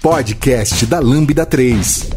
Podcast 0.00 0.86
da 0.86 0.98
Lambda 1.00 1.44
3. 1.44 2.10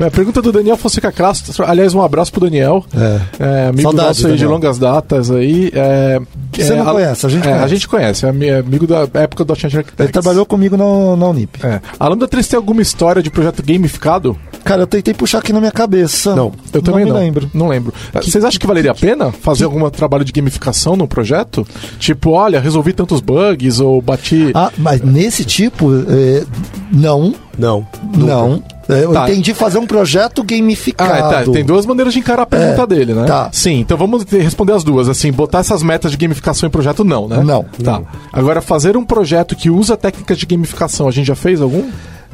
É, 0.00 0.08
pergunta 0.10 0.40
do 0.40 0.52
Daniel 0.52 0.76
Fonseca 0.76 1.10
Castro. 1.10 1.64
Aliás, 1.66 1.92
um 1.92 2.00
abraço 2.00 2.30
pro 2.30 2.42
Daniel. 2.42 2.84
É. 2.94 3.20
É, 3.64 3.66
amigo 3.68 3.82
Saudades, 3.82 4.08
nosso 4.22 4.26
aí 4.28 4.32
de 4.34 4.38
Daniel. 4.38 4.50
longas 4.50 4.78
datas 4.78 5.28
aí. 5.30 5.72
É, 5.74 6.20
Você 6.54 6.72
é, 6.72 6.76
não 6.76 6.84
conhece, 6.94 7.26
a 7.26 7.28
gente 7.28 7.40
é, 7.40 7.50
conhece. 7.50 7.64
A 7.64 7.68
gente 7.68 7.88
conhece, 7.88 8.26
ami- 8.26 8.48
amigo 8.50 8.86
da 8.86 9.08
época 9.14 9.44
do 9.44 9.52
Architects. 9.52 9.92
Ele 9.98 10.08
trabalhou 10.08 10.46
comigo 10.46 10.76
no, 10.76 11.16
na 11.16 11.26
Unip. 11.26 11.58
É. 11.66 11.80
A 11.98 12.06
Lambda 12.08 12.28
3 12.28 12.46
tem 12.46 12.56
alguma 12.56 12.80
história 12.80 13.20
de 13.20 13.28
projeto 13.28 13.60
gamificado? 13.60 14.38
Cara, 14.64 14.82
eu 14.82 14.86
tentei 14.86 15.14
puxar 15.14 15.38
aqui 15.38 15.52
na 15.52 15.60
minha 15.60 15.72
cabeça. 15.72 16.34
Não, 16.34 16.52
eu 16.72 16.82
também 16.82 17.04
não. 17.04 17.14
não. 17.14 17.20
lembro. 17.20 17.50
Não 17.54 17.68
lembro. 17.68 17.92
Vocês 18.14 18.44
acham 18.44 18.58
que 18.58 18.66
valeria 18.66 18.90
a 18.90 18.94
pena 18.94 19.32
fazer 19.32 19.64
algum 19.64 19.88
trabalho 19.90 20.24
de 20.24 20.32
gamificação 20.32 20.96
no 20.96 21.06
projeto? 21.08 21.66
Tipo, 21.98 22.30
olha, 22.30 22.60
resolvi 22.60 22.92
tantos 22.92 23.20
bugs 23.20 23.80
ou 23.80 24.00
bati. 24.02 24.50
Ah, 24.54 24.70
mas 24.78 25.00
nesse 25.00 25.44
tipo, 25.44 25.90
é, 26.08 26.44
não, 26.92 27.34
Não. 27.58 27.86
não. 28.14 28.62
É, 28.88 29.04
eu 29.04 29.12
Tá. 29.12 29.28
entendi 29.30 29.52
fazer 29.52 29.78
um 29.78 29.86
projeto 29.86 30.42
gamificado. 30.42 31.12
Ah, 31.12 31.44
tá. 31.44 31.52
Tem 31.52 31.62
duas 31.62 31.84
maneiras 31.84 32.14
de 32.14 32.20
encarar 32.20 32.42
a 32.44 32.46
pergunta 32.46 32.82
É, 32.82 32.86
dele, 32.86 33.12
né? 33.12 33.24
tá. 33.26 33.50
Sim, 33.52 33.80
então 33.80 33.98
vamos 33.98 34.24
responder 34.24 34.72
as 34.72 34.82
duas. 34.82 35.08
Assim, 35.10 35.30
botar 35.30 35.58
essas 35.58 35.82
metas 35.82 36.10
de 36.10 36.16
gamificação 36.16 36.66
em 36.66 36.70
projeto, 36.70 37.04
não, 37.04 37.28
né? 37.28 37.42
Não. 37.44 37.64
Tá. 37.84 38.00
Agora, 38.32 38.62
fazer 38.62 38.96
um 38.96 39.04
projeto 39.04 39.54
que 39.54 39.68
usa 39.68 39.94
técnicas 39.96 40.38
de 40.38 40.46
gamificação, 40.46 41.06
a 41.06 41.10
gente 41.10 41.26
já 41.26 41.34
fez 41.34 41.60
algum? 41.60 41.84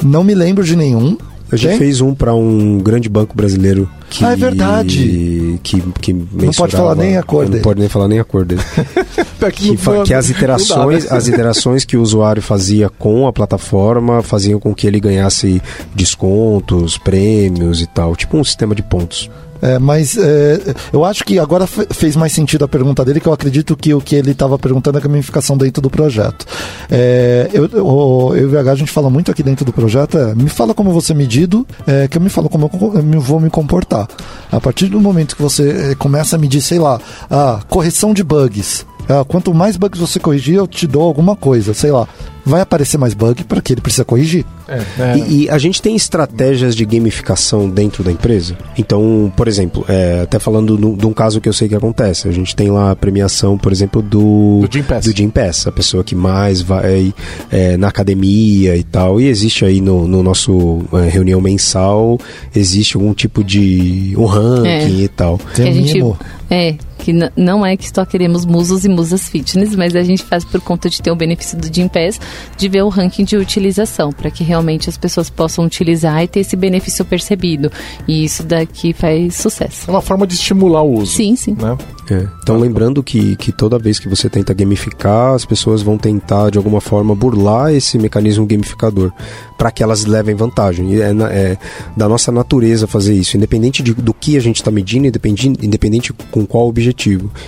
Não 0.02 0.22
me 0.22 0.32
lembro 0.34 0.62
de 0.62 0.76
nenhum. 0.76 1.16
A 1.54 1.56
gente 1.56 1.70
Tem? 1.70 1.78
fez 1.78 2.00
um 2.00 2.14
para 2.14 2.34
um 2.34 2.78
grande 2.78 3.08
banco 3.08 3.34
brasileiro 3.36 3.88
que 4.10 4.24
Ah, 4.24 4.32
é 4.32 4.36
verdade. 4.36 5.58
que, 5.62 5.82
que 6.00 6.12
pode 6.56 6.76
falar 6.76 6.94
nem 6.96 7.16
a 7.16 7.22
cor 7.22 7.44
não 7.44 7.50
dele. 7.52 7.62
pode 7.62 7.80
nem 7.80 7.88
falar 7.88 8.08
nem 8.08 8.18
a 8.18 8.24
cor 8.24 8.44
dele. 8.44 8.60
Que, 9.54 9.76
fa- 9.76 9.92
não- 9.96 10.04
que 10.04 10.14
as 10.14 10.30
não 10.30 10.36
iterações, 10.36 11.04
dá, 11.04 11.10
né? 11.10 11.16
as 11.18 11.28
iterações 11.28 11.84
que 11.84 11.98
o 11.98 12.00
usuário 12.02 12.40
fazia 12.40 12.88
com 12.88 13.26
a 13.26 13.32
plataforma 13.32 14.22
faziam 14.22 14.58
com 14.58 14.74
que 14.74 14.86
ele 14.86 14.98
ganhasse 14.98 15.60
descontos, 15.94 16.96
prêmios 16.98 17.80
e 17.82 17.86
tal, 17.86 18.14
tipo 18.16 18.36
um 18.38 18.44
sistema 18.44 18.74
de 18.74 18.82
pontos. 18.82 19.30
É, 19.62 19.78
mas 19.78 20.16
é, 20.18 20.74
eu 20.92 21.04
acho 21.04 21.24
que 21.24 21.38
agora 21.38 21.66
fe- 21.66 21.86
fez 21.90 22.16
mais 22.16 22.32
sentido 22.32 22.64
a 22.64 22.68
pergunta 22.68 23.04
dele, 23.04 23.20
que 23.20 23.26
eu 23.26 23.32
acredito 23.32 23.76
que 23.76 23.94
o 23.94 24.00
que 24.00 24.14
ele 24.14 24.32
estava 24.32 24.58
perguntando 24.58 24.98
é 24.98 25.00
a 25.00 25.02
gamificação 25.04 25.56
dentro 25.56 25.80
do 25.80 25.88
projeto. 25.88 26.44
É, 26.90 27.48
eu, 27.52 27.64
eu, 27.72 28.32
eu 28.36 28.36
e 28.36 28.44
o 28.44 28.50
VH, 28.50 28.70
a 28.70 28.74
gente 28.74 28.90
fala 28.92 29.08
muito 29.08 29.30
aqui 29.30 29.42
dentro 29.42 29.64
do 29.64 29.72
projeto, 29.72 30.18
é, 30.18 30.34
me 30.34 30.48
fala 30.48 30.74
como 30.74 30.92
você 30.92 31.12
é 31.12 31.16
medido, 31.16 31.66
é, 31.86 32.06
que 32.08 32.18
eu 32.18 32.22
me 32.22 32.28
falo 32.28 32.48
como 32.48 32.70
eu 33.12 33.20
vou 33.20 33.40
me 33.40 33.48
comportar. 33.48 34.06
A 34.52 34.60
partir 34.60 34.88
do 34.88 35.00
momento 35.00 35.34
que 35.36 35.42
você 35.42 35.94
começa 35.98 36.36
a 36.36 36.38
medir, 36.38 36.60
sei 36.60 36.78
lá, 36.78 37.00
a 37.30 37.60
correção 37.68 38.12
de 38.12 38.22
bugs, 38.22 38.84
quanto 39.26 39.52
mais 39.52 39.76
bugs 39.76 39.98
você 40.00 40.18
corrigir, 40.18 40.54
eu 40.56 40.66
te 40.66 40.86
dou 40.86 41.02
alguma 41.02 41.36
coisa, 41.36 41.74
sei 41.74 41.90
lá. 41.90 42.08
Vai 42.46 42.60
aparecer 42.60 42.98
mais 42.98 43.14
bug 43.14 43.42
para 43.44 43.62
que 43.62 43.72
ele 43.72 43.80
precisa 43.80 44.04
corrigir. 44.04 44.44
É, 44.68 44.82
é. 44.98 45.16
E, 45.18 45.44
e 45.44 45.50
a 45.50 45.56
gente 45.56 45.80
tem 45.80 45.96
estratégias 45.96 46.76
de 46.76 46.84
gamificação 46.84 47.70
dentro 47.70 48.04
da 48.04 48.12
empresa. 48.12 48.54
Então, 48.76 49.32
por 49.34 49.48
exemplo, 49.48 49.82
é, 49.88 50.20
até 50.24 50.38
falando 50.38 50.76
no- 50.78 50.94
de 50.94 51.06
um 51.06 51.12
caso 51.14 51.40
que 51.40 51.48
eu 51.48 51.54
sei 51.54 51.68
que 51.68 51.74
acontece, 51.74 52.28
a 52.28 52.30
gente 52.32 52.54
tem 52.54 52.70
lá 52.70 52.90
a 52.90 52.96
premiação, 52.96 53.56
por 53.56 53.72
exemplo, 53.72 54.02
do, 54.02 54.60
Do 54.60 54.68
Gym 54.70 54.82
Pass. 54.82 55.04
do 55.06 55.16
Gym 55.16 55.30
Pass, 55.30 55.66
a 55.66 55.72
pessoa 55.72 56.04
que 56.04 56.14
mais 56.14 56.60
vai 56.60 57.14
é, 57.50 57.78
na 57.78 57.88
academia 57.88 58.76
e 58.76 58.82
tal. 58.82 59.18
E 59.20 59.26
existe 59.28 59.64
aí 59.64 59.80
no, 59.80 60.06
no 60.06 60.22
nosso 60.22 60.82
é, 60.92 61.08
reunião 61.08 61.40
mensal, 61.40 62.18
existe 62.54 62.94
algum 62.96 63.14
tipo 63.14 63.42
de 63.42 64.14
um 64.18 64.26
ranking 64.26 65.00
É. 65.00 65.04
e 65.04 65.08
tal. 65.08 65.38
Tem 65.56 65.72
Que 65.72 65.78
a 65.78 65.82
um 65.82 65.86
gente-. 65.86 66.18
É, 66.50 66.74
que 67.04 67.12
não 67.36 67.64
é 67.66 67.76
que 67.76 67.86
só 67.94 68.04
queremos 68.04 68.46
musos 68.46 68.84
e 68.84 68.88
musas 68.88 69.28
fitness, 69.28 69.76
mas 69.76 69.94
a 69.94 70.02
gente 70.02 70.22
faz 70.22 70.42
por 70.44 70.60
conta 70.60 70.88
de 70.88 71.02
ter 71.02 71.10
o 71.10 71.16
benefício 71.16 71.58
do 71.58 71.68
Gym 71.72 71.86
Pass, 71.88 72.18
de 72.56 72.68
ver 72.68 72.82
o 72.82 72.88
ranking 72.88 73.24
de 73.24 73.36
utilização, 73.36 74.10
para 74.10 74.30
que 74.30 74.42
realmente 74.42 74.88
as 74.88 74.96
pessoas 74.96 75.28
possam 75.28 75.66
utilizar 75.66 76.22
e 76.22 76.28
ter 76.28 76.40
esse 76.40 76.56
benefício 76.56 77.04
percebido. 77.04 77.70
E 78.08 78.24
isso 78.24 78.42
daqui 78.42 78.92
faz 78.94 79.36
sucesso. 79.36 79.84
É 79.88 79.90
uma 79.90 80.00
forma 80.00 80.26
de 80.26 80.34
estimular 80.34 80.82
o 80.82 80.94
uso. 81.00 81.12
Sim, 81.12 81.36
sim. 81.36 81.54
Né? 81.60 81.76
É. 82.10 82.26
Então, 82.42 82.58
lembrando 82.58 83.02
que, 83.02 83.36
que 83.36 83.52
toda 83.52 83.78
vez 83.78 83.98
que 83.98 84.08
você 84.08 84.28
tenta 84.30 84.52
gamificar, 84.54 85.34
as 85.34 85.44
pessoas 85.44 85.82
vão 85.82 85.96
tentar, 85.98 86.50
de 86.50 86.58
alguma 86.58 86.80
forma, 86.80 87.14
burlar 87.14 87.72
esse 87.74 87.98
mecanismo 87.98 88.46
gamificador 88.46 89.10
para 89.58 89.70
que 89.70 89.82
elas 89.82 90.04
levem 90.04 90.34
vantagem. 90.34 90.92
E 90.94 91.00
é, 91.00 91.12
na- 91.12 91.30
é 91.32 91.56
da 91.96 92.08
nossa 92.08 92.30
natureza 92.32 92.86
fazer 92.86 93.14
isso, 93.14 93.36
independente 93.36 93.82
de- 93.82 93.94
do 93.94 94.12
que 94.12 94.36
a 94.36 94.40
gente 94.40 94.56
está 94.56 94.70
medindo, 94.70 95.06
independente, 95.06 95.48
independente 95.62 96.12
com 96.30 96.44
qual 96.46 96.66
objetivo. 96.68 96.93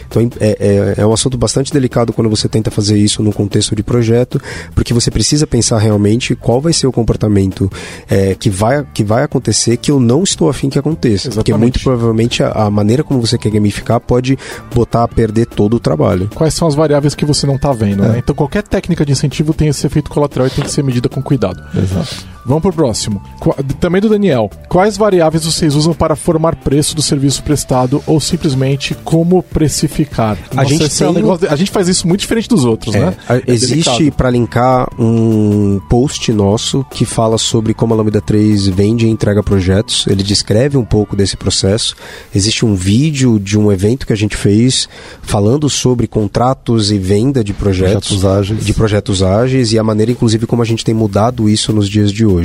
Então, 0.09 0.29
é, 0.41 0.95
é, 0.99 1.03
é 1.03 1.07
um 1.07 1.13
assunto 1.13 1.39
bastante 1.39 1.73
delicado 1.73 2.13
quando 2.13 2.29
você 2.29 2.49
tenta 2.49 2.71
fazer 2.71 2.99
isso 2.99 3.23
no 3.23 3.33
contexto 3.33 3.75
de 3.75 3.83
projeto, 3.83 4.41
porque 4.75 4.93
você 4.93 5.11
precisa 5.11 5.47
pensar 5.47 5.79
realmente 5.79 6.35
qual 6.35 6.61
vai 6.61 6.73
ser 6.73 6.87
o 6.87 6.93
comportamento 6.93 7.71
é, 8.09 8.35
que, 8.35 8.51
vai, 8.51 8.87
que 8.93 9.05
vai 9.05 9.23
acontecer 9.23 9.77
que 9.77 9.91
eu 9.91 10.01
não 10.01 10.23
estou 10.23 10.49
afim 10.49 10.69
que 10.69 10.79
aconteça. 10.79 11.31
Porque 11.31 11.51
Exatamente. 11.51 11.61
muito 11.61 11.81
provavelmente 11.81 12.43
a, 12.43 12.51
a 12.51 12.71
maneira 12.71 13.03
como 13.03 13.21
você 13.21 13.39
quer 13.39 13.51
gamificar 13.51 14.01
pode 14.01 14.39
botar 14.75 15.05
a 15.05 15.09
perder 15.09 15.47
todo 15.47 15.75
o 15.75 15.81
trabalho. 15.81 16.29
Quais 16.35 16.55
são 16.55 16.67
as 16.69 16.75
variáveis 16.75 17.15
que 17.15 17.25
você 17.25 17.47
não 17.47 17.57
está 17.57 17.73
vendo, 17.73 18.03
né? 18.03 18.19
Então 18.19 18.35
qualquer 18.35 18.63
técnica 18.63 19.05
de 19.05 19.13
incentivo 19.13 19.55
tem 19.55 19.69
esse 19.69 19.87
efeito 19.87 20.11
colateral 20.11 20.47
e 20.47 20.51
tem 20.51 20.65
que 20.65 20.71
ser 20.71 20.83
medida 20.83 21.09
com 21.09 21.23
cuidado. 21.23 21.63
Exato. 21.75 22.36
Vamos 22.47 22.63
pro 22.63 22.73
próximo. 22.73 23.21
Qua- 23.41 23.57
Também 23.81 24.01
do 24.01 24.09
Daniel. 24.09 24.49
Quais 24.69 24.97
variáveis 24.97 25.45
vocês 25.45 25.75
usam 25.75 25.93
para 25.93 26.15
formar 26.15 26.55
preço 26.57 26.95
do 26.95 27.03
serviço 27.03 27.43
prestado 27.43 28.03
ou 28.07 28.21
simplesmente 28.21 28.95
como 29.05 29.43
precificar? 29.43 30.39
A 30.57 30.65
gente 30.65 31.03
é 31.03 31.09
um 31.09 31.13
negócio 31.13 31.47
de- 31.47 31.53
a 31.53 31.57
gente 31.57 31.71
faz 31.71 31.89
isso 31.89 32.07
muito 32.07 32.21
diferente 32.21 32.49
dos 32.49 32.65
outros, 32.65 32.95
É, 32.95 33.01
né? 33.07 33.15
a- 33.29 33.37
É 33.37 33.43
existe 33.49 34.11
para 34.11 34.31
linkar 34.31 34.89
um 34.99 35.81
post 35.89 36.33
nosso 36.33 36.85
que 36.91 37.05
fala 37.05 37.37
sobre 37.39 37.75
como 37.75 37.93
a 37.95 37.97
Lambda 37.97 38.21
3 38.21 38.67
vende 38.69 39.07
e 39.07 39.11
entrega 39.11 39.43
projetos. 39.43 40.07
Ele 40.07 40.23
descreve 40.23 40.77
um 40.77 40.85
pouco 40.85 41.17
desse 41.17 41.37
processo. 41.37 41.95
Existe 42.35 42.65
um 42.65 42.75
vídeo 42.75 43.39
de 43.39 43.59
um 43.59 43.73
evento 43.73 44.07
que 44.07 44.13
a 44.13 44.17
gente 44.17 44.37
fez 44.37 44.89
falando 45.23 45.69
sobre 45.69 46.07
contratos 46.07 46.91
e 46.93 46.99
venda 46.99 47.43
de 47.43 47.53
projetos, 47.53 48.09
Projetos 48.09 48.25
ágeis. 48.25 48.65
de 48.65 48.73
projetos 48.75 49.23
ágeis 49.23 49.73
e 49.73 49.79
a 49.79 49.83
maneira, 49.83 50.13
inclusive, 50.13 50.47
como 50.47 50.63
a 50.63 50.65
gente 50.65 50.85
tem 50.85 50.95
mudado 50.95 51.49
isso 51.49 51.73
nos 51.73 51.89
dias 51.89 52.13
de 52.13 52.25
hoje. 52.25 52.36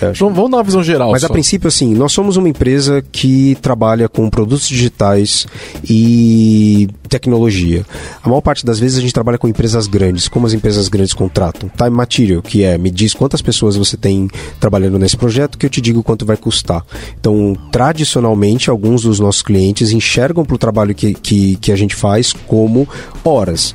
É, 0.00 0.06
acho 0.06 0.24
Vamos, 0.30 0.50
dar 0.50 0.56
uma 0.58 0.62
visão 0.62 0.82
geral. 0.82 1.10
mas 1.10 1.24
a 1.24 1.28
só. 1.28 1.32
princípio, 1.32 1.68
assim, 1.68 1.94
nós 1.94 2.12
somos 2.12 2.36
uma 2.36 2.48
empresa 2.48 3.04
que 3.12 3.56
trabalha 3.60 4.08
com 4.08 4.28
produtos 4.30 4.68
digitais 4.68 5.46
e 5.88 6.88
tecnologia. 7.08 7.84
A 8.22 8.28
maior 8.28 8.40
parte 8.40 8.64
das 8.64 8.78
vezes 8.78 8.98
a 8.98 9.00
gente 9.00 9.12
trabalha 9.12 9.36
com 9.38 9.46
empresas 9.46 9.86
grandes. 9.86 10.28
Como 10.28 10.46
as 10.46 10.54
empresas 10.54 10.88
grandes 10.88 11.12
contratam? 11.12 11.70
Time 11.76 11.90
Material, 11.90 12.40
que 12.40 12.64
é 12.64 12.78
me 12.78 12.90
diz 12.90 13.12
quantas 13.12 13.42
pessoas 13.42 13.76
você 13.76 13.96
tem 13.96 14.28
trabalhando 14.58 14.98
nesse 14.98 15.16
projeto 15.16 15.58
que 15.58 15.66
eu 15.66 15.70
te 15.70 15.80
digo 15.80 16.02
quanto 16.02 16.24
vai 16.24 16.36
custar. 16.36 16.84
Então, 17.20 17.54
tradicionalmente, 17.70 18.70
alguns 18.70 19.02
dos 19.02 19.20
nossos 19.20 19.42
clientes 19.42 19.92
enxergam 19.92 20.44
para 20.44 20.54
o 20.54 20.58
trabalho 20.58 20.94
que, 20.94 21.14
que, 21.14 21.56
que 21.56 21.70
a 21.70 21.76
gente 21.76 21.94
faz 21.94 22.32
como 22.32 22.88
horas. 23.24 23.74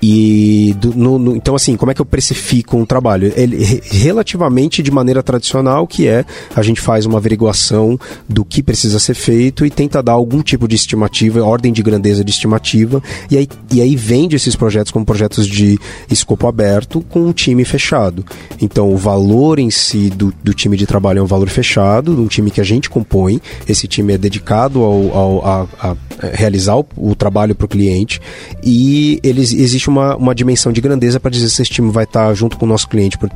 E 0.00 0.76
do- 0.80 0.94
no- 0.94 1.18
no- 1.18 1.36
então 1.36 1.54
assim, 1.56 1.76
como 1.76 1.90
é 1.90 1.94
que 1.94 2.00
eu 2.00 2.06
precifico 2.06 2.76
um 2.76 2.84
trabalho? 2.86 3.32
Ele, 3.36 3.56
re- 3.64 3.82
relativamente 3.84 4.82
de 4.82 4.90
maneira 4.90 5.22
tradicional, 5.22 5.86
que 5.86 6.06
é 6.06 6.24
a 6.54 6.62
gente 6.62 6.80
faz 6.80 7.04
uma 7.04 7.18
averiguação 7.18 7.98
do 8.28 8.44
que 8.44 8.62
precisa 8.62 8.98
ser 9.00 9.14
feito 9.14 9.66
e 9.66 9.70
tenta 9.70 10.02
dar 10.02 10.12
algum 10.12 10.40
tipo 10.42 10.68
de 10.68 10.76
estimativa, 10.76 11.42
ordem 11.44 11.72
de 11.72 11.82
grandeza 11.82 12.22
de 12.24 12.30
estimativa, 12.30 13.02
e 13.30 13.36
aí, 13.36 13.48
e 13.72 13.80
aí 13.80 13.96
vende 13.96 14.36
esses 14.36 14.54
projetos 14.54 14.92
como 14.92 15.04
projetos 15.04 15.46
de 15.48 15.78
escopo 16.10 16.46
aberto 16.46 17.00
com 17.08 17.20
um 17.26 17.32
time 17.32 17.64
fechado. 17.64 18.24
Então 18.60 18.92
o 18.92 18.96
valor 18.96 19.58
em 19.58 19.70
si 19.70 20.10
do, 20.10 20.32
do 20.44 20.54
time 20.54 20.76
de 20.76 20.86
trabalho 20.86 21.18
é 21.18 21.22
um 21.22 21.26
valor 21.26 21.48
fechado, 21.48 22.12
um 22.20 22.26
time 22.28 22.50
que 22.52 22.60
a 22.60 22.64
gente 22.64 22.88
compõe, 22.88 23.40
esse 23.68 23.88
time 23.88 24.12
é 24.12 24.18
dedicado 24.18 24.82
ao, 24.82 25.16
ao- 25.16 25.46
a, 25.46 25.66
a 25.90 25.96
realizar 26.32 26.76
o, 26.76 26.86
o 26.96 27.14
trabalho 27.16 27.54
para 27.54 27.64
o 27.64 27.68
cliente 27.68 28.20
e 28.62 29.18
eles, 29.22 29.52
existe 29.52 29.87
uma, 29.88 30.16
uma 30.16 30.34
dimensão 30.34 30.72
de 30.72 30.80
grandeza 30.80 31.18
para 31.20 31.30
dizer 31.30 31.48
se 31.48 31.62
esse 31.62 31.70
time 31.70 31.90
vai 31.90 32.04
estar 32.04 32.32
junto 32.34 32.56
com 32.56 32.64
o 32.66 32.68
nosso 32.68 32.88
cliente 32.88 33.16
por 33.18 33.30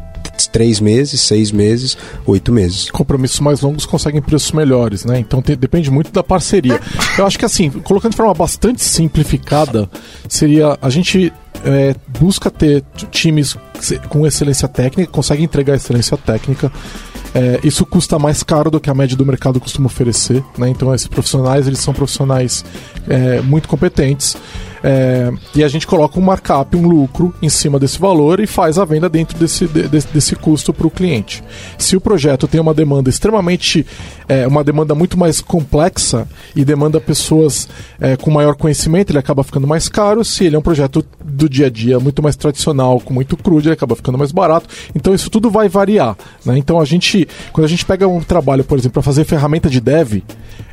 três 0.50 0.80
meses, 0.80 1.20
seis 1.20 1.50
meses, 1.52 1.96
oito 2.26 2.52
meses. 2.52 2.90
compromissos 2.90 3.40
mais 3.40 3.60
longos 3.60 3.86
conseguem 3.86 4.20
preços 4.20 4.52
melhores, 4.52 5.04
né? 5.04 5.18
Então 5.18 5.40
tem- 5.40 5.56
depende 5.56 5.90
muito 5.90 6.10
da 6.12 6.22
parceria. 6.22 6.80
Eu 7.16 7.26
acho 7.26 7.38
que 7.38 7.44
assim, 7.44 7.70
colocando 7.70 8.10
de 8.12 8.16
forma 8.16 8.34
bastante 8.34 8.82
simplificada, 8.82 9.88
seria 10.28 10.76
a 10.80 10.90
gente 10.90 11.32
é, 11.64 11.94
busca 12.18 12.50
ter 12.50 12.82
times 13.10 13.56
com 14.08 14.26
excelência 14.26 14.68
técnica, 14.68 15.10
consegue 15.10 15.42
entregar 15.42 15.74
excelência 15.76 16.16
técnica. 16.16 16.70
É, 17.34 17.60
isso 17.64 17.86
custa 17.86 18.18
mais 18.18 18.42
caro 18.42 18.70
do 18.70 18.78
que 18.78 18.90
a 18.90 18.94
média 18.94 19.16
do 19.16 19.24
mercado 19.24 19.58
costuma 19.58 19.86
oferecer, 19.86 20.44
né? 20.58 20.68
Então 20.68 20.94
esses 20.94 21.06
profissionais 21.06 21.66
eles 21.66 21.78
são 21.78 21.94
profissionais 21.94 22.64
é, 23.08 23.40
muito 23.40 23.68
competentes. 23.68 24.36
É, 24.82 25.30
e 25.54 25.62
a 25.62 25.68
gente 25.68 25.86
coloca 25.86 26.18
um 26.18 26.22
markup, 26.22 26.76
um 26.76 26.86
lucro 26.88 27.32
em 27.40 27.48
cima 27.48 27.78
desse 27.78 27.98
valor 27.98 28.40
e 28.40 28.46
faz 28.46 28.78
a 28.78 28.84
venda 28.84 29.08
dentro 29.08 29.38
desse, 29.38 29.66
de- 29.66 29.88
desse, 29.88 30.34
custo 30.34 30.72
para 30.72 30.86
o 30.86 30.90
cliente. 30.90 31.42
Se 31.78 31.96
o 31.96 32.00
projeto 32.00 32.48
tem 32.48 32.60
uma 32.60 32.74
demanda 32.74 33.08
extremamente, 33.08 33.86
é, 34.28 34.46
uma 34.46 34.64
demanda 34.64 34.94
muito 34.94 35.16
mais 35.18 35.40
complexa 35.40 36.26
e 36.56 36.64
demanda 36.64 37.00
pessoas 37.00 37.68
é, 38.00 38.16
com 38.16 38.30
maior 38.30 38.56
conhecimento, 38.56 39.10
ele 39.10 39.18
acaba 39.18 39.44
ficando 39.44 39.66
mais 39.66 39.88
caro. 39.88 40.24
Se 40.24 40.44
ele 40.44 40.56
é 40.56 40.58
um 40.58 40.62
projeto 40.62 41.04
do 41.24 41.48
dia 41.48 41.66
a 41.66 41.70
dia 41.70 42.00
muito 42.00 42.22
mais 42.22 42.34
tradicional, 42.34 42.98
com 43.00 43.14
muito 43.14 43.36
crude, 43.36 43.68
ele 43.68 43.74
acaba 43.74 43.94
ficando 43.94 44.18
mais 44.18 44.32
barato. 44.32 44.66
Então 44.94 45.14
isso 45.14 45.30
tudo 45.30 45.50
vai 45.50 45.68
variar. 45.68 46.16
Né? 46.44 46.58
Então 46.58 46.80
a 46.80 46.84
gente, 46.84 47.28
quando 47.52 47.66
a 47.66 47.68
gente 47.68 47.84
pega 47.84 48.08
um 48.08 48.20
trabalho, 48.20 48.64
por 48.64 48.78
exemplo, 48.78 48.94
para 48.94 49.02
fazer 49.02 49.24
ferramenta 49.24 49.70
de 49.70 49.80
dev, 49.80 50.22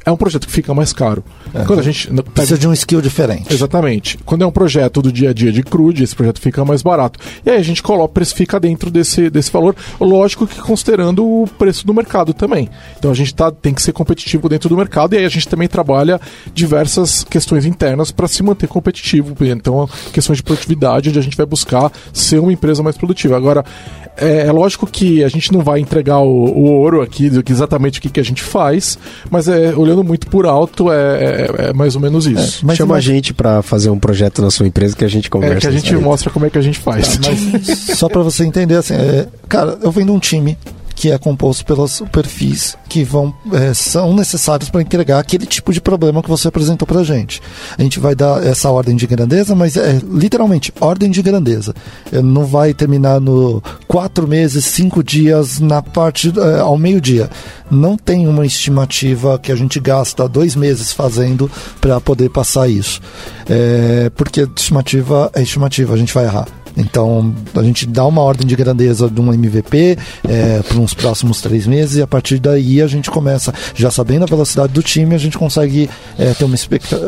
é 0.05 0.11
um 0.11 0.17
projeto 0.17 0.47
que 0.47 0.53
fica 0.53 0.73
mais 0.73 0.93
caro. 0.93 1.23
Quando 1.65 1.79
a 1.79 1.83
gente 1.83 2.07
pega 2.07 2.23
Precisa 2.23 2.57
de 2.57 2.67
um 2.67 2.73
skill 2.73 3.01
diferente. 3.01 3.53
Exatamente. 3.53 4.17
Quando 4.25 4.43
é 4.43 4.47
um 4.47 4.51
projeto 4.51 5.01
do 5.01 5.11
dia 5.11 5.31
a 5.31 5.33
dia 5.33 5.51
de 5.51 5.61
crude, 5.63 6.03
esse 6.03 6.15
projeto 6.15 6.39
fica 6.39 6.63
mais 6.63 6.81
barato. 6.81 7.19
E 7.45 7.49
aí 7.49 7.57
a 7.57 7.63
gente 7.63 7.83
coloca, 7.83 8.13
precifica 8.13 8.59
dentro 8.59 8.89
desse, 8.89 9.29
desse 9.29 9.51
valor, 9.51 9.75
lógico 9.99 10.47
que 10.47 10.59
considerando 10.61 11.25
o 11.25 11.47
preço 11.57 11.85
do 11.85 11.93
mercado 11.93 12.33
também. 12.33 12.69
Então 12.97 13.11
a 13.11 13.13
gente 13.13 13.33
tá, 13.33 13.51
tem 13.51 13.73
que 13.73 13.81
ser 13.81 13.91
competitivo 13.91 14.49
dentro 14.49 14.69
do 14.69 14.77
mercado 14.77 15.13
e 15.13 15.17
aí 15.17 15.25
a 15.25 15.29
gente 15.29 15.47
também 15.47 15.67
trabalha 15.67 16.19
diversas 16.53 17.23
questões 17.23 17.65
internas 17.65 18.11
para 18.11 18.27
se 18.27 18.41
manter 18.41 18.67
competitivo. 18.67 19.35
Então, 19.41 19.89
questões 20.13 20.37
de 20.37 20.43
produtividade, 20.43 21.09
onde 21.09 21.19
a 21.19 21.21
gente 21.21 21.37
vai 21.37 21.45
buscar 21.45 21.91
ser 22.13 22.39
uma 22.39 22.51
empresa 22.53 22.81
mais 22.83 22.97
produtiva. 22.97 23.35
Agora, 23.35 23.63
é, 24.21 24.47
é 24.47 24.51
lógico 24.51 24.85
que 24.87 25.23
a 25.23 25.27
gente 25.27 25.51
não 25.51 25.61
vai 25.61 25.79
entregar 25.79 26.19
o, 26.19 26.27
o 26.27 26.63
ouro 26.71 27.01
aqui, 27.01 27.29
do 27.29 27.41
que 27.43 27.51
exatamente 27.51 27.99
o 27.99 28.01
que, 28.01 28.09
que 28.09 28.19
a 28.19 28.23
gente 28.23 28.41
faz, 28.43 28.97
mas 29.29 29.47
é, 29.47 29.73
olhando 29.75 30.03
muito 30.03 30.27
por 30.27 30.45
alto, 30.45 30.91
é, 30.91 30.95
é- 30.97 31.69
é 31.69 31.73
mais 31.73 31.95
ou 31.95 32.01
menos 32.01 32.25
isso. 32.25 32.65
Mas 32.65 32.77
Chama 32.77 32.95
a 32.95 32.99
gente 32.99 33.33
para 33.33 33.61
fazer 33.61 33.89
um 33.89 33.99
projeto 33.99 34.41
na 34.41 34.51
sua 34.51 34.67
empresa 34.67 34.95
que 34.95 35.03
a 35.05 35.07
gente 35.07 35.29
conversa. 35.29 35.57
É 35.57 35.59
que 35.61 35.67
a 35.67 35.71
gente 35.71 35.95
mostra 35.95 36.29
como 36.29 36.45
é 36.45 36.49
que 36.49 36.57
a 36.57 36.61
gente 36.61 36.79
faz. 36.79 37.19
Mas 37.19 37.97
só 37.97 38.07
para 38.09 38.21
você 38.21 38.43
entender, 38.45 38.75
assim, 38.75 38.93
é, 38.95 39.27
cara, 39.47 39.77
eu 39.81 39.91
venho 39.91 40.07
de 40.07 40.11
um 40.13 40.19
time 40.19 40.57
que 40.99 41.09
é 41.09 41.17
composto 41.17 41.65
pelos 41.65 42.03
perfis 42.11 42.77
que 42.89 43.05
vão 43.05 43.33
é, 43.53 43.73
são 43.73 44.13
necessários 44.13 44.69
para 44.69 44.81
entregar 44.81 45.17
aquele 45.17 45.45
tipo 45.45 45.71
de 45.71 45.79
problema 45.79 46.21
que 46.21 46.27
você 46.27 46.49
apresentou 46.49 46.85
para 46.85 47.05
gente. 47.05 47.41
A 47.77 47.81
gente 47.81 48.01
vai 48.01 48.13
dar 48.13 48.45
essa 48.45 48.69
ordem 48.69 48.97
de 48.97 49.07
grandeza, 49.07 49.55
mas 49.55 49.77
é 49.77 50.01
literalmente 50.11 50.73
ordem 50.81 51.09
de 51.09 51.21
grandeza. 51.21 51.73
É, 52.11 52.21
Não 52.21 52.45
vai 52.45 52.73
terminar 52.73 53.21
no 53.21 53.63
quatro 53.87 54.27
meses, 54.27 54.65
cinco 54.65 55.01
dias 55.01 55.61
na 55.61 55.81
parte 55.81 56.33
é, 56.37 56.59
ao 56.59 56.77
meio 56.77 56.99
dia. 56.99 57.29
Não 57.71 57.95
tem 57.95 58.27
uma 58.27 58.45
estimativa 58.45 59.39
que 59.39 59.53
a 59.53 59.55
gente 59.55 59.79
gasta 59.79 60.27
dois 60.27 60.53
meses 60.53 60.91
fazendo 60.91 61.49
para 61.79 62.01
poder 62.01 62.29
passar 62.29 62.67
isso, 62.67 62.99
porque 64.15 64.41
estimativa 64.55 65.29
é 65.35 65.43
estimativa, 65.43 65.93
a 65.93 65.97
gente 65.97 66.13
vai 66.13 66.25
errar. 66.25 66.58
Então, 66.79 67.33
a 67.55 67.61
gente 67.63 67.85
dá 67.85 68.05
uma 68.05 68.21
ordem 68.21 68.47
de 68.47 68.55
grandeza 68.55 69.09
de 69.09 69.19
um 69.19 69.33
MVP 69.33 69.97
é, 70.27 70.61
para 70.67 70.77
uns 70.79 70.93
próximos 70.93 71.41
três 71.41 71.67
meses 71.67 71.97
e 71.97 72.01
a 72.01 72.07
partir 72.07 72.39
daí 72.39 72.81
a 72.81 72.87
gente 72.87 73.11
começa, 73.11 73.53
já 73.75 73.91
sabendo 73.91 74.23
a 74.23 74.25
velocidade 74.25 74.73
do 74.73 74.81
time, 74.81 75.13
a 75.13 75.17
gente 75.17 75.37
consegue 75.37 75.89
é, 76.17 76.33
ter 76.33 76.45
uma, 76.45 76.55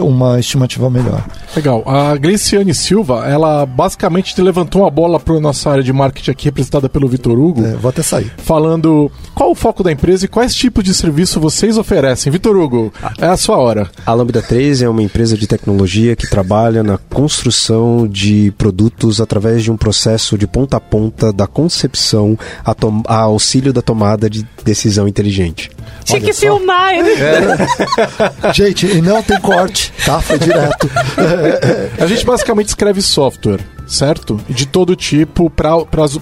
uma 0.01 0.39
estimativa 0.39 0.89
melhor. 0.89 1.23
Legal. 1.55 1.83
A 1.87 2.15
Gliciane 2.17 2.73
Silva, 2.73 3.25
ela 3.27 3.65
basicamente 3.65 4.35
te 4.35 4.41
levantou 4.41 4.81
uma 4.81 4.89
bola 4.91 5.19
para 5.19 5.39
nossa 5.39 5.69
área 5.69 5.83
de 5.83 5.93
marketing 5.93 6.31
aqui, 6.31 6.45
representada 6.45 6.89
pelo 6.89 7.07
Vitor 7.07 7.37
Hugo, 7.39 7.65
É, 7.65 7.73
vou 7.75 7.89
até 7.89 8.03
sair. 8.03 8.31
falando 8.37 9.11
qual 9.33 9.51
o 9.51 9.55
foco 9.55 9.83
da 9.83 9.91
empresa 9.91 10.25
e 10.25 10.27
quais 10.27 10.53
tipos 10.53 10.83
de 10.83 10.93
serviço 10.93 11.39
vocês 11.39 11.77
oferecem. 11.77 12.31
Vitor 12.31 12.55
Hugo, 12.55 12.93
é 13.17 13.25
a 13.27 13.37
sua 13.37 13.57
hora. 13.57 13.89
A 14.05 14.13
Lambda 14.13 14.41
3 14.41 14.81
é 14.81 14.89
uma 14.89 15.01
empresa 15.01 15.37
de 15.37 15.47
tecnologia 15.47 16.15
que 16.15 16.29
trabalha 16.29 16.83
na 16.83 16.97
construção 16.97 18.07
de 18.07 18.51
produtos 18.57 19.21
através 19.21 19.60
de 19.63 19.71
um 19.71 19.77
processo 19.77 20.37
de 20.37 20.47
ponta 20.47 20.77
a 20.77 20.79
ponta 20.79 21.31
da 21.31 21.47
concepção 21.47 22.37
a, 22.65 22.75
a 23.07 23.17
auxílio 23.21 23.71
da 23.73 23.81
tomada 23.81 24.29
de 24.29 24.45
decisão 24.63 25.07
inteligente. 25.07 25.69
Tinha 26.03 26.17
Olha 26.19 26.27
que 26.27 26.33
só. 26.33 26.41
filmar 26.41 26.93
ele. 26.93 27.11
Gente, 28.53 28.85
e 28.87 29.01
não 29.01 29.21
tem 29.21 29.39
corte, 29.39 29.93
tá? 30.05 30.19
Foi 30.21 30.39
direto. 30.39 30.89
A 31.99 32.05
gente 32.07 32.25
basicamente 32.25 32.69
escreve 32.69 33.01
software, 33.01 33.59
certo? 33.91 34.39
De 34.49 34.65
todo 34.65 34.95
tipo 34.95 35.49
para 35.49 35.75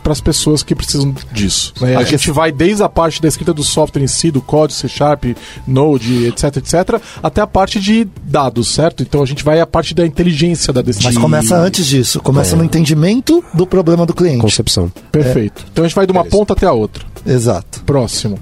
as 0.10 0.21
pessoas 0.21 0.63
que 0.63 0.73
precisam 0.73 1.13
disso. 1.32 1.73
né? 1.79 1.95
A 1.95 2.03
gente 2.03 2.32
vai 2.32 2.51
desde 2.51 2.82
a 2.84 2.89
parte 2.89 3.21
da 3.21 3.27
escrita 3.27 3.53
do 3.53 3.63
software 3.63 4.01
em 4.01 4.08
si, 4.08 4.32
do 4.32 4.41
código 4.41 4.79
C 4.79 4.88
Sharp, 4.88 5.25
Node, 5.67 6.25
etc, 6.25 6.58
etc, 6.58 7.01
até 7.21 7.41
a 7.41 7.47
parte 7.47 7.79
de 7.79 8.08
dados, 8.23 8.69
certo? 8.69 9.03
Então 9.03 9.21
a 9.21 9.25
gente 9.25 9.43
vai 9.43 9.60
à 9.60 9.67
parte 9.67 9.93
da 9.93 10.05
inteligência 10.05 10.73
da 10.73 10.82
decisão. 10.82 11.12
Mas 11.12 11.21
começa 11.21 11.55
antes 11.55 11.86
disso, 11.86 12.19
começa 12.19 12.55
no 12.55 12.63
entendimento 12.63 13.43
do 13.53 13.67
problema 13.67 14.05
do 14.05 14.13
cliente. 14.13 14.41
Concepção. 14.41 14.91
Perfeito. 15.12 15.65
Então 15.71 15.84
a 15.84 15.88
gente 15.88 15.95
vai 15.95 16.05
de 16.05 16.12
uma 16.12 16.25
ponta 16.25 16.53
até 16.53 16.65
a 16.65 16.73
outra. 16.73 17.05
Exato. 17.25 17.84
Próximo. 17.84 18.39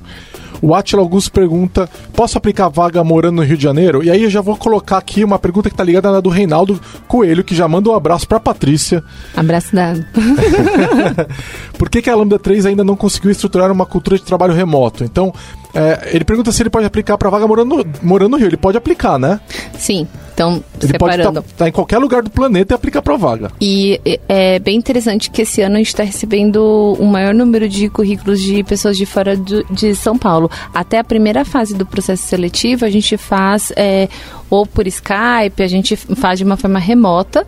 O 0.62 0.74
Atila 0.74 1.02
Augusto 1.02 1.32
pergunta: 1.32 1.89
posso 2.13 2.38
aplicar 2.38 2.70
vaga 2.70 3.04
morando 3.04 3.38
no 3.38 3.43
Rio 3.43 3.58
de 3.58 3.63
Janeiro? 3.63 4.04
E 4.04 4.10
aí 4.10 4.24
eu 4.24 4.30
já 4.30 4.41
vou 4.41 4.56
colocar 4.56 4.98
aqui 4.98 5.24
uma 5.24 5.39
pergunta 5.39 5.70
que 5.70 5.76
tá 5.76 5.84
ligada 5.84 6.12
na 6.12 6.20
do 6.20 6.30
Reinaldo 6.30 6.80
Coelho, 7.08 7.43
que 7.43 7.56
já 7.56 7.67
manda 7.67 7.89
um 7.89 7.96
abraço 7.96 8.28
pra 8.28 8.39
Patrícia. 8.39 9.04
Abraço 9.36 9.76
dado. 9.76 10.06
Por 11.78 11.89
que, 11.89 12.02
que 12.02 12.10
a 12.10 12.15
Lambda 12.15 12.39
3 12.39 12.65
ainda 12.65 12.84
não 12.84 12.96
conseguiu 12.96 13.32
estruturar 13.32 13.72
uma 13.72 13.86
cultura 13.86 14.17
de 14.17 14.24
trabalho 14.24 14.54
remoto? 14.54 15.04
Então, 15.04 15.34
é, 15.74 16.10
ele 16.13 16.26
pergunta 16.26 16.52
se 16.52 16.62
ele 16.62 16.70
pode 16.70 16.86
aplicar 16.86 17.17
pra 17.17 17.30
vaga 17.30 17.48
morando 17.48 17.78
no, 17.78 17.86
morando 18.02 18.32
no 18.32 18.38
Rio. 18.38 18.48
Ele 18.48 18.58
pode 18.58 18.78
aplicar, 18.78 19.20
né? 19.20 19.39
Sim. 19.78 20.08
Então, 20.38 20.63
Ele 20.80 21.00
pode 21.00 21.15
separando. 21.15 21.39
estar 21.39 21.67
em 21.67 21.71
qualquer 21.71 21.97
lugar 21.97 22.21
do 22.21 22.30
planeta 22.30 22.71
e 22.71 22.76
aplicar 22.76 23.02
para 23.02 23.17
vaga. 23.17 23.52
E 23.60 24.00
é 24.30 24.60
bem 24.60 24.78
interessante 24.78 25.32
que 25.32 25.41
esse 25.41 25.63
ano 25.63 25.73
a 25.73 25.78
gente 25.80 25.88
está 25.88 26.04
recebendo 26.04 26.95
um 27.00 27.06
maior 27.08 27.34
número 27.34 27.67
de 27.67 27.89
currículos 27.89 28.39
de 28.39 28.63
pessoas 28.63 28.95
de 28.95 29.06
fora 29.08 29.36
do- 29.36 29.63
de 29.71 29.95
São 29.95 30.15
Paulo. 30.15 30.47
Até 30.71 31.00
a 31.00 31.04
primeira 31.04 31.43
fase 31.43 31.73
do 31.73 31.88
processo 31.88 32.28
seletivo 32.28 32.86
a 32.86 32.89
gente 32.91 33.17
faz 33.17 33.73
é, 33.76 34.08
ou 34.47 34.63
por 34.67 34.86
Skype, 34.86 35.63
a 35.63 35.67
gente 35.67 35.95
faz 35.95 36.38
de 36.38 36.45
uma 36.45 36.56
forma 36.56 36.78
remota, 36.78 37.43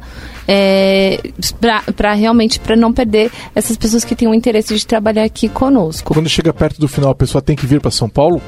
para 1.95 2.13
realmente 2.13 2.59
para 2.59 2.75
não 2.75 2.91
perder 2.91 3.31
essas 3.53 3.77
pessoas 3.77 4.03
que 4.03 4.15
têm 4.15 4.27
o 4.27 4.33
interesse 4.33 4.75
de 4.75 4.85
trabalhar 4.85 5.23
aqui 5.23 5.47
conosco. 5.47 6.13
Quando 6.13 6.27
chega 6.27 6.51
perto 6.51 6.79
do 6.79 6.87
final, 6.87 7.11
a 7.11 7.15
pessoa 7.15 7.41
tem 7.41 7.55
que 7.55 7.65
vir 7.65 7.79
para 7.79 7.91
São 7.91 8.09
Paulo. 8.09 8.41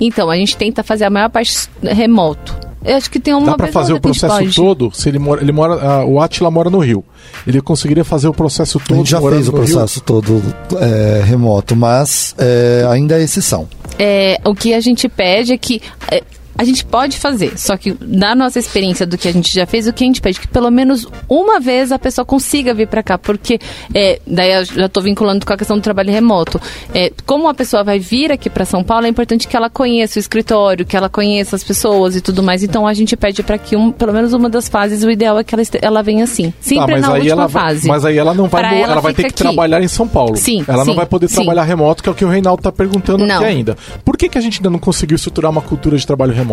Então, 0.00 0.30
a 0.30 0.36
gente 0.36 0.56
tenta 0.56 0.82
fazer 0.82 1.04
a 1.04 1.10
maior 1.10 1.28
parte 1.30 1.68
remoto. 1.82 2.57
Eu 2.84 2.96
acho 2.96 3.10
que 3.10 3.18
tem 3.18 3.34
uma 3.34 3.46
Dá 3.46 3.56
para 3.56 3.66
fazer 3.68 3.92
o 3.92 3.96
a 3.96 4.00
processo 4.00 4.54
todo. 4.54 4.90
Se 4.94 5.08
ele 5.08 5.18
mora, 5.18 5.42
ele 5.42 5.52
mora, 5.52 5.74
ah, 5.74 6.04
o 6.04 6.20
Atila 6.20 6.50
mora 6.50 6.70
no 6.70 6.78
Rio. 6.78 7.04
Ele 7.46 7.60
conseguiria 7.60 8.04
fazer 8.04 8.28
o 8.28 8.34
processo 8.34 8.78
A 8.78 8.80
todo. 8.80 8.98
gente 8.98 9.10
já 9.10 9.20
fez 9.20 9.48
o 9.48 9.52
no 9.52 9.58
Rio? 9.58 9.66
processo 9.66 10.00
todo 10.00 10.42
é, 10.78 11.22
remoto, 11.24 11.74
mas 11.74 12.34
é, 12.38 12.86
ainda 12.90 13.18
é 13.18 13.22
exceção. 13.22 13.68
É, 13.98 14.40
o 14.44 14.54
que 14.54 14.72
a 14.74 14.80
gente 14.80 15.08
pede 15.08 15.52
é 15.52 15.58
que 15.58 15.82
é, 16.10 16.22
a 16.58 16.64
gente 16.64 16.84
pode 16.84 17.16
fazer, 17.18 17.56
só 17.56 17.76
que 17.76 17.92
da 17.92 18.34
nossa 18.34 18.58
experiência 18.58 19.06
do 19.06 19.16
que 19.16 19.28
a 19.28 19.32
gente 19.32 19.54
já 19.54 19.64
fez, 19.64 19.86
o 19.86 19.92
que 19.92 20.02
a 20.02 20.06
gente 20.06 20.20
pede 20.20 20.38
é 20.38 20.40
que 20.42 20.48
pelo 20.48 20.70
menos 20.70 21.06
uma 21.28 21.60
vez 21.60 21.92
a 21.92 21.98
pessoa 21.98 22.24
consiga 22.24 22.74
vir 22.74 22.88
para 22.88 23.02
cá, 23.02 23.16
porque 23.16 23.60
é, 23.94 24.20
daí 24.26 24.52
eu 24.52 24.64
já 24.64 24.86
estou 24.86 25.02
vinculando 25.02 25.46
com 25.46 25.52
a 25.52 25.56
questão 25.56 25.76
do 25.78 25.82
trabalho 25.82 26.10
remoto. 26.10 26.60
É, 26.92 27.12
como 27.24 27.48
a 27.48 27.54
pessoa 27.54 27.84
vai 27.84 27.98
vir 28.00 28.32
aqui 28.32 28.50
para 28.50 28.64
São 28.64 28.82
Paulo, 28.82 29.06
é 29.06 29.08
importante 29.08 29.46
que 29.46 29.56
ela 29.56 29.70
conheça 29.70 30.18
o 30.18 30.20
escritório, 30.20 30.84
que 30.84 30.96
ela 30.96 31.08
conheça 31.08 31.54
as 31.54 31.62
pessoas 31.62 32.16
e 32.16 32.20
tudo 32.20 32.42
mais. 32.42 32.62
Então 32.64 32.86
a 32.86 32.92
gente 32.92 33.16
pede 33.16 33.42
para 33.44 33.56
que 33.56 33.76
um, 33.76 33.92
pelo 33.92 34.12
menos 34.12 34.32
uma 34.32 34.50
das 34.50 34.68
fases, 34.68 35.04
o 35.04 35.10
ideal 35.10 35.38
é 35.38 35.44
que 35.44 35.54
ela, 35.54 35.62
ela 35.80 36.02
venha 36.02 36.24
assim, 36.24 36.52
sempre 36.60 36.94
Tá, 36.96 37.00
na 37.00 37.12
última 37.14 37.46
vai- 37.46 37.62
fase. 37.62 37.86
Mas 37.86 38.04
aí 38.04 38.18
ela 38.18 38.34
não 38.34 38.48
vai, 38.48 38.82
ela 38.82 38.92
ela 38.92 39.00
vai 39.00 39.14
ter 39.14 39.22
que 39.22 39.28
aqui. 39.28 39.36
trabalhar 39.42 39.80
em 39.80 39.88
São 39.88 40.08
Paulo. 40.08 40.36
Sim, 40.36 40.64
ela 40.66 40.78
não 40.78 40.92
sim, 40.92 40.96
vai 40.96 41.06
poder 41.06 41.28
sim. 41.28 41.36
trabalhar 41.36 41.62
remoto, 41.62 42.02
que 42.02 42.08
é 42.08 42.12
o 42.12 42.14
que 42.16 42.24
o 42.24 42.28
Reinaldo 42.28 42.60
está 42.60 42.72
perguntando 42.72 43.24
Não. 43.24 43.36
aqui 43.36 43.44
ainda. 43.44 43.76
Por 44.04 44.16
que, 44.16 44.28
que 44.28 44.36
a 44.38 44.40
gente 44.40 44.58
ainda 44.58 44.70
não 44.70 44.78
conseguiu 44.80 45.14
estruturar 45.14 45.50
uma 45.52 45.60
cultura 45.62 45.96
de 45.96 46.04
trabalho 46.06 46.32
remoto? 46.32 46.47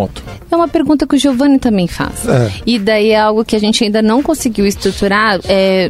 É 0.51 0.55
uma 0.55 0.67
pergunta 0.67 1.07
que 1.07 1.15
o 1.15 1.19
Giovanni 1.19 1.59
também 1.59 1.87
faz. 1.87 2.27
É. 2.27 2.51
E 2.65 2.79
daí 2.79 3.11
é 3.11 3.19
algo 3.19 3.43
que 3.43 3.55
a 3.55 3.59
gente 3.59 3.83
ainda 3.83 4.01
não 4.01 4.21
conseguiu 4.21 4.65
estruturar. 4.65 5.39
É, 5.47 5.89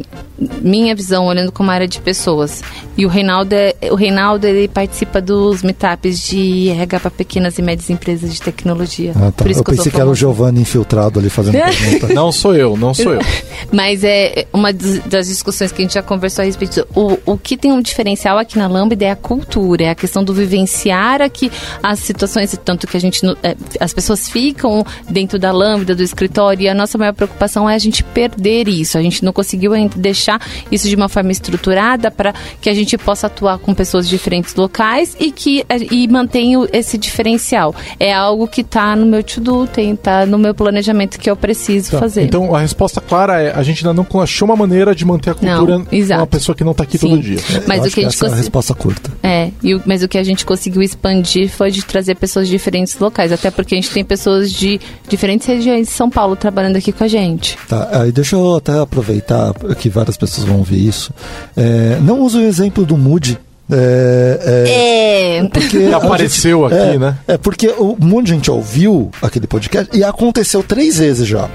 minha 0.60 0.94
visão, 0.94 1.26
olhando 1.26 1.50
como 1.50 1.70
área 1.70 1.88
de 1.88 2.00
pessoas. 2.00 2.62
E 2.96 3.06
o 3.06 3.08
Reinaldo, 3.08 3.54
é, 3.54 3.74
o 3.90 3.94
Reinaldo 3.94 4.46
ele 4.46 4.68
participa 4.68 5.20
dos 5.20 5.62
meetups 5.62 6.20
de 6.20 6.68
RH 6.68 7.00
para 7.00 7.10
pequenas 7.10 7.58
e 7.58 7.62
médias 7.62 7.88
empresas 7.90 8.32
de 8.32 8.40
tecnologia. 8.40 9.12
Ah, 9.16 9.32
tá. 9.32 9.44
Por 9.44 9.50
isso 9.50 9.60
Eu 9.60 9.64
que 9.64 9.70
eu 9.70 9.76
pensei 9.76 9.92
tô 9.92 9.96
que 9.96 10.00
era 10.00 10.10
o. 10.10 10.14
Giovanni 10.14 10.60
infiltrado 10.60 11.18
ali 11.18 11.28
fazendo 11.28 11.54
pergunta. 11.60 12.14
Não 12.14 12.32
sou 12.32 12.54
eu, 12.54 12.76
não 12.76 12.94
sou 12.94 13.14
eu. 13.14 13.20
Mas 13.72 14.02
é 14.02 14.46
uma 14.52 14.72
das 14.72 15.28
discussões 15.28 15.72
que 15.72 15.82
a 15.82 15.84
gente 15.84 15.94
já 15.94 16.02
conversou 16.02 16.42
a 16.42 16.46
respeito. 16.46 16.86
O, 16.94 17.18
o 17.24 17.38
que 17.38 17.56
tem 17.56 17.72
um 17.72 17.80
diferencial 17.80 18.38
aqui 18.38 18.58
na 18.58 18.66
Lambda 18.66 19.04
é 19.04 19.10
a 19.10 19.16
cultura, 19.16 19.84
é 19.84 19.90
a 19.90 19.94
questão 19.94 20.24
do 20.24 20.32
vivenciar 20.32 21.20
aqui 21.20 21.50
as 21.82 21.98
situações, 22.00 22.58
tanto 22.64 22.86
que 22.86 22.96
a 22.96 23.00
gente, 23.00 23.20
é, 23.42 23.56
as 23.80 23.92
pessoas 23.96 24.28
ficam 24.28 24.84
dentro 25.08 25.38
da 25.38 25.50
Lambda, 25.50 25.94
do 25.94 26.02
escritório, 26.02 26.62
e 26.64 26.68
a 26.68 26.74
nossa 26.74 26.96
maior 26.98 27.12
preocupação 27.14 27.68
é 27.68 27.74
a 27.74 27.78
gente 27.78 28.04
perder 28.04 28.68
isso. 28.68 28.96
A 28.98 29.02
gente 29.02 29.24
não 29.24 29.32
conseguiu 29.32 29.72
ainda 29.72 29.94
deixar 29.96 30.40
isso 30.70 30.88
de 30.88 30.94
uma 30.94 31.08
forma 31.08 31.32
estruturada 31.32 32.10
para 32.10 32.32
que 32.60 32.68
a 32.68 32.74
gente 32.74 32.96
possa 32.98 33.26
atuar 33.26 33.58
com 33.58 33.74
pessoas 33.74 34.04
de 34.08 34.10
diferentes 34.16 34.54
locais 34.54 35.16
e 35.18 35.32
que 35.32 35.64
e 35.90 36.06
mantenha 36.08 36.58
esse 36.72 36.96
diferencial. 36.98 37.74
É 37.98 38.12
algo 38.14 38.46
que 38.46 38.60
está 38.60 38.94
no 38.94 39.06
meu 39.06 39.22
to-do, 39.22 39.66
tem- 39.66 39.96
tá 39.96 40.26
no 40.26 40.38
meu 40.38 40.54
planejamento 40.54 41.18
que 41.18 41.30
eu 41.30 41.36
preciso 41.36 41.92
Tá. 41.92 41.98
fazer. 41.98 42.22
Então 42.22 42.54
a 42.54 42.60
resposta 42.60 43.00
clara 43.00 43.40
é: 43.40 43.52
a 43.54 43.62
gente 43.62 43.86
ainda 43.86 43.94
não 44.12 44.20
achou 44.20 44.46
uma 44.46 44.56
maneira 44.56 44.94
de 44.94 45.04
manter 45.04 45.30
a 45.30 45.34
cultura 45.34 45.78
Não, 45.78 45.86
exato. 45.90 46.20
uma 46.20 46.26
pessoa 46.26 46.54
que 46.54 46.62
não 46.64 46.72
está 46.72 46.84
aqui 46.84 46.98
Sim. 46.98 47.10
todo 47.10 47.22
dia. 47.22 47.38
Mas 47.66 47.78
Eu 47.82 47.86
o 47.88 47.90
que 47.90 48.00
a 48.00 48.02
gente 48.04 48.14
essa 48.14 48.26
é 48.26 48.32
a 48.32 48.34
resposta 48.34 48.74
curta. 48.74 49.10
É, 49.22 49.50
e 49.62 49.74
o- 49.74 49.82
mas 49.86 50.02
o 50.02 50.08
que 50.08 50.18
a 50.18 50.22
gente 50.24 50.44
conseguiu 50.44 50.82
expandir 50.82 51.48
foi 51.48 51.70
de 51.70 51.82
trazer 51.84 52.14
pessoas 52.16 52.46
de 52.46 52.52
diferentes 52.52 52.98
locais, 52.98 53.32
até 53.32 53.50
porque 53.50 53.74
a 53.74 53.78
gente 53.80 53.85
tem 53.92 54.04
pessoas 54.04 54.52
de 54.52 54.80
diferentes 55.08 55.46
regiões 55.46 55.88
de 55.88 55.92
São 55.92 56.10
Paulo 56.10 56.36
trabalhando 56.36 56.76
aqui 56.76 56.92
com 56.92 57.04
a 57.04 57.08
gente. 57.08 57.58
Tá, 57.68 57.88
aí 58.00 58.12
deixa 58.12 58.36
eu 58.36 58.56
até 58.56 58.78
aproveitar 58.78 59.52
que 59.78 59.88
várias 59.88 60.16
pessoas 60.16 60.46
vão 60.46 60.58
ouvir 60.58 60.86
isso. 60.86 61.12
É, 61.56 61.98
não 62.00 62.20
use 62.20 62.36
o 62.36 62.42
exemplo 62.42 62.84
do 62.84 62.96
Moody. 62.96 63.38
É, 63.70 64.40
é, 64.44 65.36
É. 65.38 65.48
porque 65.48 65.90
apareceu 65.92 66.68
gente- 66.68 66.74
aqui, 66.80 66.94
é, 66.94 66.98
né? 66.98 67.16
É 67.26 67.36
porque 67.36 67.68
o 67.78 67.96
mundo 67.98 68.28
gente 68.28 68.50
ouviu 68.50 69.10
aquele 69.20 69.46
podcast 69.46 69.96
e 69.96 70.04
aconteceu 70.04 70.62
três 70.62 70.98
vezes 70.98 71.26
já. 71.26 71.48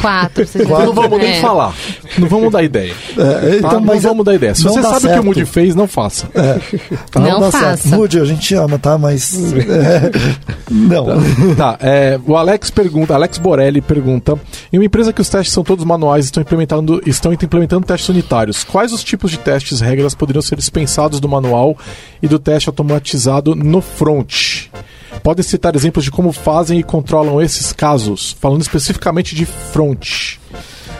Quatro, 0.00 0.46
Quatro. 0.66 0.86
Não 0.86 0.94
vamos 0.94 1.18
nem 1.18 1.32
É. 1.36 1.40
falar. 1.40 1.74
Não 2.18 2.28
vamos 2.28 2.50
dar 2.52 2.62
ideia. 2.62 2.92
É, 3.16 3.22
Tá? 3.24 3.56
então, 3.56 3.72
não 3.72 3.80
mas 3.82 4.02
vamos 4.02 4.24
dar 4.24 4.34
ideia. 4.34 4.54
Se 4.54 4.64
não 4.64 4.72
você 4.74 4.82
sabe 4.82 4.96
o 4.96 5.00
que 5.00 5.06
certo. 5.08 5.20
o 5.20 5.24
Moody 5.24 5.44
fez, 5.46 5.74
não 5.74 5.86
faça. 5.86 6.26
Tá, 7.10 7.20
Não 7.20 7.40
dá 7.40 7.50
faça. 7.50 7.76
certo. 7.76 7.88
Moody, 7.96 8.20
a 8.20 8.24
gente 8.24 8.54
ama, 8.54 8.78
tá? 8.78 8.96
Mas. 8.98 9.34
é, 9.54 10.10
não. 10.70 11.06
Tá, 11.56 11.76
é, 11.80 12.18
o 12.26 12.36
Alex 12.36 12.70
pergunta, 12.70 13.14
Alex 13.14 13.38
Borelli 13.38 13.80
pergunta: 13.80 14.38
em 14.72 14.78
uma 14.78 14.84
empresa 14.84 15.12
que 15.12 15.20
os 15.20 15.28
testes 15.28 15.52
são 15.52 15.62
todos 15.62 15.84
manuais 15.84 16.24
e 16.24 16.28
estão 16.28 16.42
implementando, 16.42 17.00
estão 17.06 17.32
implementando 17.32 17.86
testes 17.86 18.08
unitários, 18.08 18.64
quais 18.64 18.92
os 18.92 19.02
tipos 19.04 19.30
de 19.30 19.38
testes 19.38 19.80
e 19.80 19.84
regras 19.84 20.14
poderiam 20.14 20.42
ser 20.42 20.56
dispensados 20.56 21.20
do 21.20 21.28
manual 21.28 21.53
e 22.22 22.28
do 22.28 22.38
teste 22.38 22.68
automatizado 22.68 23.54
no 23.54 23.80
front? 23.80 24.66
Podem 25.22 25.42
citar 25.44 25.74
exemplos 25.76 26.04
de 26.04 26.10
como 26.10 26.32
fazem 26.32 26.80
e 26.80 26.82
controlam 26.82 27.40
esses 27.40 27.72
casos, 27.72 28.36
falando 28.40 28.60
especificamente 28.62 29.34
de 29.34 29.46
front. 29.46 30.36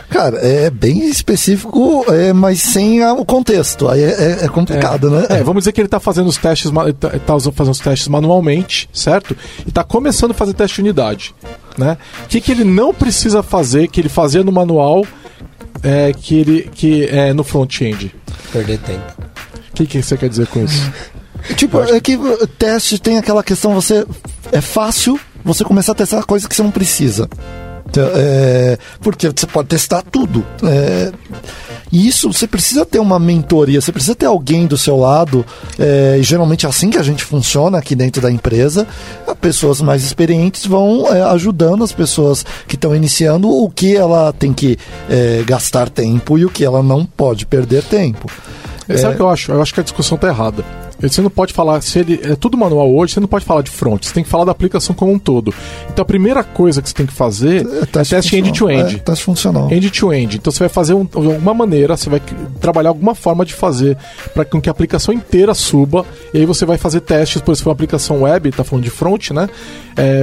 Cara, 0.09 0.37
é 0.37 0.69
bem 0.69 1.09
específico, 1.09 2.05
é, 2.09 2.31
mas 2.31 2.61
sem 2.61 3.03
o 3.03 3.25
contexto. 3.25 3.87
Aí 3.89 4.01
é, 4.01 4.37
é- 4.41 4.45
é 4.45 4.47
complicado, 4.47 5.09
né? 5.09 5.25
É, 5.29 5.43
vamos 5.43 5.61
dizer 5.61 5.71
que 5.73 5.81
ele 5.81 5.87
está 5.87 5.99
fazendo 5.99 6.27
os 6.27 6.37
testes, 6.37 6.71
tá, 6.99 7.09
tá 7.19 7.35
usando- 7.35 7.53
fazendo 7.53 7.73
os 7.73 7.79
testes 7.79 8.07
manualmente, 8.07 8.87
certo? 8.93 9.35
E 9.65 9.69
está 9.69 9.83
começando 9.83 10.31
a 10.31 10.33
fazer 10.33 10.53
teste 10.53 10.75
de 10.75 10.81
unidade, 10.81 11.33
né? 11.77 11.97
O 12.23 12.27
que, 12.27 12.39
que 12.39 12.51
ele 12.51 12.63
não 12.63 12.93
precisa 12.93 13.43
fazer, 13.43 13.87
que 13.89 13.99
ele 13.99 14.09
fazia 14.09 14.43
no 14.43 14.51
manual, 14.51 15.05
é, 15.83 16.13
que 16.13 16.35
ele 16.39 16.69
que 16.73 17.05
é 17.07 17.33
no 17.33 17.43
front-end? 17.43 18.13
Perder 18.53 18.77
tempo. 18.79 19.24
O 19.75 19.77
que, 19.77 19.85
que 19.85 20.01
você 20.01 20.15
quer 20.15 20.29
dizer 20.29 20.47
com 20.47 20.63
isso? 20.63 20.89
Tipo, 21.57 21.81
é 21.81 21.99
que 21.99 22.17
teste 22.57 22.97
tem 22.97 23.17
aquela 23.17 23.43
questão, 23.43 23.73
você. 23.73 24.05
É 24.53 24.61
fácil 24.61 25.19
você 25.43 25.65
começar 25.65 25.91
a 25.91 25.95
testar 25.95 26.23
coisa 26.23 26.47
que 26.47 26.55
você 26.55 26.63
não 26.63 26.71
precisa. 26.71 27.27
Então, 27.89 28.09
é, 28.15 28.77
porque 29.01 29.27
você 29.27 29.45
pode 29.45 29.67
testar 29.67 30.01
tudo. 30.01 30.45
É, 30.63 31.11
e 31.91 32.07
isso 32.07 32.31
você 32.31 32.47
precisa 32.47 32.85
ter 32.85 32.99
uma 32.99 33.19
mentoria, 33.19 33.81
você 33.81 33.91
precisa 33.91 34.15
ter 34.15 34.27
alguém 34.27 34.65
do 34.65 34.77
seu 34.77 34.95
lado. 34.95 35.45
é, 35.77 36.15
e 36.17 36.23
geralmente 36.23 36.65
é 36.65 36.69
assim 36.69 36.89
que 36.89 36.97
a 36.97 37.03
gente 37.03 37.25
funciona 37.25 37.77
aqui 37.77 37.95
dentro 37.95 38.21
da 38.21 38.31
empresa. 38.31 38.87
As 39.27 39.37
pessoas 39.37 39.81
mais 39.81 40.05
experientes 40.05 40.65
vão 40.65 41.13
é, 41.13 41.21
ajudando 41.23 41.83
as 41.83 41.91
pessoas 41.91 42.45
que 42.65 42.75
estão 42.75 42.95
iniciando 42.95 43.49
o 43.49 43.69
que 43.69 43.93
ela 43.93 44.31
tem 44.31 44.53
que 44.53 44.79
é, 45.09 45.43
gastar 45.45 45.89
tempo 45.89 46.39
e 46.39 46.45
o 46.45 46.49
que 46.49 46.63
ela 46.63 46.81
não 46.81 47.05
pode 47.05 47.45
perder 47.45 47.83
tempo. 47.83 48.31
Sabe 48.97 49.13
o 49.13 49.15
que 49.17 49.21
eu 49.21 49.29
acho? 49.29 49.51
Eu 49.51 49.61
acho 49.61 49.73
que 49.73 49.79
a 49.79 49.83
discussão 49.83 50.17
tá 50.17 50.27
errada. 50.27 50.63
Você 50.99 51.21
não 51.21 51.29
pode 51.29 51.53
falar, 51.53 51.81
se 51.81 51.99
ele 51.99 52.19
é 52.23 52.35
tudo 52.35 52.57
manual 52.57 52.93
hoje, 52.93 53.13
você 53.13 53.19
não 53.19 53.27
pode 53.27 53.45
falar 53.45 53.61
de 53.61 53.69
front, 53.69 54.03
você 54.03 54.13
tem 54.13 54.23
que 54.23 54.29
falar 54.29 54.45
da 54.45 54.51
aplicação 54.51 54.95
como 54.95 55.11
um 55.11 55.19
todo. 55.19 55.53
Então 55.89 56.03
a 56.03 56.05
primeira 56.05 56.43
coisa 56.43 56.81
que 56.81 56.89
você 56.89 56.95
tem 56.95 57.05
que 57.05 57.13
fazer 57.13 57.65
é 57.81 57.85
teste 57.85 58.15
funcional. 58.15 58.47
end-to-end. 58.47 58.95
É, 58.95 58.99
teste 58.99 59.25
funcional. 59.25 59.71
End-to-end. 59.71 60.37
Então 60.37 60.51
você 60.51 60.59
vai 60.59 60.69
fazer 60.69 60.93
um, 60.93 61.07
alguma 61.13 61.53
maneira, 61.53 61.97
você 61.97 62.09
vai 62.09 62.21
trabalhar 62.59 62.89
alguma 62.89 63.15
forma 63.15 63.45
de 63.45 63.53
fazer 63.53 63.97
para 64.33 64.45
que 64.45 64.69
a 64.69 64.71
aplicação 64.71 65.13
inteira 65.13 65.53
suba. 65.53 66.05
E 66.33 66.39
aí 66.39 66.45
você 66.45 66.65
vai 66.65 66.77
fazer 66.77 67.01
testes, 67.01 67.41
por 67.41 67.51
exemplo, 67.51 67.69
uma 67.69 67.73
aplicação 67.73 68.21
web, 68.21 68.51
tá 68.51 68.63
falando 68.63 68.83
de 68.83 68.89
front, 68.89 69.31
né? 69.31 69.49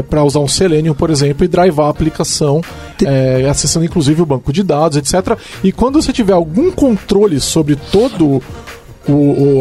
para 0.08 0.22
usar 0.22 0.40
um 0.40 0.48
Selenium, 0.48 0.94
por 0.94 1.10
exemplo, 1.10 1.44
e 1.44 1.48
drivar 1.48 1.86
a 1.86 1.90
aplicação, 1.90 2.60
é, 3.04 3.48
acessando 3.48 3.84
inclusive 3.84 4.20
o 4.20 4.26
banco 4.26 4.52
de 4.52 4.62
dados, 4.62 4.98
etc. 4.98 5.38
E 5.64 5.72
quando 5.72 6.00
você 6.00 6.12
tiver 6.12 6.34
algum 6.34 6.70
controle 6.70 7.40
sobre 7.40 7.76
todo 7.76 8.42
o, 9.08 9.12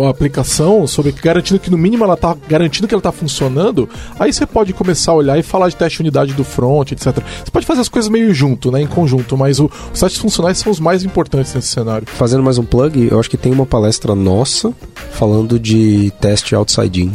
o- 0.01 0.05
a 0.05 0.09
aplicação, 0.09 0.85
sobre 0.87 1.11
garantindo 1.11 1.59
que 1.59 1.69
no 1.69 1.77
mínimo 1.77 2.03
ela 2.03 2.15
tá 2.17 2.35
garantindo 2.47 2.87
que 2.87 2.93
ela 2.93 3.01
tá 3.01 3.11
funcionando, 3.11 3.89
aí 4.19 4.31
você 4.31 4.45
pode 4.45 4.73
começar 4.73 5.11
a 5.11 5.15
olhar 5.15 5.37
e 5.39 5.43
falar 5.43 5.69
de 5.69 5.75
teste 5.75 5.97
de 5.97 6.01
unidade 6.03 6.33
do 6.33 6.43
front, 6.43 6.91
etc. 6.91 7.05
Você 7.43 7.51
pode 7.51 7.65
fazer 7.65 7.81
as 7.81 7.89
coisas 7.89 8.09
meio 8.09 8.33
junto, 8.33 8.71
né, 8.71 8.81
em 8.81 8.87
conjunto, 8.87 9.37
mas 9.37 9.59
o- 9.59 9.69
os 9.93 9.99
testes 9.99 10.21
funcionais 10.21 10.57
são 10.57 10.71
os 10.71 10.79
mais 10.79 11.03
importantes 11.03 11.53
nesse 11.53 11.67
cenário. 11.69 12.07
Fazendo 12.07 12.43
mais 12.43 12.57
um 12.57 12.63
plug, 12.63 13.07
eu 13.11 13.19
acho 13.19 13.29
que 13.29 13.37
tem 13.37 13.51
uma 13.51 13.65
palestra 13.65 14.13
nossa 14.15 14.73
falando 15.11 15.59
de 15.59 16.11
teste 16.19 16.53
outside 16.55 17.01
in. 17.03 17.13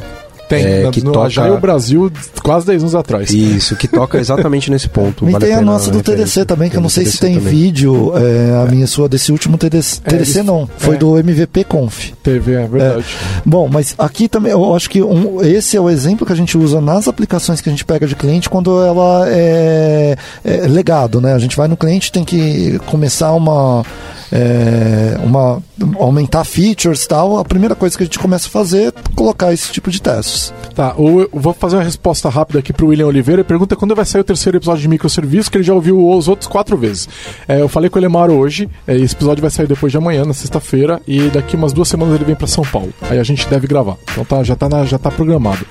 Tem, 0.48 0.64
é, 0.64 0.90
que 0.90 1.02
no 1.02 1.12
toca... 1.12 1.30
já 1.30 1.52
o 1.52 1.59
Brasil 1.59 2.11
quase 2.42 2.66
10 2.66 2.82
anos 2.82 2.94
atrás. 2.94 3.30
Isso, 3.30 3.74
que 3.76 3.88
toca 3.88 4.18
exatamente 4.18 4.70
nesse 4.70 4.88
ponto. 4.88 5.28
E 5.28 5.32
vale 5.32 5.46
tem 5.46 5.54
a, 5.54 5.59
a 5.59 5.62
nossa 5.62 5.90
do 5.90 6.02
TDC 6.02 6.44
também, 6.44 6.70
que 6.70 6.76
eu 6.76 6.80
não 6.80 6.88
sei 6.88 7.04
se 7.04 7.18
tem 7.18 7.35
também. 7.35 7.52
vídeo, 7.52 8.12
é, 8.16 8.62
a 8.62 8.70
minha 8.70 8.87
sua 8.87 9.09
desse 9.09 9.32
último 9.32 9.59
TDC, 9.59 10.00
é, 10.04 10.11
TDC 10.11 10.42
não, 10.42 10.68
foi 10.78 10.94
é. 10.94 10.98
do 10.98 11.18
MVP 11.18 11.64
Conf. 11.64 12.12
Teve, 12.22 12.54
é 12.54 12.66
verdade. 12.66 13.04
É. 13.38 13.42
Bom, 13.44 13.68
mas 13.68 13.94
aqui 13.98 14.28
também, 14.28 14.52
eu 14.52 14.74
acho 14.74 14.88
que 14.88 15.02
um, 15.02 15.42
esse 15.42 15.76
é 15.76 15.80
o 15.80 15.90
exemplo 15.90 16.26
que 16.26 16.32
a 16.32 16.37
gente 16.37 16.56
usa 16.56 16.80
nas 16.80 17.09
aplicações 17.09 17.61
que 17.61 17.68
a 17.68 17.72
gente 17.72 17.85
pega 17.85 18.06
de 18.06 18.14
cliente 18.14 18.48
quando 18.48 18.82
ela 18.82 19.24
é, 19.28 20.16
é 20.44 20.56
legado, 20.68 21.20
né? 21.20 21.35
A 21.35 21.38
gente 21.38 21.56
vai 21.56 21.66
no 21.66 21.76
cliente, 21.76 22.12
tem 22.12 22.24
que 22.24 22.78
começar 22.87 23.32
uma 23.32 23.85
é, 24.32 25.18
uma, 25.22 25.62
aumentar 25.98 26.44
features 26.44 27.04
e 27.04 27.08
tal, 27.08 27.38
a 27.38 27.44
primeira 27.44 27.74
coisa 27.74 27.96
que 27.96 28.02
a 28.02 28.06
gente 28.06 28.18
começa 28.18 28.48
a 28.48 28.50
fazer 28.50 28.88
é 28.88 28.92
colocar 29.14 29.52
esse 29.52 29.72
tipo 29.72 29.90
de 29.90 30.00
testes. 30.00 30.52
Tá, 30.74 30.94
eu 30.98 31.28
vou 31.32 31.52
fazer 31.52 31.76
uma 31.76 31.82
resposta 31.82 32.28
rápida 32.28 32.58
aqui 32.58 32.72
para 32.72 32.84
o 32.84 32.88
William 32.88 33.06
Oliveira. 33.06 33.40
Ele 33.40 33.48
pergunta 33.48 33.76
quando 33.76 33.94
vai 33.94 34.04
sair 34.04 34.20
o 34.20 34.24
terceiro 34.24 34.58
episódio 34.58 34.82
de 34.82 34.88
microserviço, 34.88 35.50
que 35.50 35.56
ele 35.56 35.64
já 35.64 35.74
ouviu 35.74 36.08
os 36.08 36.28
outros 36.28 36.48
quatro 36.48 36.76
vezes. 36.76 37.08
É, 37.48 37.60
eu 37.60 37.68
falei 37.68 37.88
com 37.88 37.98
o 37.98 38.00
Elemar 38.00 38.30
hoje, 38.30 38.68
é, 38.86 38.96
esse 38.96 39.14
episódio 39.14 39.40
vai 39.42 39.50
sair 39.50 39.66
depois 39.66 39.90
de 39.90 39.98
amanhã, 39.98 40.24
na 40.24 40.34
sexta-feira, 40.34 41.00
e 41.06 41.28
daqui 41.28 41.56
umas 41.56 41.72
duas 41.72 41.88
semanas 41.88 42.14
ele 42.14 42.24
vem 42.24 42.34
para 42.34 42.46
São 42.46 42.64
Paulo. 42.64 42.92
Aí 43.03 43.18
a 43.18 43.24
gente 43.24 43.48
deve 43.48 43.66
gravar. 43.66 43.96
Então 44.12 44.24
tá, 44.24 44.42
já, 44.42 44.57
tá 44.57 44.68
na, 44.68 44.84
já 44.84 44.98
tá 44.98 45.11
programado. 45.11 45.66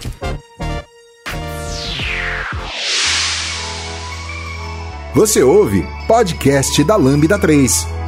Você 5.16 5.42
ouve 5.42 5.88
podcast 6.08 6.84
da 6.84 6.98
Lambda 6.98 7.40
3. 7.40 8.05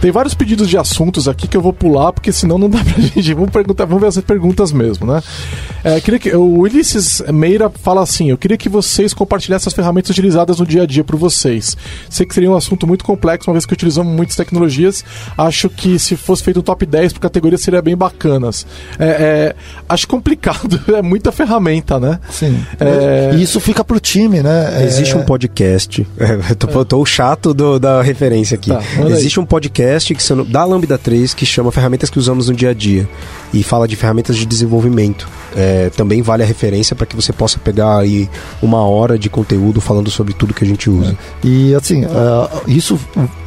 Tem 0.00 0.12
vários 0.12 0.32
pedidos 0.32 0.68
de 0.68 0.78
assuntos 0.78 1.26
aqui 1.26 1.48
que 1.48 1.56
eu 1.56 1.60
vou 1.60 1.72
pular, 1.72 2.12
porque 2.12 2.30
senão 2.30 2.56
não 2.56 2.70
dá 2.70 2.78
pra 2.78 2.94
gente. 3.02 3.34
Vamos 3.34 3.50
perguntar, 3.50 3.84
vamos 3.84 4.00
ver 4.00 4.06
as 4.06 4.18
perguntas 4.20 4.70
mesmo, 4.70 5.12
né? 5.12 5.20
É, 5.82 6.00
queria 6.00 6.20
que, 6.20 6.34
o 6.34 6.60
Ulisses 6.60 7.20
Meira 7.32 7.68
fala 7.68 8.02
assim: 8.02 8.30
eu 8.30 8.38
queria 8.38 8.56
que 8.56 8.68
vocês 8.68 9.12
compartilhassem 9.12 9.68
as 9.68 9.74
ferramentas 9.74 10.10
utilizadas 10.10 10.60
no 10.60 10.66
dia 10.66 10.84
a 10.84 10.86
dia 10.86 11.02
por 11.02 11.16
vocês. 11.16 11.76
Sei 12.08 12.24
que 12.24 12.32
seria 12.32 12.50
um 12.50 12.56
assunto 12.56 12.86
muito 12.86 13.04
complexo, 13.04 13.50
uma 13.50 13.54
vez 13.54 13.66
que 13.66 13.72
utilizamos 13.72 14.14
muitas 14.14 14.36
tecnologias. 14.36 15.04
Acho 15.36 15.68
que 15.68 15.98
se 15.98 16.14
fosse 16.14 16.44
feito 16.44 16.60
um 16.60 16.62
top 16.62 16.86
10 16.86 17.14
por 17.14 17.20
categoria 17.20 17.58
seria 17.58 17.82
bem 17.82 17.96
bacanas. 17.96 18.66
É, 19.00 19.08
é, 19.08 19.56
acho 19.88 20.06
complicado, 20.06 20.80
é 20.94 21.02
muita 21.02 21.32
ferramenta, 21.32 21.98
né? 21.98 22.20
Sim. 22.30 22.64
É... 22.78 23.34
E 23.34 23.42
isso 23.42 23.58
fica 23.58 23.82
pro 23.82 23.98
time, 23.98 24.42
né? 24.42 24.80
É, 24.80 24.84
Existe 24.84 25.16
um 25.16 25.24
podcast. 25.24 26.06
eu 26.48 26.56
tô, 26.56 26.84
tô 26.84 27.04
chato 27.04 27.52
do, 27.52 27.80
da 27.80 28.00
referência 28.00 28.54
aqui. 28.54 28.70
Tá, 28.70 28.80
Existe 29.08 29.40
um 29.40 29.46
podcast 29.46 29.87
podcast 29.88 30.14
que 30.14 30.22
são, 30.22 30.44
da 30.44 30.64
Lambda 30.64 30.98
3 30.98 31.32
que 31.34 31.46
chama 31.46 31.72
Ferramentas 31.72 32.10
que 32.10 32.18
usamos 32.18 32.48
no 32.48 32.54
dia 32.54 32.70
a 32.70 32.74
dia 32.74 33.08
e 33.52 33.62
fala 33.62 33.88
de 33.88 33.96
ferramentas 33.96 34.36
de 34.36 34.44
desenvolvimento. 34.44 35.28
É, 35.56 35.90
também 35.90 36.20
vale 36.20 36.42
a 36.42 36.46
referência 36.46 36.94
para 36.94 37.06
que 37.06 37.16
você 37.16 37.32
possa 37.32 37.58
pegar 37.58 37.98
aí 37.98 38.28
uma 38.62 38.86
hora 38.86 39.18
de 39.18 39.30
conteúdo 39.30 39.80
falando 39.80 40.10
sobre 40.10 40.34
tudo 40.34 40.52
que 40.52 40.62
a 40.62 40.66
gente 40.66 40.90
usa. 40.90 41.12
É. 41.12 41.46
E 41.46 41.74
assim, 41.74 42.04
uh, 42.04 42.08
isso 42.66 43.00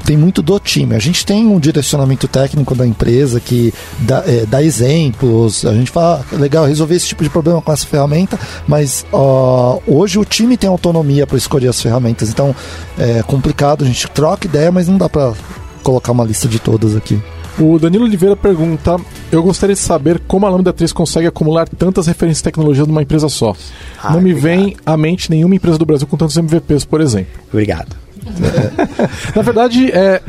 tem 0.03 0.17
muito 0.17 0.41
do 0.41 0.59
time. 0.59 0.95
A 0.95 0.99
gente 0.99 1.25
tem 1.25 1.45
um 1.45 1.59
direcionamento 1.59 2.27
técnico 2.27 2.73
da 2.73 2.85
empresa 2.85 3.39
que 3.39 3.73
dá, 3.99 4.23
é, 4.25 4.45
dá 4.45 4.63
exemplos. 4.63 5.63
A 5.65 5.73
gente 5.73 5.91
fala, 5.91 6.25
ah, 6.31 6.35
legal, 6.35 6.65
resolver 6.65 6.95
esse 6.95 7.07
tipo 7.07 7.23
de 7.23 7.29
problema 7.29 7.61
com 7.61 7.71
essa 7.71 7.85
ferramenta, 7.85 8.39
mas 8.67 9.05
uh, 9.13 9.81
hoje 9.85 10.17
o 10.17 10.25
time 10.25 10.57
tem 10.57 10.69
autonomia 10.69 11.27
para 11.27 11.37
escolher 11.37 11.67
as 11.67 11.79
ferramentas. 11.79 12.29
Então 12.29 12.55
é 12.97 13.21
complicado, 13.23 13.83
a 13.83 13.87
gente 13.87 14.09
troca 14.09 14.47
ideia, 14.47 14.71
mas 14.71 14.87
não 14.87 14.97
dá 14.97 15.07
para 15.07 15.33
colocar 15.81 16.11
uma 16.11 16.23
lista 16.23 16.47
de 16.47 16.59
todas 16.59 16.95
aqui. 16.95 17.19
O 17.59 17.77
Danilo 17.77 18.05
Oliveira 18.05 18.35
pergunta: 18.35 18.95
Eu 19.31 19.43
gostaria 19.43 19.75
de 19.75 19.81
saber 19.81 20.19
como 20.27 20.45
a 20.45 20.49
Lambda 20.49 20.71
3 20.71 20.93
consegue 20.93 21.27
acumular 21.27 21.67
tantas 21.67 22.07
referências 22.07 22.37
de 22.37 22.43
tecnologia 22.45 22.85
numa 22.85 23.01
empresa 23.01 23.27
só. 23.27 23.53
Ah, 24.01 24.13
Não 24.13 24.21
me 24.21 24.31
obrigado. 24.33 24.41
vem 24.41 24.77
à 24.85 24.95
mente 24.95 25.29
nenhuma 25.29 25.55
empresa 25.55 25.77
do 25.77 25.85
Brasil 25.85 26.07
com 26.07 26.15
tantos 26.17 26.37
MVPs, 26.37 26.85
por 26.85 27.01
exemplo. 27.01 27.31
Obrigado. 27.51 27.95
Na 29.35 29.41
verdade, 29.41 29.91
é 29.91 30.21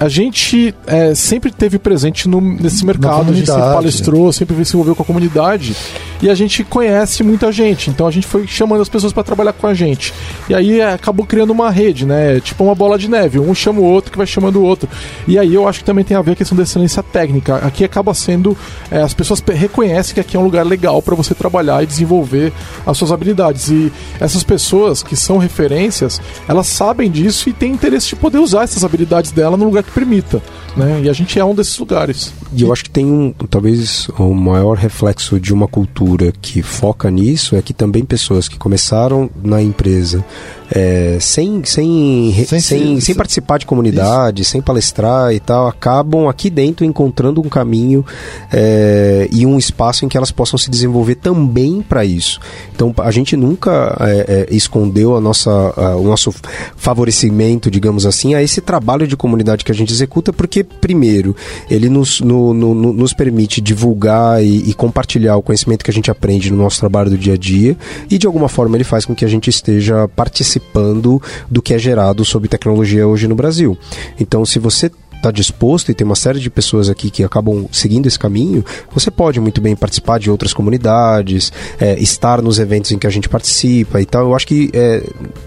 a 0.00 0.08
gente 0.08 0.74
é, 0.86 1.14
sempre 1.14 1.50
teve 1.50 1.78
presente 1.78 2.28
no, 2.28 2.40
nesse 2.40 2.84
mercado, 2.86 3.32
a 3.32 3.34
gente 3.34 3.46
sempre 3.46 3.62
palestrou, 3.62 4.32
sempre 4.32 4.64
se 4.64 4.74
envolveu 4.74 4.94
com 4.94 5.02
a 5.02 5.06
comunidade 5.06 5.76
e 6.22 6.30
a 6.30 6.34
gente 6.34 6.62
conhece 6.64 7.22
muita 7.22 7.50
gente, 7.50 7.90
então 7.90 8.06
a 8.06 8.10
gente 8.10 8.26
foi 8.26 8.46
chamando 8.46 8.80
as 8.80 8.88
pessoas 8.88 9.12
para 9.12 9.24
trabalhar 9.24 9.52
com 9.52 9.66
a 9.66 9.74
gente. 9.74 10.12
E 10.48 10.54
aí 10.54 10.80
é, 10.80 10.92
acabou 10.92 11.26
criando 11.26 11.50
uma 11.50 11.70
rede, 11.70 12.06
né? 12.06 12.40
Tipo 12.40 12.64
uma 12.64 12.74
bola 12.74 12.98
de 12.98 13.08
neve, 13.08 13.38
um 13.38 13.54
chama 13.54 13.80
o 13.80 13.84
outro 13.84 14.12
que 14.12 14.18
vai 14.18 14.26
chamando 14.26 14.56
o 14.56 14.62
outro. 14.62 14.88
E 15.26 15.38
aí 15.38 15.54
eu 15.54 15.66
acho 15.66 15.80
que 15.80 15.84
também 15.84 16.04
tem 16.04 16.16
a 16.16 16.22
ver 16.22 16.32
a 16.32 16.36
questão 16.36 16.56
da 16.56 16.62
excelência 16.62 17.02
técnica. 17.02 17.56
Aqui 17.56 17.84
acaba 17.84 18.14
sendo 18.14 18.56
é, 18.90 19.00
as 19.00 19.14
pessoas 19.14 19.42
reconhecem 19.46 20.14
que 20.14 20.20
aqui 20.20 20.36
é 20.36 20.40
um 20.40 20.44
lugar 20.44 20.64
legal 20.64 21.02
para 21.02 21.14
você 21.14 21.34
trabalhar 21.34 21.82
e 21.82 21.86
desenvolver 21.86 22.52
as 22.86 22.96
suas 22.96 23.10
habilidades. 23.10 23.68
E 23.68 23.92
essas 24.20 24.42
pessoas 24.44 25.02
que 25.02 25.16
são 25.16 25.38
referências, 25.38 26.20
elas 26.48 26.66
sabem 26.68 27.10
disso 27.10 27.48
e 27.48 27.52
têm 27.52 27.72
interesse 27.72 28.08
de 28.08 28.16
poder 28.16 28.38
usar 28.38 28.62
essas 28.62 28.84
habilidades 28.84 29.30
dela 29.30 29.56
no 29.56 29.64
lugar 29.64 29.82
que 29.88 29.94
permita. 29.94 30.42
Né? 30.76 31.02
E 31.04 31.08
a 31.08 31.12
gente 31.12 31.38
é 31.38 31.44
um 31.44 31.54
desses 31.54 31.78
lugares. 31.78 32.32
E 32.52 32.62
eu 32.62 32.72
acho 32.72 32.84
que 32.84 32.90
tem 32.90 33.04
um, 33.04 33.32
talvez, 33.50 34.08
o 34.18 34.24
um 34.24 34.34
maior 34.34 34.76
reflexo 34.76 35.40
de 35.40 35.52
uma 35.52 35.66
cultura 35.66 36.32
que 36.40 36.62
foca 36.62 37.10
nisso 37.10 37.56
é 37.56 37.62
que 37.62 37.72
também 37.72 38.04
pessoas 38.04 38.48
que 38.48 38.58
começaram 38.58 39.28
na 39.42 39.62
empresa 39.62 40.24
é, 40.70 41.16
sem, 41.20 41.64
sem, 41.64 42.34
sem, 42.46 42.60
sem, 42.60 43.00
sem, 43.00 43.14
participar 43.14 43.58
de 43.58 43.66
comunidade, 43.66 44.42
isso. 44.42 44.50
sem 44.50 44.60
palestrar 44.60 45.32
e 45.32 45.40
tal, 45.40 45.66
acabam 45.66 46.28
aqui 46.28 46.50
dentro 46.50 46.84
encontrando 46.84 47.40
um 47.40 47.48
caminho 47.48 48.04
é, 48.52 49.28
e 49.32 49.46
um 49.46 49.58
espaço 49.58 50.04
em 50.04 50.08
que 50.08 50.16
elas 50.16 50.30
possam 50.30 50.58
se 50.58 50.70
desenvolver 50.70 51.14
também 51.14 51.80
para 51.80 52.04
isso. 52.04 52.38
Então 52.74 52.94
a 52.98 53.10
gente 53.10 53.36
nunca 53.36 53.96
é, 54.00 54.46
é, 54.50 54.54
escondeu 54.54 55.16
a 55.16 55.20
nossa, 55.20 55.50
a, 55.50 55.96
o 55.96 56.04
nosso 56.04 56.34
favorecimento, 56.76 57.70
digamos 57.70 58.04
assim, 58.04 58.34
a 58.34 58.42
esse 58.42 58.60
trabalho 58.60 59.06
de 59.06 59.16
comunidade 59.16 59.64
que 59.64 59.72
a 59.72 59.74
gente 59.74 59.92
executa, 59.92 60.32
porque, 60.32 60.62
primeiro, 60.62 61.34
ele 61.70 61.88
nos, 61.88 62.20
no, 62.20 62.52
no, 62.52 62.74
no, 62.74 62.92
nos 62.92 63.14
permite 63.14 63.60
divulgar 63.60 64.44
e, 64.44 64.68
e 64.68 64.74
compartilhar 64.74 65.36
o 65.36 65.42
conhecimento 65.42 65.84
que 65.84 65.90
a 65.90 65.94
gente 65.94 66.10
aprende 66.10 66.50
no 66.50 66.58
nosso 66.58 66.78
trabalho 66.78 67.10
do 67.10 67.16
dia 67.16 67.34
a 67.34 67.36
dia, 67.38 67.76
e 68.10 68.18
de 68.18 68.26
alguma 68.26 68.48
forma 68.48 68.76
ele 68.76 68.84
faz 68.84 69.04
com 69.06 69.14
que 69.14 69.24
a 69.24 69.28
gente 69.28 69.48
esteja 69.48 70.08
participando 70.08 70.57
participando 70.58 71.22
do 71.50 71.62
que 71.62 71.74
é 71.74 71.78
gerado 71.78 72.24
sobre 72.24 72.48
tecnologia 72.48 73.06
hoje 73.06 73.26
no 73.26 73.34
Brasil. 73.34 73.76
Então, 74.20 74.44
se 74.44 74.58
você 74.58 74.90
está 75.18 75.30
disposto 75.30 75.90
e 75.90 75.94
tem 75.94 76.04
uma 76.04 76.16
série 76.16 76.40
de 76.40 76.48
pessoas 76.48 76.88
aqui 76.88 77.10
que 77.10 77.22
acabam 77.22 77.66
seguindo 77.70 78.06
esse 78.06 78.18
caminho, 78.18 78.64
você 78.92 79.10
pode 79.10 79.38
muito 79.40 79.60
bem 79.60 79.76
participar 79.76 80.18
de 80.18 80.30
outras 80.30 80.52
comunidades, 80.52 81.52
é, 81.78 81.98
estar 82.00 82.40
nos 82.40 82.58
eventos 82.58 82.90
em 82.92 82.98
que 82.98 83.06
a 83.06 83.10
gente 83.10 83.28
participa 83.28 84.00
e 84.00 84.06
tal. 84.06 84.22
Eu 84.22 84.34
acho 84.34 84.46
que 84.46 84.70
é, 84.72 85.02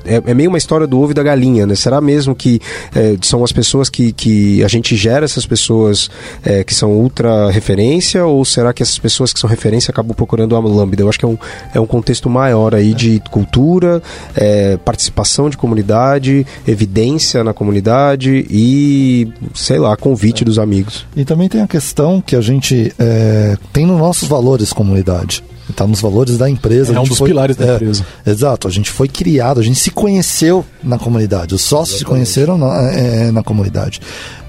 é, 0.05 0.21
é 0.25 0.33
meio 0.33 0.49
uma 0.49 0.57
história 0.57 0.85
do 0.85 0.99
ovo 0.99 1.11
e 1.11 1.13
da 1.13 1.23
galinha, 1.23 1.65
né? 1.65 1.75
Será 1.75 1.99
mesmo 1.99 2.35
que 2.35 2.61
é, 2.93 3.17
são 3.21 3.43
as 3.43 3.51
pessoas 3.51 3.89
que, 3.89 4.11
que 4.11 4.63
a 4.63 4.67
gente 4.67 4.95
gera 4.95 5.25
essas 5.25 5.45
pessoas 5.45 6.09
é, 6.43 6.63
que 6.63 6.73
são 6.73 6.91
ultra 6.91 7.49
referência 7.49 8.25
ou 8.25 8.43
será 8.45 8.73
que 8.73 8.83
essas 8.83 8.99
pessoas 8.99 9.33
que 9.33 9.39
são 9.39 9.49
referência 9.49 9.91
acabam 9.91 10.15
procurando 10.15 10.55
a 10.55 10.59
Lambda? 10.59 11.01
Eu 11.01 11.09
acho 11.09 11.17
que 11.17 11.25
é 11.25 11.27
um, 11.27 11.37
é 11.73 11.79
um 11.79 11.87
contexto 11.87 12.29
maior 12.29 12.75
aí 12.75 12.93
de 12.93 13.21
cultura, 13.31 14.01
é, 14.35 14.77
participação 14.77 15.49
de 15.49 15.57
comunidade, 15.57 16.45
evidência 16.67 17.43
na 17.43 17.53
comunidade 17.53 18.45
e 18.49 19.31
sei 19.61 19.77
lá, 19.77 19.95
convite 19.95 20.43
é. 20.43 20.45
dos 20.45 20.59
amigos. 20.59 21.05
E 21.15 21.23
também 21.23 21.47
tem 21.47 21.61
a 21.61 21.67
questão 21.67 22.19
que 22.19 22.35
a 22.35 22.41
gente 22.41 22.93
é, 22.97 23.57
tem 23.71 23.85
nos 23.85 23.99
nossos 23.99 24.27
valores 24.27 24.73
comunidade. 24.73 25.43
Está 25.69 25.87
nos 25.87 26.01
valores 26.01 26.37
da 26.37 26.49
empresa. 26.49 26.93
É 26.93 26.99
um 26.99 27.03
dos 27.03 27.17
foi, 27.17 27.29
pilares 27.29 27.55
da 27.55 27.65
é, 27.65 27.75
empresa. 27.75 28.05
Exato. 28.25 28.67
A 28.67 28.71
gente 28.71 28.89
foi 28.89 29.07
criado, 29.07 29.59
a 29.59 29.63
gente 29.63 29.79
se 29.79 29.89
conheceu 29.89 30.65
na 30.83 30.97
comunidade. 30.97 31.55
Os 31.55 31.61
sócios 31.61 32.01
Exatamente. 32.01 32.27
se 32.27 32.35
conheceram 32.35 32.57
na, 32.57 32.91
é, 32.91 33.31
na 33.31 33.41
comunidade. 33.41 34.01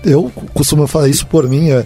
Eu 0.02 0.32
costumo 0.52 0.86
falar 0.88 1.08
isso 1.08 1.26
por 1.26 1.48
mim. 1.48 1.70
É, 1.70 1.84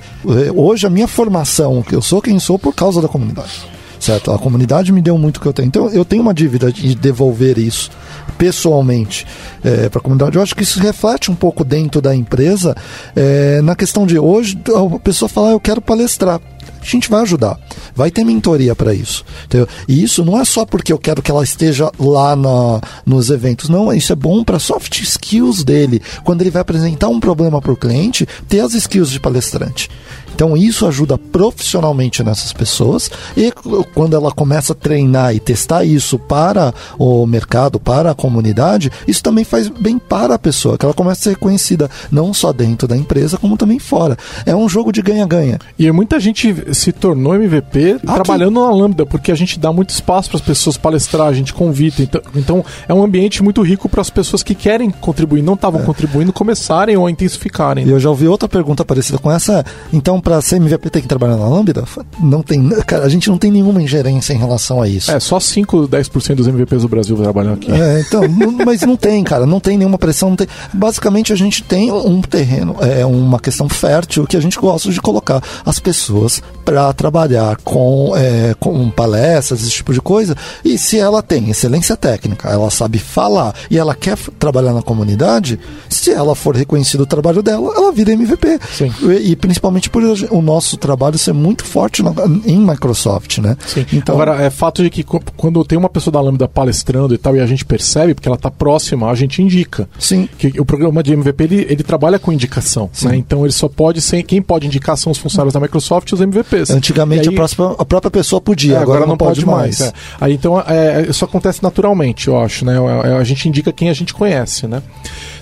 hoje 0.55 0.87
a 0.87 0.91
minha 0.91 1.09
formação, 1.09 1.85
eu 1.93 2.01
sou 2.01 2.23
quem 2.23 2.39
sou 2.39 2.59
por 2.59 2.75
causa 2.75 3.03
da 3.03 3.09
comunidade 3.09 3.76
certo? 4.07 4.31
A 4.31 4.39
comunidade 4.39 4.93
me 4.93 5.03
deu 5.03 5.19
muito 5.19 5.41
que 5.41 5.47
eu 5.47 5.53
tenho. 5.53 5.67
Então 5.67 5.89
eu 5.91 6.05
tenho 6.05 6.23
uma 6.23 6.33
dívida 6.33 6.71
de 6.73 6.95
devolver 6.95 7.59
isso 7.59 7.91
pessoalmente 8.39 9.27
é, 9.65 9.89
para 9.89 9.99
a 9.99 10.03
comunidade. 10.03 10.37
Eu 10.37 10.43
acho 10.43 10.55
que 10.55 10.63
isso 10.63 10.79
reflete 10.79 11.31
um 11.31 11.35
pouco 11.35 11.65
dentro 11.65 12.01
da 12.01 12.15
empresa 12.15 12.77
é, 13.15 13.61
na 13.63 13.75
questão 13.75 14.07
de 14.07 14.19
hoje 14.19 14.59
a 14.75 14.99
pessoa 14.99 15.29
falar 15.29 15.51
eu 15.51 15.61
quero 15.61 15.81
palestrar 15.81 16.41
a 16.87 16.89
gente 16.89 17.11
vai 17.11 17.23
ajudar. 17.23 17.59
Vai 17.95 18.11
ter 18.13 18.25
mentoria 18.25 18.75
para 18.75 18.95
isso. 18.95 19.25
Entendeu? 19.45 19.67
E 19.89 20.03
isso 20.03 20.25
não 20.25 20.41
é 20.41 20.45
só 20.45 20.65
porque 20.65 20.93
eu 20.93 20.99
quero 20.99 21.21
que 21.21 21.31
ela 21.31 21.43
esteja 21.43 21.91
lá 21.99 22.37
na, 22.37 22.81
nos 23.05 23.29
eventos. 23.31 23.69
Não, 23.69 23.93
isso 23.93 24.13
é 24.13 24.17
bom 24.17 24.45
para 24.45 24.59
soft 24.61 25.01
skills 25.01 25.65
dele. 25.65 26.01
Quando 26.23 26.43
ele 26.43 26.51
vai 26.51 26.63
apresentar 26.63 27.09
um 27.09 27.19
problema 27.19 27.61
para 27.61 27.73
o 27.73 27.77
cliente, 27.77 28.27
ter 28.49 28.61
as 28.61 28.75
skills 28.75 29.11
de 29.11 29.19
palestrante. 29.19 29.91
Então 30.37 30.55
isso 30.55 30.87
ajuda 30.87 31.17
profissionalmente 31.17 32.23
nessas 32.23 32.53
pessoas 32.53 33.11
e 33.35 33.51
quando 33.95 34.15
ela 34.15 34.31
começa 34.31 34.75
a 34.75 34.77
treinar 34.77 35.35
e 35.35 35.41
testar 35.41 35.83
isso 35.83 36.19
para 36.19 36.75
o 36.99 37.27
mercado, 37.27 37.81
para 37.81 38.11
a 38.11 38.15
comunidade, 38.15 38.93
isso 39.09 39.23
também 39.23 39.45
faz 39.45 39.69
bem 39.69 39.99
para 39.99 40.35
a 40.35 40.39
pessoa, 40.39 40.77
que 40.77 40.85
ela 40.85 40.93
começa 40.93 41.21
a 41.21 41.25
ser 41.25 41.31
reconhecida 41.31 41.91
não 42.13 42.35
só 42.35 42.53
dentro 42.53 42.87
da 42.87 42.95
empresa, 42.95 43.39
como 43.39 43.57
também 43.57 43.79
fora. 43.79 44.15
É 44.45 44.55
um 44.55 44.69
jogo 44.69 44.93
de 44.93 45.01
ganha-ganha. 45.01 45.59
E 45.79 45.91
muita 45.91 46.21
gente 46.21 46.55
se 46.75 46.93
tornou 46.93 47.35
MVP 47.35 47.93
Aqui. 47.93 48.07
trabalhando 48.07 48.61
na 48.61 48.71
Lambda, 48.71 49.07
porque 49.07 49.33
a 49.33 49.35
gente 49.35 49.59
dá 49.59 49.73
muito 49.73 49.89
espaço 49.89 50.29
para 50.29 50.37
as 50.37 50.45
pessoas 50.45 50.77
palestrar, 50.77 51.29
a 51.29 51.33
gente 51.33 51.55
convida. 51.55 52.03
Então, 52.03 52.21
então 52.35 52.65
é 52.87 52.93
um 52.93 53.03
ambiente 53.03 53.43
muito 53.43 53.63
rico 53.63 53.89
para 53.89 54.03
as 54.03 54.11
pessoas 54.11 54.43
que 54.43 54.55
querem 54.55 54.91
contribuir, 54.91 55.41
não 55.41 55.55
estavam 55.55 55.81
é. 55.81 55.85
contribuindo, 55.85 56.31
começarem 56.31 56.95
ou 56.95 57.09
intensificarem. 57.09 57.87
E 57.87 57.91
eu 57.91 57.99
já 57.99 58.11
ouvi 58.11 58.29
outra 58.29 58.47
pergunta 58.47 58.85
parecida 58.85 59.17
com 59.17 59.33
essa. 59.33 59.65
Então, 59.91 60.21
para 60.27 60.43
ser 60.43 60.57
MVP 60.57 60.91
tem 60.91 61.03
que 61.03 61.07
trabalhar 61.07 61.37
na 61.37 61.49
Lambda? 61.49 61.85
Não 62.19 62.43
tem, 62.43 62.69
cara, 62.85 63.05
a 63.05 63.09
gente 63.09 63.31
não 63.31 63.39
tem 63.39 63.49
nenhuma 63.49 63.81
ingerência 63.81 64.33
em 64.33 64.37
relação 64.37 64.83
a 64.83 64.89
isso. 64.89 65.09
É, 65.09 65.21
só 65.21 65.39
5, 65.39 65.87
10% 65.87 66.35
dos 66.35 66.49
MVPs 66.49 66.83
do 66.83 66.89
Brasil 66.89 67.17
trabalham 67.17 67.53
aqui. 67.53 67.71
É, 67.71 68.01
então, 68.01 68.23
mas 68.67 68.81
não 68.81 68.97
tem, 68.97 69.23
cara, 69.23 69.47
não 69.47 69.61
tem 69.61 69.79
nenhuma 69.79 69.97
pressão. 69.97 70.35
Tem... 70.35 70.49
Basicamente, 70.73 71.33
a 71.33 71.37
gente 71.37 71.63
tem 71.63 71.93
um 71.93 72.21
terreno, 72.21 72.75
é 72.81 73.07
uma 73.07 73.39
questão 73.39 73.69
fértil 73.69 74.27
que 74.27 74.37
a 74.37 74.41
gente 74.41 74.59
gosta 74.59 74.91
de 74.91 75.01
colocar 75.01 75.41
as 75.65 75.79
pessoas 75.79 76.43
para 76.65 76.93
trabalhar 76.93 77.59
com, 77.63 78.13
é, 78.17 78.53
com 78.59 78.91
palestras, 78.91 79.63
esse 79.63 79.71
tipo 79.71 79.93
de 79.93 80.01
coisa. 80.01 80.35
E 80.65 80.77
se 80.77 80.99
ela 80.99 81.23
tem 81.23 81.51
excelência 81.51 81.97
técnica, 81.97 82.49
ela 82.49 82.69
sabe 82.69 82.99
falar 82.99 83.55
e 83.71 83.79
ela 83.79 83.95
quer 83.95 84.19
trabalhar 84.41 84.73
na 84.73 84.83
comunidade, 84.83 85.57
se 85.89 86.11
ela 86.11 86.35
for 86.35 86.57
reconhecido 86.57 87.03
o 87.03 87.07
trabalho 87.07 87.45
dela, 87.45 87.73
ela 87.77 87.93
vira 87.93 88.11
MVP. 88.11 88.59
Sim. 88.77 88.93
E, 89.03 89.31
e 89.31 89.37
principalmente 89.37 89.89
por 89.89 90.03
o 90.31 90.41
nosso 90.41 90.77
trabalho 90.77 91.19
ser 91.19 91.33
muito 91.33 91.65
forte 91.65 92.03
em 92.45 92.59
Microsoft, 92.59 93.39
né? 93.39 93.57
Sim. 93.67 93.87
Então, 93.93 94.15
Agora, 94.15 94.43
é 94.43 94.51
fato 94.51 94.83
de 94.83 94.91
que 94.91 95.03
quando 95.03 95.65
tem 95.65 95.79
uma 95.79 95.89
pessoa 95.89 96.13
da 96.13 96.21
Lambda 96.21 96.49
palestrando 96.49 97.15
e 97.15 97.19
tal, 97.19 97.37
e 97.37 97.41
a 97.41 97.47
gente 97.47 97.65
percebe, 97.65 98.15
porque 98.15 98.29
ela 98.29 98.37
está 98.37 98.51
próxima, 98.51 99.11
a 99.11 99.15
gente 99.15 99.43
indica. 99.43 99.89
Sim. 99.99 100.29
Que 100.39 100.61
o 100.61 100.65
programa 100.65 101.03
de 101.03 101.13
MVP, 101.13 101.45
ele, 101.45 101.67
ele 101.69 101.83
trabalha 101.83 102.19
com 102.19 102.33
indicação, 102.33 102.91
né? 103.03 103.17
Então 103.17 103.45
ele 103.45 103.53
só 103.53 103.69
pode 103.69 104.01
ser, 104.01 104.23
quem 104.23 104.41
pode 104.41 104.67
indicar 104.67 104.97
são 104.97 105.11
os 105.13 105.19
funcionários 105.19 105.55
da 105.55 105.61
Microsoft 105.61 106.11
e 106.11 106.15
os 106.15 106.21
MVPs. 106.21 106.71
Antigamente 106.71 107.29
aí, 107.29 107.35
a, 107.35 107.37
próxima, 107.37 107.77
a, 107.79 107.85
própria 107.85 108.11
pessoa 108.11 108.41
podia, 108.41 108.75
é, 108.75 108.77
agora, 108.79 108.99
agora, 108.99 109.07
não, 109.07 109.17
pode, 109.17 109.45
pode 109.45 109.47
mais. 109.47 109.81
mais. 109.81 109.93
É. 109.93 109.93
Aí 110.21 110.35
então 110.35 110.61
é, 110.61 111.07
isso 111.09 111.25
acontece 111.25 111.63
naturalmente, 111.63 112.29
eu 112.29 112.39
acho, 112.39 112.65
né? 112.65 112.77
É, 112.77 113.09
é, 113.11 113.17
a 113.17 113.25
gente 113.25 113.49
indica 113.49 113.73
quem 113.73 113.89
a 113.89 113.93
gente 113.93 114.15
conhece, 114.15 114.67
né? 114.67 114.83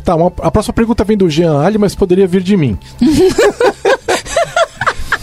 Tá, 0.04 0.14
uma, 0.14 0.32
a 0.40 0.50
próxima 0.50 0.74
pergunta 0.74 1.04
vem 1.04 1.16
do 1.16 1.28
Jean 1.30 1.60
Ali, 1.60 1.78
mas 1.78 1.94
poderia 1.94 2.26
vir 2.26 2.42
de 2.42 2.56
mim. 2.56 2.78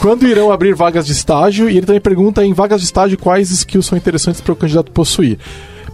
Quando 0.02 0.28
irão 0.28 0.52
abrir 0.52 0.74
vagas 0.74 1.06
de 1.06 1.12
estágio? 1.12 1.70
E 1.70 1.78
ele 1.78 1.86
também 1.86 2.02
pergunta 2.02 2.43
em 2.43 2.54
vagas 2.54 2.82
de 2.82 2.88
estágio 2.88 3.20
quais 3.20 3.52
skills 3.52 3.86
são 3.86 3.95
interessantes 3.95 4.41
para 4.41 4.52
o 4.52 4.56
candidato 4.56 4.91
possuir. 4.91 5.38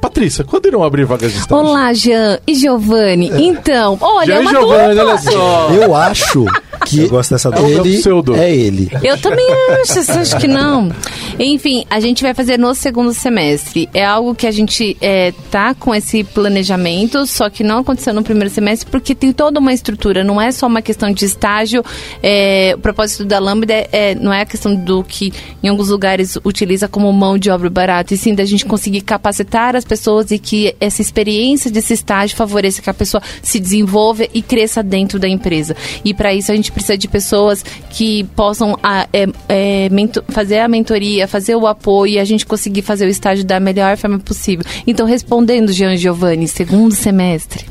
Patrícia, 0.01 0.43
quando 0.43 0.67
irão 0.67 0.83
abrir 0.83 1.05
vagas 1.05 1.31
de 1.31 1.39
estágio? 1.39 1.65
Olá, 1.65 1.93
Jean 1.93 2.39
e 2.45 2.53
Giovanni. 2.55 3.31
É. 3.31 3.39
Então, 3.41 3.97
olha, 3.99 4.27
Jean 4.27 4.35
é 4.35 4.39
uma 4.39 4.51
Giovanni, 4.51 4.95
dupla. 4.95 5.09
olha 5.09 5.17
só. 5.17 5.69
Eu 5.71 5.95
acho 5.95 6.45
que 6.85 7.01
eu 7.01 7.09
gosto 7.09 7.31
dessa 7.31 7.49
ele 7.57 8.01
é 8.39 8.55
ele. 8.55 8.91
Eu 9.03 9.17
também 9.17 9.45
acho, 9.81 9.93
você 9.93 10.11
acha 10.11 10.37
que 10.37 10.47
não? 10.47 10.89
Enfim, 11.39 11.85
a 11.89 11.99
gente 11.99 12.23
vai 12.23 12.33
fazer 12.33 12.57
no 12.57 12.73
segundo 12.73 13.13
semestre. 13.13 13.89
É 13.93 14.03
algo 14.03 14.33
que 14.33 14.47
a 14.47 14.51
gente 14.51 14.97
é, 15.01 15.33
tá 15.51 15.73
com 15.73 15.93
esse 15.93 16.23
planejamento, 16.23 17.25
só 17.27 17.49
que 17.49 17.63
não 17.63 17.79
aconteceu 17.79 18.13
no 18.13 18.23
primeiro 18.23 18.49
semestre 18.49 18.89
porque 18.89 19.13
tem 19.13 19.31
toda 19.31 19.59
uma 19.59 19.73
estrutura. 19.73 20.23
Não 20.23 20.41
é 20.41 20.51
só 20.51 20.67
uma 20.67 20.81
questão 20.81 21.11
de 21.11 21.25
estágio. 21.25 21.83
É, 22.23 22.73
o 22.75 22.79
propósito 22.79 23.25
da 23.25 23.39
Lambda 23.39 23.73
é, 23.73 23.89
é, 23.91 24.15
não 24.15 24.33
é 24.33 24.41
a 24.41 24.45
questão 24.45 24.73
do 24.73 25.03
que 25.03 25.31
em 25.61 25.67
alguns 25.67 25.89
lugares 25.89 26.37
utiliza 26.43 26.87
como 26.87 27.11
mão 27.11 27.37
de 27.37 27.51
obra 27.51 27.69
barata, 27.69 28.13
e 28.13 28.17
sim 28.17 28.33
da 28.33 28.45
gente 28.45 28.65
conseguir 28.65 29.01
capacitar 29.01 29.75
as 29.75 29.85
pessoas 29.87 30.31
e 30.31 30.37
que 30.37 30.75
essa 30.79 31.01
experiência 31.01 31.71
desse 31.71 31.93
estágio 31.93 32.35
favoreça 32.35 32.81
que 32.81 32.89
a 32.89 32.93
pessoa 32.93 33.21
se 33.41 33.59
desenvolva 33.59 34.27
e 34.33 34.41
cresça 34.41 34.83
dentro 34.83 35.17
da 35.17 35.27
empresa. 35.27 35.75
E 36.03 36.13
para 36.13 36.33
isso 36.33 36.51
a 36.51 36.55
gente 36.55 36.71
precisa 36.71 36.97
de 36.97 37.07
pessoas 37.07 37.63
que 37.89 38.23
possam 38.35 38.77
a, 38.83 39.07
é, 39.13 39.27
é, 39.49 39.89
fazer 40.29 40.59
a 40.59 40.67
mentoria, 40.67 41.27
fazer 41.27 41.55
o 41.55 41.65
apoio 41.65 42.13
e 42.13 42.19
a 42.19 42.25
gente 42.25 42.45
conseguir 42.45 42.81
fazer 42.81 43.05
o 43.05 43.09
estágio 43.09 43.45
da 43.45 43.59
melhor 43.59 43.97
forma 43.97 44.19
possível. 44.19 44.65
Então, 44.85 45.05
respondendo, 45.05 45.71
Jean 45.71 45.95
Giovanni, 45.95 46.47
segundo 46.47 46.93
semestre. 46.93 47.65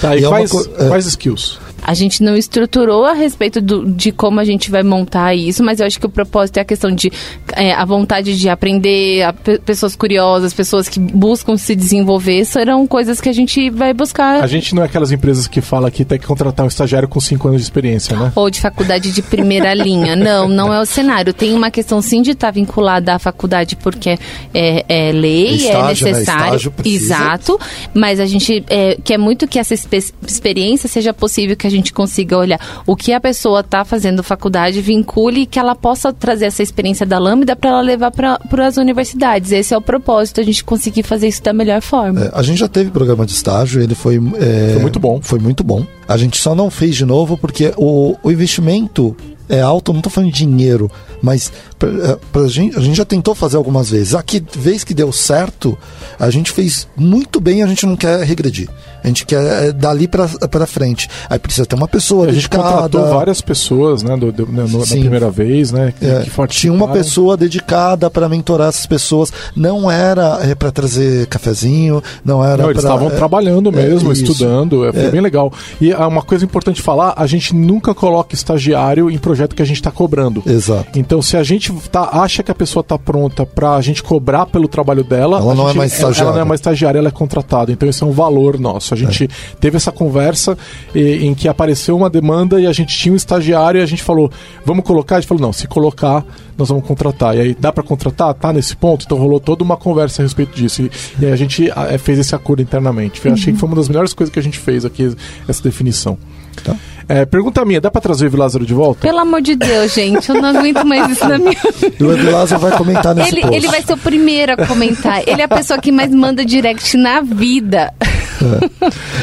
Tá, 0.00 0.16
e, 0.16 0.20
e 0.20 0.26
quais, 0.26 0.52
é 0.52 0.88
quais 0.88 1.06
skills? 1.06 1.58
A 1.90 1.94
gente 1.94 2.22
não 2.22 2.36
estruturou 2.36 3.04
a 3.04 3.14
respeito 3.14 3.60
do, 3.60 3.84
de 3.84 4.12
como 4.12 4.38
a 4.38 4.44
gente 4.44 4.70
vai 4.70 4.84
montar 4.84 5.34
isso, 5.34 5.60
mas 5.64 5.80
eu 5.80 5.86
acho 5.86 5.98
que 5.98 6.06
o 6.06 6.08
propósito 6.08 6.58
é 6.58 6.60
a 6.60 6.64
questão 6.64 6.88
de 6.94 7.10
é, 7.56 7.72
a 7.72 7.84
vontade 7.84 8.38
de 8.38 8.48
aprender, 8.48 9.24
a, 9.24 9.32
pessoas 9.32 9.96
curiosas, 9.96 10.54
pessoas 10.54 10.88
que 10.88 11.00
buscam 11.00 11.56
se 11.56 11.74
desenvolver, 11.74 12.44
serão 12.44 12.86
coisas 12.86 13.20
que 13.20 13.28
a 13.28 13.32
gente 13.32 13.68
vai 13.70 13.92
buscar. 13.92 14.40
A 14.40 14.46
gente 14.46 14.72
não 14.72 14.84
é 14.84 14.86
aquelas 14.86 15.10
empresas 15.10 15.48
que 15.48 15.60
fala 15.60 15.90
que 15.90 16.04
tem 16.04 16.16
que 16.16 16.28
contratar 16.28 16.64
um 16.64 16.68
estagiário 16.68 17.08
com 17.08 17.18
5 17.18 17.48
anos 17.48 17.60
de 17.60 17.64
experiência, 17.64 18.16
né? 18.16 18.30
Ou 18.36 18.48
de 18.48 18.60
faculdade 18.60 19.10
de 19.10 19.20
primeira 19.20 19.74
linha. 19.74 20.14
Não, 20.14 20.46
não 20.46 20.72
é 20.72 20.80
o 20.80 20.86
cenário. 20.86 21.34
Tem 21.34 21.52
uma 21.54 21.72
questão 21.72 22.00
sim 22.00 22.22
de 22.22 22.30
estar 22.30 22.52
vinculada 22.52 23.16
à 23.16 23.18
faculdade 23.18 23.74
porque 23.74 24.16
é, 24.54 24.84
é 24.88 25.10
lei, 25.10 25.48
é 25.48 25.54
Estágio, 25.54 26.06
é 26.06 26.12
necessário. 26.12 26.72
Né? 26.78 26.84
Exato. 26.84 27.58
Mas 27.92 28.20
a 28.20 28.26
gente 28.26 28.64
é, 28.70 28.96
quer 29.02 29.18
muito 29.18 29.48
que 29.48 29.58
essa 29.58 29.74
experiência 29.74 30.88
seja 30.88 31.12
possível 31.12 31.56
que 31.56 31.66
a 31.66 31.70
gente 31.70 31.79
consiga 31.92 32.36
olhar 32.36 32.82
o 32.86 32.94
que 32.94 33.12
a 33.12 33.20
pessoa 33.20 33.60
está 33.60 33.84
fazendo 33.84 34.22
faculdade, 34.22 34.80
vincule 34.80 35.42
e 35.42 35.46
que 35.46 35.58
ela 35.58 35.74
possa 35.74 36.12
trazer 36.12 36.46
essa 36.46 36.62
experiência 36.62 37.06
da 37.06 37.18
Lambda 37.18 37.56
para 37.56 37.70
ela 37.70 37.80
levar 37.80 38.10
para 38.10 38.66
as 38.66 38.76
universidades. 38.76 39.52
Esse 39.52 39.72
é 39.72 39.76
o 39.76 39.80
propósito, 39.80 40.40
a 40.40 40.44
gente 40.44 40.62
conseguir 40.62 41.02
fazer 41.02 41.28
isso 41.28 41.42
da 41.42 41.52
melhor 41.52 41.80
forma. 41.80 42.24
É, 42.24 42.30
a 42.34 42.42
gente 42.42 42.58
já 42.58 42.68
teve 42.68 42.90
programa 42.90 43.24
de 43.24 43.32
estágio, 43.32 43.82
ele 43.82 43.94
foi, 43.94 44.16
é, 44.38 44.72
foi 44.74 44.82
muito 44.82 45.00
bom. 45.00 45.20
Foi 45.22 45.38
muito 45.38 45.64
bom. 45.64 45.86
A 46.06 46.16
gente 46.16 46.36
só 46.36 46.54
não 46.54 46.70
fez 46.70 46.96
de 46.96 47.04
novo 47.04 47.38
porque 47.38 47.72
o, 47.76 48.16
o 48.22 48.30
investimento 48.30 49.16
é 49.48 49.60
alto, 49.60 49.92
não 49.92 50.00
estou 50.00 50.12
falando 50.12 50.30
de 50.30 50.38
dinheiro, 50.38 50.90
mas 51.22 51.52
pra, 51.78 51.88
é, 51.88 52.18
pra 52.32 52.46
gente, 52.46 52.76
a 52.76 52.80
gente 52.80 52.96
já 52.96 53.04
tentou 53.04 53.34
fazer 53.34 53.56
algumas 53.56 53.90
vezes. 53.90 54.14
Aqui, 54.14 54.42
vez 54.56 54.84
que 54.84 54.94
deu 54.94 55.12
certo, 55.12 55.76
a 56.18 56.30
gente 56.30 56.50
fez 56.50 56.86
muito 56.96 57.40
bem, 57.40 57.62
a 57.62 57.66
gente 57.66 57.86
não 57.86 57.96
quer 57.96 58.22
regredir. 58.24 58.68
A 59.02 59.06
gente 59.06 59.24
quer 59.24 59.68
é, 59.68 59.72
dali 59.72 60.06
para 60.06 60.66
frente. 60.66 61.08
Aí 61.28 61.38
precisa 61.38 61.66
ter 61.66 61.74
uma 61.74 61.88
pessoa 61.88 62.24
a 62.24 62.30
dedicada. 62.30 62.62
gente 62.62 62.72
contratou 62.72 63.14
várias 63.14 63.40
pessoas, 63.40 64.02
né, 64.02 64.16
do, 64.16 64.30
do, 64.30 64.46
no, 64.46 64.78
na 64.78 64.86
primeira 64.86 65.30
vez, 65.30 65.72
né? 65.72 65.92
Que, 65.98 66.06
é, 66.06 66.22
que 66.22 66.46
tinha 66.48 66.72
uma 66.72 66.88
pessoa 66.88 67.36
dedicada 67.36 68.10
para 68.10 68.28
mentorar 68.28 68.68
essas 68.68 68.86
pessoas. 68.86 69.32
Não 69.56 69.90
era 69.90 70.40
é, 70.42 70.54
para 70.54 70.70
trazer 70.70 71.26
cafezinho, 71.26 72.02
não 72.24 72.44
era. 72.44 72.62
Não, 72.62 72.70
eles 72.70 72.82
estavam 72.82 73.08
é, 73.08 73.10
trabalhando 73.10 73.72
mesmo, 73.72 74.12
estudando. 74.12 74.86
É, 74.86 74.92
foi 74.92 75.10
bem 75.10 75.20
legal. 75.20 75.52
E 75.80 75.92
uma 75.94 76.22
coisa 76.22 76.44
importante 76.44 76.82
falar: 76.82 77.14
a 77.16 77.26
gente 77.26 77.54
nunca 77.54 77.94
coloca 77.94 78.34
estagiário 78.34 79.10
em 79.10 79.18
projeto 79.18 79.54
que 79.54 79.62
a 79.62 79.66
gente 79.66 79.76
está 79.76 79.90
cobrando. 79.90 80.42
Exato. 80.46 80.98
Então, 80.98 81.09
se 81.20 81.36
a 81.36 81.42
gente 81.42 81.72
tá, 81.90 82.08
acha 82.22 82.40
que 82.42 82.52
a 82.52 82.54
pessoa 82.54 82.82
está 82.82 82.96
pronta 82.96 83.44
para 83.44 83.74
a 83.74 83.80
gente 83.80 84.00
cobrar 84.00 84.46
pelo 84.46 84.68
trabalho 84.68 85.02
dela, 85.02 85.38
ela 85.38 85.54
não 85.54 85.66
gente, 85.66 85.74
é 85.74 85.78
mais 85.78 85.92
estagiária. 85.92 86.22
Ela 86.22 86.32
não 86.34 86.40
é 86.40 86.44
mais 86.44 86.60
estagiária, 86.60 86.98
ela 86.98 87.08
é 87.08 87.10
contratada. 87.10 87.72
Então, 87.72 87.88
isso 87.88 88.04
é 88.04 88.06
um 88.06 88.12
valor 88.12 88.60
nosso. 88.60 88.94
A 88.94 88.96
gente 88.96 89.24
é. 89.24 89.28
teve 89.58 89.76
essa 89.76 89.90
conversa 89.90 90.56
e, 90.94 91.26
em 91.26 91.34
que 91.34 91.48
apareceu 91.48 91.96
uma 91.96 92.08
demanda 92.08 92.60
e 92.60 92.66
a 92.66 92.72
gente 92.72 92.96
tinha 92.96 93.12
um 93.12 93.16
estagiário 93.16 93.80
e 93.80 93.82
a 93.82 93.86
gente 93.86 94.04
falou, 94.04 94.30
vamos 94.64 94.84
colocar? 94.84 95.16
A 95.16 95.20
gente 95.20 95.28
falou, 95.28 95.42
não, 95.42 95.52
se 95.52 95.66
colocar, 95.66 96.24
nós 96.56 96.68
vamos 96.68 96.86
contratar. 96.86 97.36
E 97.36 97.40
aí, 97.40 97.56
dá 97.58 97.72
para 97.72 97.82
contratar? 97.82 98.32
Tá 98.34 98.52
nesse 98.52 98.76
ponto? 98.76 99.04
Então 99.04 99.18
rolou 99.18 99.40
toda 99.40 99.64
uma 99.64 99.76
conversa 99.76 100.22
a 100.22 100.24
respeito 100.24 100.54
disso. 100.54 100.82
E, 100.82 100.90
e 101.20 101.26
aí 101.26 101.32
a 101.32 101.36
gente 101.36 101.68
a, 101.72 101.98
fez 101.98 102.20
esse 102.20 102.36
acordo 102.36 102.62
internamente. 102.62 103.20
Eu 103.24 103.30
uhum. 103.30 103.34
achei 103.36 103.52
que 103.52 103.58
foi 103.58 103.68
uma 103.68 103.76
das 103.76 103.88
melhores 103.88 104.12
coisas 104.12 104.32
que 104.32 104.38
a 104.38 104.42
gente 104.42 104.58
fez 104.58 104.84
aqui, 104.84 105.12
essa 105.48 105.62
definição. 105.62 106.16
Tá. 106.64 106.76
É, 107.10 107.24
pergunta 107.24 107.64
minha, 107.64 107.80
dá 107.80 107.90
pra 107.90 108.00
trazer 108.00 108.26
o 108.26 108.28
Evilázaro 108.28 108.64
de 108.64 108.72
volta? 108.72 109.00
Pelo 109.00 109.18
amor 109.18 109.42
de 109.42 109.56
Deus, 109.56 109.92
gente, 109.92 110.28
eu 110.28 110.40
não 110.40 110.50
aguento 110.56 110.86
mais 110.86 111.10
isso 111.10 111.28
na 111.28 111.38
minha 111.38 111.50
vida. 111.50 111.96
O 112.06 112.12
Evilázaro 112.12 112.60
vai 112.60 112.78
comentar 112.78 113.14
nesse 113.16 113.34
ele, 113.34 113.40
post. 113.40 113.56
Ele 113.56 113.66
vai 113.66 113.82
ser 113.82 113.92
o 113.94 113.96
primeiro 113.96 114.52
a 114.52 114.66
comentar. 114.66 115.20
Ele 115.26 115.40
é 115.40 115.44
a 115.44 115.48
pessoa 115.48 115.80
que 115.80 115.90
mais 115.90 116.14
manda 116.14 116.44
direct 116.44 116.96
na 116.96 117.20
vida. 117.20 117.92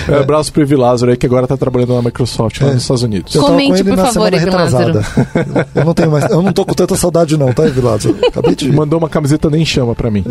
É. 0.07 0.11
É, 0.11 0.19
abraço 0.19 0.51
pro 0.51 0.61
Evilázaro 0.61 1.11
aí, 1.11 1.17
que 1.17 1.25
agora 1.25 1.47
tá 1.47 1.55
trabalhando 1.55 1.95
na 1.95 2.01
Microsoft, 2.01 2.61
lá 2.61 2.69
é. 2.69 2.73
nos 2.73 2.81
Estados 2.83 3.03
Unidos. 3.03 3.33
Eu 3.33 3.41
Comente, 3.41 3.83
por 3.83 3.95
favor, 3.95 4.33
Evilázaro. 4.33 4.99
eu 5.73 5.85
não 5.85 5.93
tenho 5.93 6.11
mais, 6.11 6.29
eu 6.29 6.41
não 6.41 6.51
tô 6.51 6.65
com 6.65 6.73
tanta 6.73 6.95
saudade 6.95 7.37
não, 7.37 7.53
tá, 7.53 7.65
Evilázaro? 7.65 8.17
Acabei 8.27 8.55
de... 8.55 8.69
Mandou 8.75 8.99
uma 8.99 9.09
camiseta 9.09 9.49
nem 9.49 9.65
chama 9.65 9.95
pra 9.95 10.11
mim. 10.11 10.25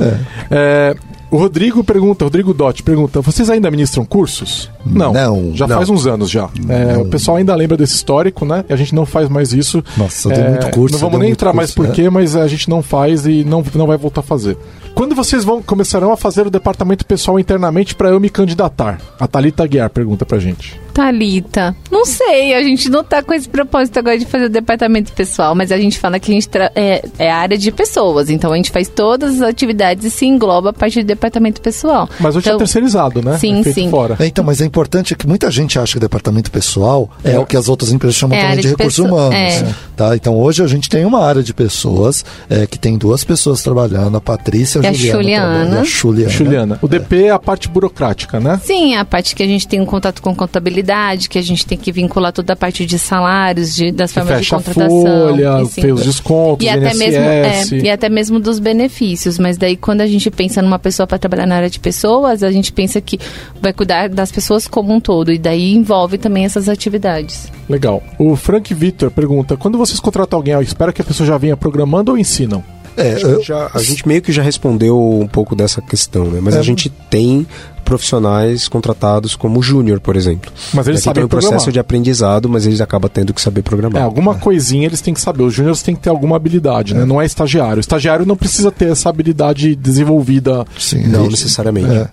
É. 0.51 0.95
o 1.31 1.37
Rodrigo 1.37 1.83
pergunta, 1.83 2.25
Rodrigo 2.25 2.55
Dot 2.55 2.83
pergunta: 2.83 3.21
vocês 3.21 3.51
ainda 3.51 3.71
ministram 3.71 4.05
cursos? 4.05 4.71
Não. 4.85 5.13
Não. 5.13 5.53
Já 5.55 5.67
não. 5.67 5.77
faz 5.77 5.91
uns 5.91 6.07
anos 6.07 6.31
já. 6.31 6.49
É, 6.69 6.97
o 6.99 7.07
pessoal 7.07 7.37
ainda 7.37 7.55
lembra 7.55 7.77
desse 7.77 7.95
histórico, 7.95 8.45
né? 8.45 8.65
A 8.69 8.77
gente 8.77 8.95
não 8.95 9.05
faz 9.05 9.29
mais 9.29 9.53
isso. 9.53 9.83
Nossa, 9.97 10.33
é, 10.33 10.51
muito 10.51 10.71
curso. 10.71 10.95
Não 10.95 11.01
vamos 11.01 11.21
nem 11.21 11.31
entrar 11.31 11.51
curso, 11.51 11.57
mais 11.57 11.75
por 11.75 11.91
quê, 11.95 12.03
é? 12.03 12.11
mas 12.11 12.37
a 12.37 12.47
gente 12.47 12.71
não 12.71 12.83
faz 12.83 13.27
e 13.27 13.45
não, 13.45 13.65
não 13.75 13.87
vai 13.87 13.97
voltar 13.97 14.21
a 14.21 14.25
fazer. 14.25 14.57
Quando 14.95 15.15
vocês 15.15 15.45
vão 15.45 15.61
começarão 15.61 16.13
a 16.13 16.17
fazer 16.17 16.47
o 16.47 16.51
departamento 16.51 17.05
pessoal 17.05 17.39
internamente 17.39 17.95
para 17.95 18.11
eu 18.11 18.21
me 18.21 18.31
candidatar? 18.31 19.01
A 19.19 19.27
Thalita 19.27 19.67
Guiar 19.67 19.91
pergunta 19.91 20.25
pra 20.25 20.39
gente. 20.39 20.86
Talita, 20.97 21.77
não 21.91 22.07
sei, 22.07 22.55
a 22.55 22.63
gente 22.63 22.89
não 22.89 23.05
tá 23.05 23.23
com 23.23 23.35
esse 23.35 23.47
propósito 23.47 23.99
agora 23.99 24.19
de 24.19 24.25
fazer 24.25 24.47
o 24.47 24.49
departamento 24.49 25.13
pessoal, 25.13 25.55
mas 25.55 25.71
a 25.71 25.77
gente 25.77 25.99
fala 25.99 26.19
que 26.19 26.31
a 26.31 26.35
gente 26.35 26.49
é, 26.75 27.05
é 27.19 27.31
a 27.31 27.37
área 27.37 27.59
de 27.59 27.71
pessoas, 27.71 28.31
então 28.31 28.51
a 28.51 28.57
gente 28.57 28.71
faz 28.71 28.89
todas 28.89 29.43
as 29.43 29.43
atividades 29.43 30.07
e 30.07 30.11
se 30.11 30.25
engloba 30.25 30.71
a 30.71 30.73
parte 30.73 31.03
do 31.03 31.07
departamento 31.07 31.61
pessoal. 31.61 32.09
Mas 32.19 32.35
hoje 32.35 32.47
é 32.47 32.49
então, 32.49 32.57
é 32.57 32.59
terceirizado, 32.61 33.21
né? 33.21 33.37
Sim, 33.37 33.61
é 33.61 33.73
sim. 33.75 33.91
Fora. 33.91 34.17
É, 34.19 34.27
então, 34.27 34.43
mas 34.43 34.63
é 34.63 34.65
importante 34.65 35.15
que 35.15 35.27
muita 35.27 35.51
gente 35.51 35.79
acha 35.79 35.93
que 35.93 35.99
o 35.99 36.01
departamento 36.01 36.51
pessoal 36.51 37.11
é, 37.23 37.33
é 37.33 37.39
o 37.39 37.45
que 37.45 37.59
as 37.59 37.69
outras 37.69 37.93
empresas 37.93 38.17
chamam 38.17 38.39
também 38.39 38.57
de, 38.57 38.63
de 38.63 38.69
recursos 38.69 38.99
humanos. 38.99 39.35
É. 39.35 39.75
Tá? 39.95 40.17
Então 40.17 40.35
hoje 40.39 40.63
a 40.63 40.67
gente 40.67 40.89
tem 40.89 41.05
uma 41.05 41.23
área 41.23 41.43
de 41.43 41.53
pessoas 41.53 42.25
que 42.71 42.79
tem 42.79 42.97
duas 42.97 43.23
pessoas 43.23 43.63
trabalhando, 43.63 44.17
a 44.17 44.21
Patrícia 44.21 44.81
e 44.81 44.87
a, 44.87 44.93
Juliana. 44.95 45.81
A 45.81 45.85
Juliana. 45.85 46.31
Juliana. 46.31 46.79
O 46.81 46.89
DP 46.89 47.25
é 47.25 47.31
a 47.31 47.39
parte 47.39 47.69
burocrática, 47.69 48.41
né? 48.41 48.59
Sim, 48.65 48.95
a 48.95 49.05
parte 49.05 49.35
que 49.35 49.43
a 49.43 49.47
gente 49.47 49.69
tem 49.69 49.81
um 49.81 49.87
contato 49.87 50.23
com 50.23 50.35
contabilidade, 50.35 50.86
que 51.29 51.39
a 51.39 51.43
gente 51.43 51.67
tem 51.67 51.77
que 51.77 51.91
vincular 51.93 52.33
toda 52.33 52.53
a 52.53 52.57
parte 52.57 52.87
de 52.87 52.99
salários, 52.99 53.75
de, 53.75 53.91
das 53.91 54.13
formas 54.13 54.41
de 54.41 54.49
contratação. 54.49 54.89
Folha, 54.89 55.63
e, 55.77 55.93
os 55.93 56.05
descontos, 56.05 56.67
e 56.67 56.69
até, 56.69 56.95
mesmo, 56.95 57.21
é, 57.21 57.65
e 57.85 57.91
até 57.91 58.09
mesmo 58.09 58.39
dos 58.39 58.59
benefícios. 58.59 59.39
Mas 59.39 59.57
daí, 59.57 59.77
quando 59.77 60.01
a 60.01 60.07
gente 60.07 60.31
pensa 60.31 60.63
numa 60.63 60.79
pessoa 60.79 61.07
para 61.07 61.19
trabalhar 61.19 61.47
na 61.47 61.57
área 61.57 61.71
de 61.71 61.81
pessoas, 61.81 62.43
a 62.43 62.51
gente 62.51 62.73
pensa 62.73 63.01
que 63.01 63.19
vai 63.61 63.73
cuidar 63.73 64.09
das 64.09 64.31
pessoas 64.31 64.67
como 64.69 64.93
um 64.95 65.01
todo. 65.01 65.33
E 65.33 65.39
daí 65.39 65.75
envolve 65.75 66.19
também 66.19 66.45
essas 66.45 66.69
atividades. 66.69 67.49
Legal. 67.69 68.03
O 68.19 68.37
Frank 68.37 68.73
Vitor 68.73 69.11
pergunta: 69.11 69.57
quando 69.57 69.79
vocês 69.79 69.99
contratam 70.01 70.39
alguém, 70.39 70.61
espera 70.61 70.93
que 70.93 71.03
a 71.03 71.05
pessoa 71.05 71.27
já 71.27 71.37
venha 71.37 71.57
programando 71.57 72.13
ou 72.13 72.19
ensinam? 72.19 72.63
É, 72.97 73.23
eu... 73.23 73.43
já, 73.43 73.71
a 73.73 73.83
gente 73.83 74.07
meio 74.07 74.23
que 74.23 74.33
já 74.33 74.43
respondeu 74.43 74.99
um 74.99 75.27
pouco 75.27 75.55
dessa 75.55 75.83
questão, 75.83 76.25
né? 76.27 76.41
Mas 76.43 76.55
é. 76.55 76.59
a 76.59 76.63
gente 76.63 76.89
tem 76.89 77.47
profissionais 77.85 78.67
contratados 78.67 79.37
como 79.37 79.63
júnior, 79.63 80.01
por 80.01 80.17
exemplo. 80.17 80.51
Mas 80.75 80.89
eles 80.89 81.01
é 81.01 81.05
sabem 81.05 81.21
tem 81.21 81.25
um 81.25 81.29
processo 81.29 81.53
programar. 81.53 81.73
de 81.73 81.79
aprendizado, 81.79 82.49
mas 82.49 82.67
eles 82.67 82.81
acabam 82.81 83.09
tendo 83.09 83.33
que 83.33 83.41
saber 83.41 83.63
programar. 83.63 84.03
É, 84.03 84.05
alguma 84.05 84.33
é. 84.33 84.39
coisinha 84.39 84.87
eles 84.87 85.01
têm 85.01 85.15
que 85.15 85.21
saber. 85.21 85.45
Os 85.45 85.55
júniores 85.55 85.83
têm 85.83 85.95
que 85.95 86.03
ter 86.03 86.11
alguma 86.11 86.35
habilidade, 86.35 86.93
né? 86.93 87.01
é. 87.01 87.03
né? 87.03 87.07
Não 87.07 87.23
é 87.23 87.25
estagiário. 87.25 87.77
O 87.77 87.81
estagiário 87.81 88.27
não 88.27 88.37
precisa 88.37 88.73
ter 88.73 88.91
essa 88.91 89.09
habilidade 89.09 89.77
desenvolvida. 89.77 90.67
Sim, 90.79 91.07
não 91.07 91.29
necessariamente. 91.29 91.95
É. 91.95 92.09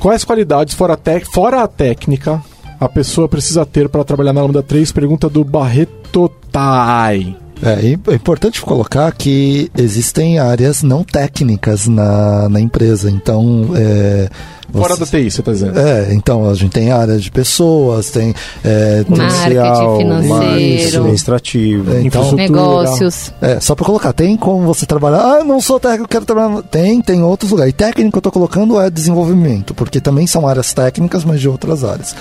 Quais 0.00 0.24
qualidades, 0.24 0.74
fora 0.74 0.94
a, 0.94 1.20
fora 1.32 1.62
a 1.62 1.68
técnica, 1.68 2.42
a 2.80 2.88
pessoa 2.88 3.28
precisa 3.28 3.66
ter 3.66 3.88
para 3.88 4.04
trabalhar 4.04 4.32
na 4.32 4.40
Lambda 4.40 4.62
3? 4.62 4.90
Pergunta 4.92 5.28
do 5.28 5.44
Barreto 5.44 6.30
Tai. 6.50 7.36
É, 7.62 7.86
é 7.86 8.14
importante 8.14 8.60
colocar 8.60 9.10
que 9.12 9.70
existem 9.76 10.38
áreas 10.38 10.82
não 10.82 11.02
técnicas 11.02 11.86
na, 11.86 12.48
na 12.48 12.60
empresa. 12.60 13.10
Então, 13.10 13.70
é, 13.76 14.28
Fora 14.72 14.96
da 14.96 15.06
TI, 15.06 15.30
você 15.30 15.40
está 15.40 15.52
dizendo? 15.52 15.78
É, 15.78 16.12
então 16.12 16.48
a 16.48 16.54
gente 16.54 16.72
tem 16.72 16.90
área 16.90 17.16
de 17.16 17.30
pessoas, 17.30 18.10
tem 18.10 18.34
é, 18.62 19.02
comercial, 19.06 19.98
financeiro, 19.98 20.98
administrativo, 20.98 21.94
é, 21.94 22.02
então, 22.02 22.32
negócios. 22.32 23.32
É, 23.40 23.58
só 23.60 23.74
para 23.74 23.86
colocar, 23.86 24.12
tem 24.12 24.36
como 24.36 24.66
você 24.66 24.84
trabalhar. 24.84 25.20
Ah, 25.24 25.38
eu 25.38 25.44
não 25.44 25.60
sou 25.60 25.80
técnico, 25.80 26.08
quero 26.08 26.26
trabalhar. 26.26 26.62
Tem, 26.62 27.00
tem 27.00 27.22
outros 27.22 27.50
lugares. 27.50 27.72
E 27.72 27.76
técnico 27.76 28.12
que 28.12 28.16
eu 28.16 28.20
estou 28.20 28.32
colocando 28.32 28.78
é 28.78 28.90
desenvolvimento, 28.90 29.72
porque 29.72 30.00
também 30.00 30.26
são 30.26 30.46
áreas 30.46 30.72
técnicas, 30.74 31.24
mas 31.24 31.40
de 31.40 31.48
outras 31.48 31.82
áreas. 31.82 32.14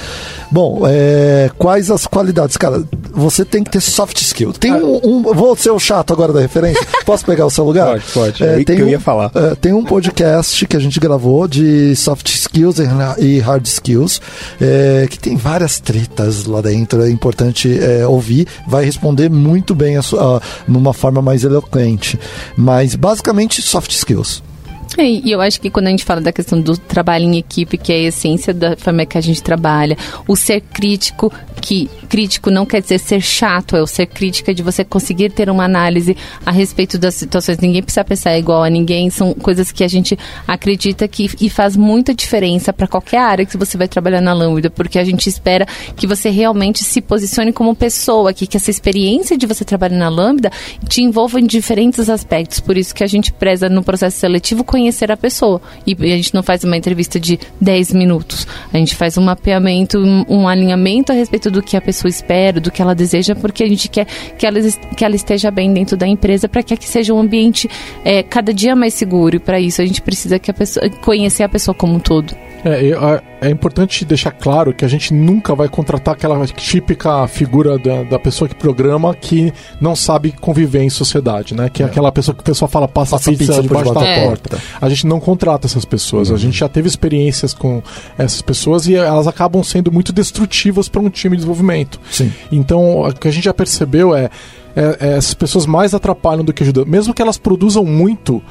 Bom, 0.49 0.83
é, 0.87 1.51
quais 1.57 1.91
as 1.91 2.07
qualidades? 2.07 2.55
Cara, 2.55 2.81
você 3.11 3.43
tem 3.43 3.61
que 3.61 3.71
ter 3.71 3.81
soft 3.81 4.21
skill. 4.21 4.53
Tem 4.53 4.71
ah. 4.71 4.77
um, 4.77 5.01
um, 5.03 5.21
Vou 5.21 5.55
ser 5.57 5.71
o 5.71 5.79
chato 5.79 6.13
agora 6.13 6.31
da 6.31 6.39
referência. 6.39 6.85
Posso 7.05 7.25
pegar 7.25 7.45
o 7.45 7.49
seu 7.49 7.65
lugar? 7.65 7.87
Pode, 7.87 8.03
pode. 8.13 8.43
É, 8.43 8.61
é 8.61 8.63
tem 8.63 8.77
que 8.77 8.81
eu 8.81 8.87
ia 8.87 8.99
falar. 8.99 9.31
É, 9.35 9.55
tem 9.55 9.73
um 9.73 9.83
podcast 9.83 10.65
que 10.65 10.77
a 10.77 10.79
gente 10.79 10.99
gravou 10.99 11.47
de 11.47 11.93
soft 11.95 12.36
skills 12.37 12.77
e 13.17 13.39
hard 13.39 13.65
skills, 13.65 14.21
é, 14.61 15.07
que 15.09 15.19
tem 15.19 15.35
várias 15.35 15.79
tretas 15.79 16.45
lá 16.45 16.61
dentro, 16.61 17.03
é 17.03 17.09
importante 17.09 17.77
é, 17.79 18.05
ouvir, 18.05 18.47
vai 18.67 18.85
responder 18.85 19.29
muito 19.29 19.73
bem 19.75 19.97
a 19.97 20.01
sua, 20.01 20.41
numa 20.67 20.93
forma 20.93 21.21
mais 21.21 21.43
eloquente. 21.43 22.19
Mas 22.55 22.95
basicamente 22.95 23.61
soft 23.61 23.91
skills. 23.91 24.41
É, 24.95 25.03
e 25.03 25.31
eu 25.31 25.41
acho 25.41 25.59
que 25.59 25.69
quando 25.69 25.87
a 25.87 25.89
gente 25.89 26.05
fala 26.05 26.21
da 26.21 26.31
questão 26.31 26.61
do 26.61 26.77
trabalho 26.77 27.25
em 27.25 27.37
equipe, 27.37 27.77
que 27.77 27.91
é 27.91 27.95
a 27.95 28.03
essência 28.03 28.53
da 28.53 28.77
forma 28.77 29.05
que 29.05 29.17
a 29.17 29.21
gente 29.21 29.41
trabalha, 29.41 29.97
o 30.27 30.35
ser 30.35 30.61
crítico, 30.61 31.31
que 31.61 31.89
crítico 32.07 32.49
não 32.49 32.65
quer 32.65 32.81
dizer 32.81 32.99
ser 32.99 33.21
chato, 33.21 33.75
é 33.75 33.81
o 33.81 33.87
ser 33.87 34.05
crítica 34.05 34.53
de 34.53 34.63
você 34.63 34.83
conseguir 34.83 35.31
ter 35.31 35.49
uma 35.49 35.65
análise 35.65 36.15
a 36.45 36.51
respeito 36.51 36.97
das 36.97 37.15
situações. 37.15 37.57
Ninguém 37.57 37.83
precisa 37.83 38.03
pensar 38.03 38.37
igual 38.37 38.63
a 38.63 38.69
ninguém, 38.69 39.09
são 39.09 39.33
coisas 39.33 39.71
que 39.71 39.83
a 39.83 39.87
gente 39.87 40.17
acredita 40.47 41.07
que 41.07 41.29
e 41.41 41.49
faz 41.49 41.75
muita 41.75 42.13
diferença 42.13 42.71
para 42.71 42.87
qualquer 42.87 43.19
área 43.19 43.45
que 43.45 43.57
você 43.57 43.77
vai 43.77 43.87
trabalhar 43.87 44.21
na 44.21 44.33
Lambda, 44.33 44.69
porque 44.69 44.97
a 44.97 45.03
gente 45.03 45.27
espera 45.27 45.65
que 45.95 46.07
você 46.07 46.29
realmente 46.29 46.83
se 46.83 47.01
posicione 47.01 47.51
como 47.51 47.75
pessoa, 47.75 48.33
que, 48.33 48.47
que 48.47 48.57
essa 48.57 48.71
experiência 48.71 49.37
de 49.37 49.45
você 49.45 49.65
trabalhar 49.65 49.97
na 49.97 50.09
Lambda 50.09 50.51
te 50.87 51.01
envolva 51.01 51.39
em 51.39 51.45
diferentes 51.45 52.09
aspectos. 52.09 52.59
Por 52.59 52.77
isso 52.77 52.95
que 52.95 53.03
a 53.03 53.07
gente 53.07 53.33
preza 53.33 53.69
no 53.69 53.83
processo 53.83 54.17
seletivo 54.17 54.63
conhecer 54.77 55.11
a 55.11 55.17
pessoa. 55.17 55.59
E 55.87 55.93
a 55.93 56.15
gente 56.15 56.33
não 56.35 56.43
faz 56.43 56.63
uma 56.63 56.77
entrevista 56.77 57.19
de 57.19 57.39
10 57.59 57.93
minutos. 57.93 58.45
A 58.71 58.77
gente 58.77 58.95
faz 58.95 59.17
um 59.17 59.23
mapeamento, 59.23 59.97
um, 59.97 60.47
alinhamento 60.47 61.11
a 61.11 61.15
respeito 61.15 61.49
do 61.49 61.63
que 61.63 61.75
a 61.75 61.81
pessoa 61.81 62.09
espera, 62.09 62.59
do 62.59 62.69
que 62.69 62.79
ela 62.79 62.93
deseja, 62.93 63.35
porque 63.35 63.63
a 63.63 63.67
gente 63.67 63.89
quer 63.89 64.05
que 64.37 64.45
ela, 64.45 64.59
que 64.95 65.03
ela 65.03 65.15
esteja 65.15 65.49
bem 65.49 65.73
dentro 65.73 65.97
da 65.97 66.07
empresa 66.07 66.47
para 66.47 66.61
que 66.61 66.75
aqui 66.75 66.87
seja 66.87 67.11
um 67.13 67.19
ambiente 67.19 67.67
é, 68.05 68.21
cada 68.21 68.53
dia 68.53 68.75
mais 68.75 68.93
seguro. 68.93 69.37
E 69.37 69.39
para 69.39 69.59
isso 69.59 69.81
a 69.81 69.85
gente 69.85 70.01
precisa 70.01 70.37
que 70.37 70.51
a 70.51 70.53
pessoa, 70.53 70.87
conhecer 71.01 71.43
a 71.43 71.49
pessoa 71.49 71.73
como 71.73 71.95
um 71.95 71.99
todo. 71.99 72.46
É, 72.63 73.47
é 73.47 73.49
importante 73.49 74.03
deixar 74.03 74.31
claro 74.31 74.73
que 74.73 74.83
a 74.83 74.87
gente 74.87 75.13
nunca 75.13 75.53
vai 75.55 75.69
contratar 75.69 76.15
aquela 76.15 76.45
típica 76.47 77.27
figura 77.27 77.77
da, 77.77 78.03
da 78.03 78.19
pessoa 78.19 78.47
que 78.47 78.55
programa 78.55 79.13
que 79.13 79.53
não 79.79 79.95
sabe 79.95 80.31
conviver 80.31 80.81
em 80.81 80.89
sociedade, 80.89 81.53
né? 81.53 81.69
Que 81.69 81.83
é, 81.83 81.85
é 81.85 81.89
aquela 81.89 82.11
pessoa 82.11 82.33
que 82.33 82.41
o 82.41 82.43
pessoal 82.43 82.69
fala 82.69 82.87
passa, 82.87 83.11
passa 83.11 83.31
pizza, 83.31 83.45
pizza 83.45 83.61
debaixo 83.61 83.93
da 83.93 84.03
é. 84.03 84.25
porta. 84.25 84.57
A 84.81 84.89
gente 84.89 85.05
não 85.05 85.19
contrata 85.19 85.67
essas 85.67 85.85
pessoas. 85.85 86.29
Uhum. 86.29 86.35
A 86.35 86.39
gente 86.39 86.57
já 86.57 86.67
teve 86.67 86.87
experiências 86.87 87.53
com 87.53 87.81
essas 88.17 88.41
pessoas 88.41 88.87
e 88.87 88.95
elas 88.95 89.27
acabam 89.27 89.63
sendo 89.63 89.91
muito 89.91 90.11
destrutivas 90.11 90.89
para 90.89 91.01
um 91.01 91.09
time 91.09 91.35
de 91.35 91.41
desenvolvimento. 91.41 91.99
Sim. 92.09 92.31
Então, 92.51 93.01
o 93.01 93.13
que 93.13 93.27
a 93.27 93.31
gente 93.31 93.45
já 93.45 93.53
percebeu 93.53 94.15
é, 94.15 94.29
é, 94.75 94.97
é 94.99 95.17
essas 95.17 95.33
pessoas 95.33 95.65
mais 95.65 95.93
atrapalham 95.93 96.43
do 96.43 96.53
que 96.53 96.63
ajudam. 96.63 96.85
Mesmo 96.85 97.13
que 97.13 97.21
elas 97.21 97.37
produzam 97.37 97.85
muito, 97.85 98.41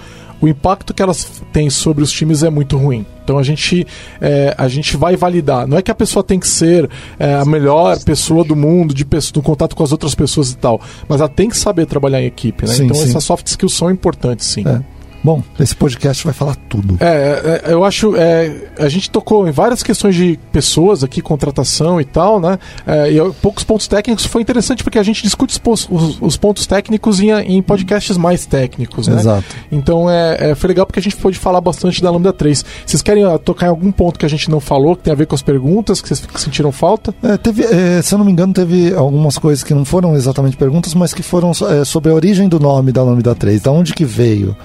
o 0.41 0.49
impacto 0.49 0.93
que 0.93 1.03
elas 1.03 1.43
têm 1.53 1.71
sobre 1.71 2.03
os 2.03 2.11
times 2.11 2.43
é 2.43 2.51
muito 2.51 2.77
ruim. 2.77 3.05
Então 3.25 3.39
a 3.39 3.43
gente, 3.43 3.87
é, 4.21 4.55
a 4.57 4.69
gente 4.69 4.97
vai 4.97 5.17
validar. 5.17 5.67
Não 5.67 5.77
é 5.77 5.83
que 5.83 5.91
a 5.91 5.95
pessoa 5.95 6.23
tem 6.23 6.39
que 6.39 6.47
ser 6.47 6.89
é, 7.19 7.35
a 7.35 7.45
melhor 7.45 7.99
pessoa 8.05 8.45
do 8.45 8.55
mundo, 8.55 8.95
de 8.95 9.05
no 9.35 9.43
contato 9.43 9.75
com 9.75 9.83
as 9.83 9.91
outras 9.91 10.15
pessoas 10.15 10.53
e 10.53 10.57
tal, 10.57 10.81
mas 11.09 11.21
ela 11.21 11.29
tem 11.29 11.49
que 11.49 11.57
saber 11.57 11.87
trabalhar 11.87 12.23
em 12.23 12.27
equipe. 12.27 12.67
Né? 12.67 12.73
Sim, 12.73 12.85
então 12.85 12.97
sim. 12.97 13.09
essas 13.09 13.25
soft 13.25 13.47
skills 13.47 13.75
são 13.75 13.91
importantes, 13.91 14.47
sim. 14.47 14.63
É. 14.67 14.96
Bom, 15.27 15.43
esse 15.59 15.75
podcast 15.75 16.25
vai 16.25 16.33
falar 16.33 16.55
tudo. 16.69 16.99
É, 17.01 17.65
é 17.67 17.73
eu 17.73 17.83
acho. 17.83 18.15
É, 18.15 18.69
a 18.79 18.89
gente 18.89 19.11
tocou 19.11 19.49
em 19.49 19.51
várias 19.51 19.83
questões 19.83 20.15
de 20.15 20.39
pessoas 20.53 21.03
aqui, 21.03 21.21
contratação 21.21 22.01
e 22.01 22.05
tal, 22.05 22.39
né? 22.39 22.61
É, 22.87 23.11
e 23.11 23.33
poucos 23.43 23.65
pontos 23.65 23.89
técnicos 23.89 24.25
foi 24.25 24.41
interessante 24.41 24.85
porque 24.85 25.01
a 25.01 25.03
gente 25.03 25.25
discute 25.25 25.61
os, 25.67 25.89
os, 25.91 26.19
os 26.21 26.37
pontos 26.37 26.65
técnicos 26.69 27.19
em, 27.19 27.33
em, 27.33 27.61
podcasts 27.61 28.17
mais 28.17 28.47
técnicos, 28.47 29.09
né? 29.09 29.19
Exato. 29.19 29.45
Então 29.73 30.09
é, 30.09 30.51
é, 30.51 30.55
foi 30.55 30.69
legal 30.69 30.87
porque 30.87 31.01
a 31.01 31.03
gente 31.03 31.17
pôde 31.17 31.37
falar 31.37 31.61
bastante 31.61 32.01
da 32.01 32.09
Lambda 32.09 32.33
3. 32.33 32.65
Vocês 32.87 33.03
querem 33.03 33.25
tocar 33.39 33.67
em 33.67 33.71
algum 33.71 33.91
ponto 33.91 34.21
que 34.21 34.27
a 34.27 34.31
gente 34.31 34.49
não 34.49 34.61
falou, 34.61 34.95
que 34.95 35.03
tem 35.03 35.13
a 35.13 35.17
ver 35.17 35.27
com 35.27 35.35
as 35.35 35.43
perguntas, 35.43 36.01
que 36.01 36.07
vocês 36.07 36.25
sentiram 36.37 36.71
falta? 36.71 37.13
É, 37.21 37.37
teve, 37.37 37.65
é, 37.65 38.01
se 38.01 38.15
eu 38.15 38.19
não 38.19 38.25
me 38.25 38.31
engano, 38.31 38.53
teve 38.53 38.95
algumas 38.95 39.39
coisas 39.39 39.65
que 39.65 39.75
não 39.75 39.85
foram 39.85 40.15
exatamente 40.15 40.57
perguntas, 40.57 40.95
mas 40.95 41.13
que 41.13 41.25
foram 41.25 41.51
é, 41.51 41.85
sobre 41.85 42.13
a 42.13 42.15
origem 42.15 42.49
do 42.49 42.61
nome 42.61 42.93
da 42.93 43.03
Lambda 43.03 43.35
3, 43.35 43.61
da 43.61 43.73
onde 43.73 43.93
que 43.93 44.05
veio. 44.05 44.57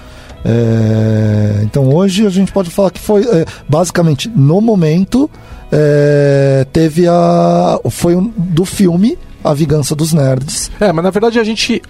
É, 0.44 1.62
então 1.64 1.94
hoje 1.94 2.26
a 2.26 2.30
gente 2.30 2.52
pode 2.52 2.70
falar 2.70 2.90
que 2.92 3.00
foi 3.00 3.24
é, 3.24 3.46
basicamente 3.70 4.28
no 4.28 4.60
momento 4.60 5.30
é, 5.72 6.66
teve 6.74 7.08
a 7.08 7.80
foi 7.90 8.16
um, 8.16 8.32
do 8.36 8.66
filme 8.66 9.18
A 9.44 9.54
Vingança 9.54 9.96
dos 9.96 10.14
Nerds. 10.14 10.72
É, 10.80 10.92
mas 10.92 11.04
na 11.04 11.12
verdade 11.12 11.40
a 11.40 11.44
gente 11.44 11.82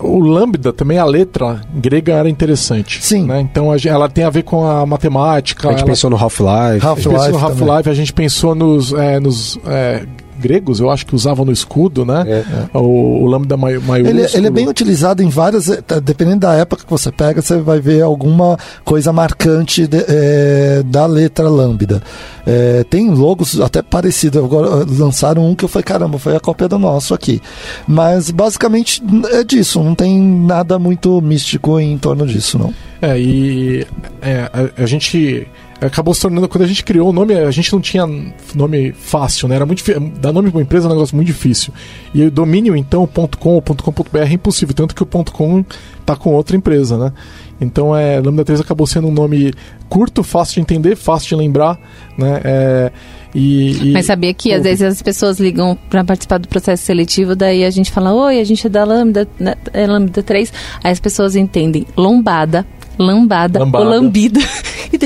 o 0.00 0.18
lambda 0.18 0.72
também 0.72 0.98
a 0.98 1.04
letra 1.04 1.60
grega 1.72 2.14
era 2.14 2.28
interessante. 2.28 3.04
Sim. 3.04 3.26
Né? 3.26 3.40
Então 3.40 3.70
a, 3.70 3.76
ela 3.86 4.08
tem 4.08 4.24
a 4.24 4.30
ver 4.30 4.42
com 4.42 4.66
a 4.66 4.84
matemática. 4.84 5.68
A 5.68 5.72
gente 5.72 5.82
ela, 5.82 5.90
pensou 5.90 6.10
no 6.10 6.16
Half-Life. 6.16 6.84
Half-Life. 6.84 7.08
A 7.08 7.12
gente 7.12 7.14
pensou 7.14 7.32
no 7.32 7.46
Half-Life. 7.46 7.90
A 7.90 7.94
gente 7.94 8.12
pensou 8.12 8.54
nos, 8.54 8.92
é, 8.92 9.20
nos 9.20 9.58
é, 9.66 10.06
gregos, 10.38 10.80
eu 10.80 10.90
acho 10.90 11.04
que 11.04 11.14
usavam 11.14 11.44
no 11.44 11.52
escudo, 11.52 12.04
né? 12.04 12.24
É, 12.26 12.32
é. 12.32 12.78
O, 12.78 13.24
o 13.24 13.26
lambda 13.26 13.56
maiúsculo. 13.56 13.96
Ele, 13.96 14.26
ele, 14.32 14.46
é 14.46 14.50
bem 14.50 14.68
utilizado 14.68 15.22
em 15.22 15.28
várias. 15.28 15.68
Eh, 15.68 15.82
tá, 15.82 15.98
dependendo 15.98 16.40
da 16.40 16.54
época 16.54 16.84
que 16.84 16.90
você 16.90 17.10
pega, 17.10 17.42
você 17.42 17.58
vai 17.58 17.80
ver 17.80 18.02
alguma 18.02 18.56
coisa 18.84 19.12
marcante 19.12 19.86
de, 19.86 20.04
é, 20.08 20.82
da 20.84 21.06
letra 21.06 21.48
lambda. 21.48 22.02
É, 22.46 22.84
tem 22.84 23.10
logos 23.10 23.60
até 23.60 23.82
parecidos. 23.82 24.42
Agora 24.42 24.86
lançaram 24.88 25.46
um 25.46 25.54
que 25.54 25.64
eu 25.64 25.68
falei, 25.68 25.84
caramba, 25.84 26.18
foi 26.18 26.34
a 26.34 26.40
cópia 26.40 26.68
do 26.68 26.78
nosso 26.78 27.12
aqui. 27.12 27.42
Mas 27.86 28.30
basicamente 28.30 29.02
é 29.32 29.44
disso, 29.44 29.82
não 29.82 29.94
tem 29.94 30.20
nada 30.20 30.78
muito 30.78 31.20
místico 31.20 31.78
em 31.78 31.98
torno 31.98 32.26
disso, 32.26 32.58
não. 32.58 32.72
É, 33.00 33.18
e 33.18 33.86
é, 34.22 34.50
a, 34.52 34.82
a 34.82 34.86
gente 34.86 35.46
acabou 35.80 36.14
se 36.14 36.20
tornando. 36.20 36.48
Quando 36.48 36.64
a 36.64 36.66
gente 36.66 36.82
criou 36.84 37.10
o 37.10 37.12
nome, 37.12 37.34
a 37.34 37.50
gente 37.50 37.72
não 37.72 37.80
tinha 37.80 38.06
nome 38.54 38.92
fácil, 38.92 39.48
né? 39.48 39.56
Era 39.56 39.66
muito 39.66 39.82
Dar 40.20 40.32
nome 40.32 40.50
pra 40.50 40.58
uma 40.58 40.62
empresa 40.62 40.86
é 40.86 40.90
um 40.90 40.94
negócio 40.94 41.14
muito 41.14 41.28
difícil. 41.28 41.72
E 42.14 42.24
o 42.24 42.30
domínio, 42.30 42.76
então, 42.76 43.08
.com 43.38 43.54
ou 43.54 43.62
.com.br 43.62 44.18
é 44.18 44.32
impossível, 44.32 44.74
tanto 44.74 44.94
que 44.94 45.02
o 45.02 45.06
.com 45.06 45.64
tá 46.04 46.16
com 46.16 46.32
outra 46.34 46.56
empresa, 46.56 46.96
né? 46.96 47.12
Então, 47.60 47.94
é, 47.94 48.20
Lambda 48.20 48.44
3 48.44 48.60
acabou 48.60 48.86
sendo 48.86 49.08
um 49.08 49.12
nome 49.12 49.52
curto, 49.88 50.22
fácil 50.22 50.54
de 50.54 50.60
entender, 50.60 50.96
fácil 50.96 51.30
de 51.30 51.34
lembrar, 51.36 51.78
né? 52.16 52.40
É, 52.44 52.92
e, 53.34 53.88
e, 53.88 53.92
Mas 53.92 54.06
sabia 54.06 54.32
que 54.32 54.52
às 54.52 54.62
vezes 54.62 54.82
as 54.82 55.02
pessoas 55.02 55.38
ligam 55.38 55.76
para 55.90 56.04
participar 56.04 56.38
do 56.38 56.48
processo 56.48 56.84
seletivo, 56.84 57.36
daí 57.36 57.64
a 57.64 57.70
gente 57.70 57.90
fala, 57.90 58.12
oi, 58.14 58.40
a 58.40 58.44
gente 58.44 58.66
é 58.66 58.70
da 58.70 58.84
Lambda, 58.84 59.28
né, 59.38 59.54
é 59.72 59.86
Lambda 59.86 60.22
3, 60.22 60.52
aí 60.82 60.92
as 60.92 61.00
pessoas 61.00 61.36
entendem 61.36 61.86
lombada, 61.96 62.66
lambada, 62.98 63.60
lambada. 63.60 63.84
ou 63.84 63.90
lambida. 63.90 64.40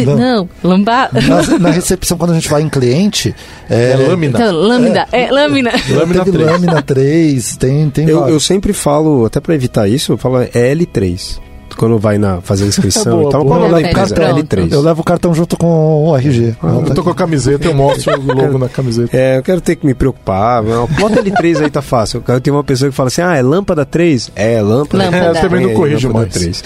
Não, 0.07 0.17
não 0.17 0.49
lambada. 0.63 1.21
Na, 1.21 1.43
na, 1.59 1.71
recepção, 1.71 2.17
quando 2.17 2.33
a 2.33 2.35
gente 2.35 2.49
vai 2.49 2.63
em 2.63 2.69
cliente. 2.69 3.35
É, 3.69 3.93
é 3.93 3.97
lâmina. 3.97 4.39
Então, 4.39 4.55
lâmina, 4.55 5.07
é, 5.13 5.25
é 5.25 5.31
lâmina. 5.31 5.73
Lâmina 5.91 6.25
3. 6.25 6.37
Lâmina 6.37 6.83
3, 6.83 7.57
tem, 7.57 7.91
tem 7.91 8.09
eu, 8.09 8.29
eu 8.29 8.41
sempre 8.41 8.73
falo, 8.73 9.25
até 9.27 9.41
para 9.41 9.55
evitar 9.55 9.89
isso, 9.89 10.13
eu 10.13 10.19
falo 10.19 10.41
é 10.41 10.49
L3 10.49 11.52
quando 11.77 11.99
vai 11.99 12.19
na, 12.19 12.41
fazer 12.41 12.65
a 12.65 12.67
inscrição 12.69 13.19
boa, 13.19 13.29
e 13.29 13.33
tal. 13.33 13.45
Boa, 13.45 13.59
eu, 13.59 13.73
levo 13.73 13.95
cartão, 13.95 14.37
L3. 14.37 14.73
eu 14.73 14.81
levo 14.81 15.01
o 15.01 15.05
cartão 15.05 15.35
junto 15.35 15.57
com 15.57 16.07
o 16.07 16.17
RG. 16.17 16.57
Ah, 16.63 16.83
eu 16.87 16.95
tô 16.95 17.03
com 17.03 17.11
a 17.11 17.15
camiseta, 17.15 17.67
eu 17.67 17.75
mostro 17.75 18.19
o 18.19 18.35
logo 18.35 18.59
na 18.59 18.69
camiseta. 18.69 19.17
É, 19.17 19.39
eu 19.39 19.43
quero 19.43 19.61
ter 19.61 19.77
que 19.77 19.87
me 19.87 19.95
preocupar. 19.95 20.63
Bota 20.63 21.23
L3 21.23 21.63
aí, 21.63 21.71
tá 21.71 21.83
fácil. 21.83 22.23
Eu 22.27 22.41
tenho 22.41 22.57
uma 22.57 22.65
pessoa 22.65 22.91
que 22.91 22.97
fala 22.97 23.09
assim: 23.09 23.23
ah, 23.23 23.37
é 23.37 23.43
lâmpada 23.43 23.85
3? 23.85 24.33
É, 24.35 24.61
lâmpada. 24.61 25.05
lâmpada. 25.05 25.25
É, 25.25 25.31
eu 25.31 25.41
também 25.41 25.67
não 25.67 25.75
corrijo 25.75 26.09
é, 26.09 26.13
mais. 26.13 26.33
3. 26.33 26.65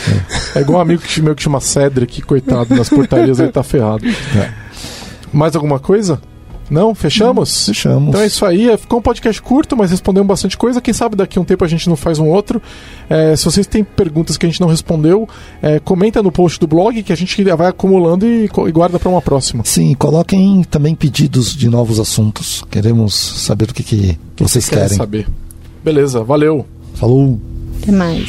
É. 0.55 0.59
é 0.59 0.63
igual 0.63 0.79
um 0.79 0.83
amigo 0.83 1.03
que, 1.03 1.23
meu 1.23 1.35
que 1.35 1.43
chama 1.43 1.61
Cedric, 1.61 2.23
coitado, 2.23 2.75
nas 2.75 2.89
portarias 2.89 3.41
aí 3.41 3.51
tá 3.51 3.63
ferrado. 3.63 4.05
É. 4.07 4.51
Mais 5.33 5.55
alguma 5.55 5.79
coisa? 5.79 6.21
Não? 6.71 6.95
Fechamos? 6.95 7.63
Hum, 7.63 7.67
fechamos. 7.67 8.09
Então 8.09 8.21
é 8.21 8.27
isso 8.27 8.45
aí. 8.45 8.77
Ficou 8.77 8.99
um 8.99 9.03
podcast 9.03 9.41
curto, 9.41 9.77
mas 9.77 9.91
respondemos 9.91 10.27
bastante 10.27 10.57
coisa. 10.57 10.81
Quem 10.81 10.93
sabe 10.93 11.17
daqui 11.17 11.39
a 11.39 11.43
um 11.43 11.45
tempo 11.45 11.65
a 11.65 11.69
gente 11.69 11.89
não 11.89 11.97
faz 11.97 12.19
um 12.19 12.29
outro. 12.29 12.61
É, 13.09 13.37
se 13.37 13.45
vocês 13.45 13.67
têm 13.67 13.85
perguntas 13.85 14.37
que 14.37 14.47
a 14.47 14.49
gente 14.49 14.61
não 14.61 14.69
respondeu, 14.69 15.29
é, 15.63 15.79
comenta 15.79 16.23
no 16.23 16.33
post 16.33 16.59
do 16.59 16.67
blog 16.67 17.03
que 17.03 17.13
a 17.13 17.17
gente 17.17 17.43
vai 17.45 17.69
acumulando 17.69 18.27
e, 18.27 18.45
e 18.45 18.73
guarda 18.73 18.99
para 18.99 19.09
uma 19.09 19.23
próxima. 19.23 19.63
Sim, 19.65 19.95
coloquem 19.95 20.65
também 20.65 20.95
pedidos 20.95 21.55
de 21.55 21.69
novos 21.69 22.01
assuntos. 22.01 22.65
Queremos 22.71 23.15
saber 23.15 23.71
o 23.71 23.75
que, 23.75 23.83
que, 23.83 24.19
que 24.35 24.43
vocês 24.43 24.69
querem. 24.69 24.97
saber. 24.97 25.27
Beleza, 25.85 26.25
valeu. 26.25 26.67
Falou. 26.95 27.41
Até 27.83 27.93
mais. 27.93 28.29